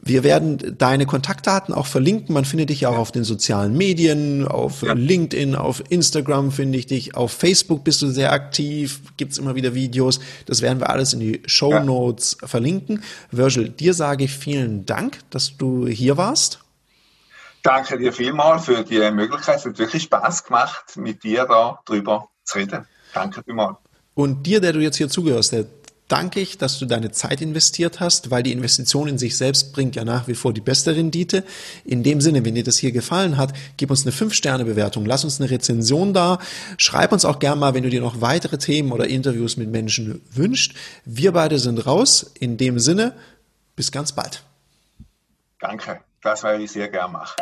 wir 0.00 0.22
werden 0.22 0.76
deine 0.78 1.06
Kontaktdaten 1.06 1.74
auch 1.74 1.86
verlinken. 1.86 2.32
Man 2.32 2.44
findet 2.44 2.70
dich 2.70 2.82
ja 2.82 2.88
auch 2.88 2.98
auf 2.98 3.12
den 3.12 3.24
sozialen 3.24 3.76
Medien, 3.76 4.46
auf 4.46 4.82
ja. 4.82 4.92
LinkedIn, 4.92 5.56
auf 5.56 5.82
Instagram 5.88 6.52
finde 6.52 6.78
ich 6.78 6.86
dich, 6.86 7.16
auf 7.16 7.32
Facebook 7.32 7.84
bist 7.84 8.00
du 8.02 8.08
sehr 8.08 8.32
aktiv, 8.32 9.00
gibt's 9.16 9.38
immer 9.38 9.54
wieder 9.54 9.74
Videos. 9.74 10.20
Das 10.46 10.62
werden 10.62 10.80
wir 10.80 10.90
alles 10.90 11.12
in 11.12 11.20
die 11.20 11.42
Show 11.46 11.80
Notes 11.80 12.38
ja. 12.40 12.48
verlinken. 12.48 13.02
Virgil, 13.30 13.68
dir 13.68 13.92
sage 13.92 14.24
ich 14.24 14.32
vielen 14.32 14.86
Dank, 14.86 15.18
dass 15.30 15.56
du 15.56 15.86
hier 15.86 16.16
warst. 16.16 16.60
Danke 17.62 17.98
dir 17.98 18.12
vielmals 18.12 18.66
für 18.66 18.84
die 18.84 19.10
Möglichkeit. 19.10 19.56
Es 19.56 19.66
hat 19.66 19.78
wirklich 19.78 20.04
Spaß 20.04 20.44
gemacht, 20.44 20.96
mit 20.96 21.24
dir 21.24 21.44
da 21.44 21.80
drüber 21.84 22.28
zu 22.44 22.58
reden. 22.58 22.86
Danke 23.12 23.42
vielmals. 23.42 23.76
Und 24.14 24.46
dir, 24.46 24.60
der 24.60 24.72
du 24.72 24.80
jetzt 24.80 24.96
hier 24.96 25.08
zugehörst, 25.08 25.52
der 25.52 25.66
danke 26.08 26.40
ich, 26.40 26.58
dass 26.58 26.78
du 26.78 26.86
deine 26.86 27.12
Zeit 27.12 27.40
investiert 27.40 28.00
hast, 28.00 28.30
weil 28.30 28.42
die 28.42 28.52
Investition 28.52 29.08
in 29.08 29.18
sich 29.18 29.36
selbst 29.36 29.72
bringt 29.72 29.94
ja 29.96 30.04
nach 30.04 30.26
wie 30.26 30.34
vor 30.34 30.52
die 30.52 30.60
beste 30.60 30.96
Rendite. 30.96 31.44
In 31.84 32.02
dem 32.02 32.20
Sinne, 32.20 32.44
wenn 32.44 32.54
dir 32.54 32.64
das 32.64 32.78
hier 32.78 32.92
gefallen 32.92 33.36
hat, 33.36 33.52
gib 33.76 33.90
uns 33.90 34.02
eine 34.02 34.12
5-Sterne-Bewertung, 34.14 35.04
lass 35.06 35.24
uns 35.24 35.40
eine 35.40 35.50
Rezension 35.50 36.14
da, 36.14 36.38
schreib 36.76 37.12
uns 37.12 37.24
auch 37.24 37.38
gern 37.38 37.58
mal, 37.58 37.74
wenn 37.74 37.82
du 37.82 37.90
dir 37.90 38.00
noch 38.00 38.20
weitere 38.20 38.58
Themen 38.58 38.92
oder 38.92 39.06
Interviews 39.06 39.56
mit 39.56 39.70
Menschen 39.70 40.20
wünscht. 40.32 40.74
Wir 41.04 41.32
beide 41.32 41.58
sind 41.58 41.86
raus. 41.86 42.32
In 42.38 42.56
dem 42.56 42.78
Sinne, 42.78 43.14
bis 43.76 43.92
ganz 43.92 44.12
bald. 44.12 44.42
Danke, 45.60 46.00
das 46.22 46.42
werde 46.42 46.62
ich 46.62 46.70
sehr 46.70 46.88
gern 46.88 47.12
machen. 47.12 47.34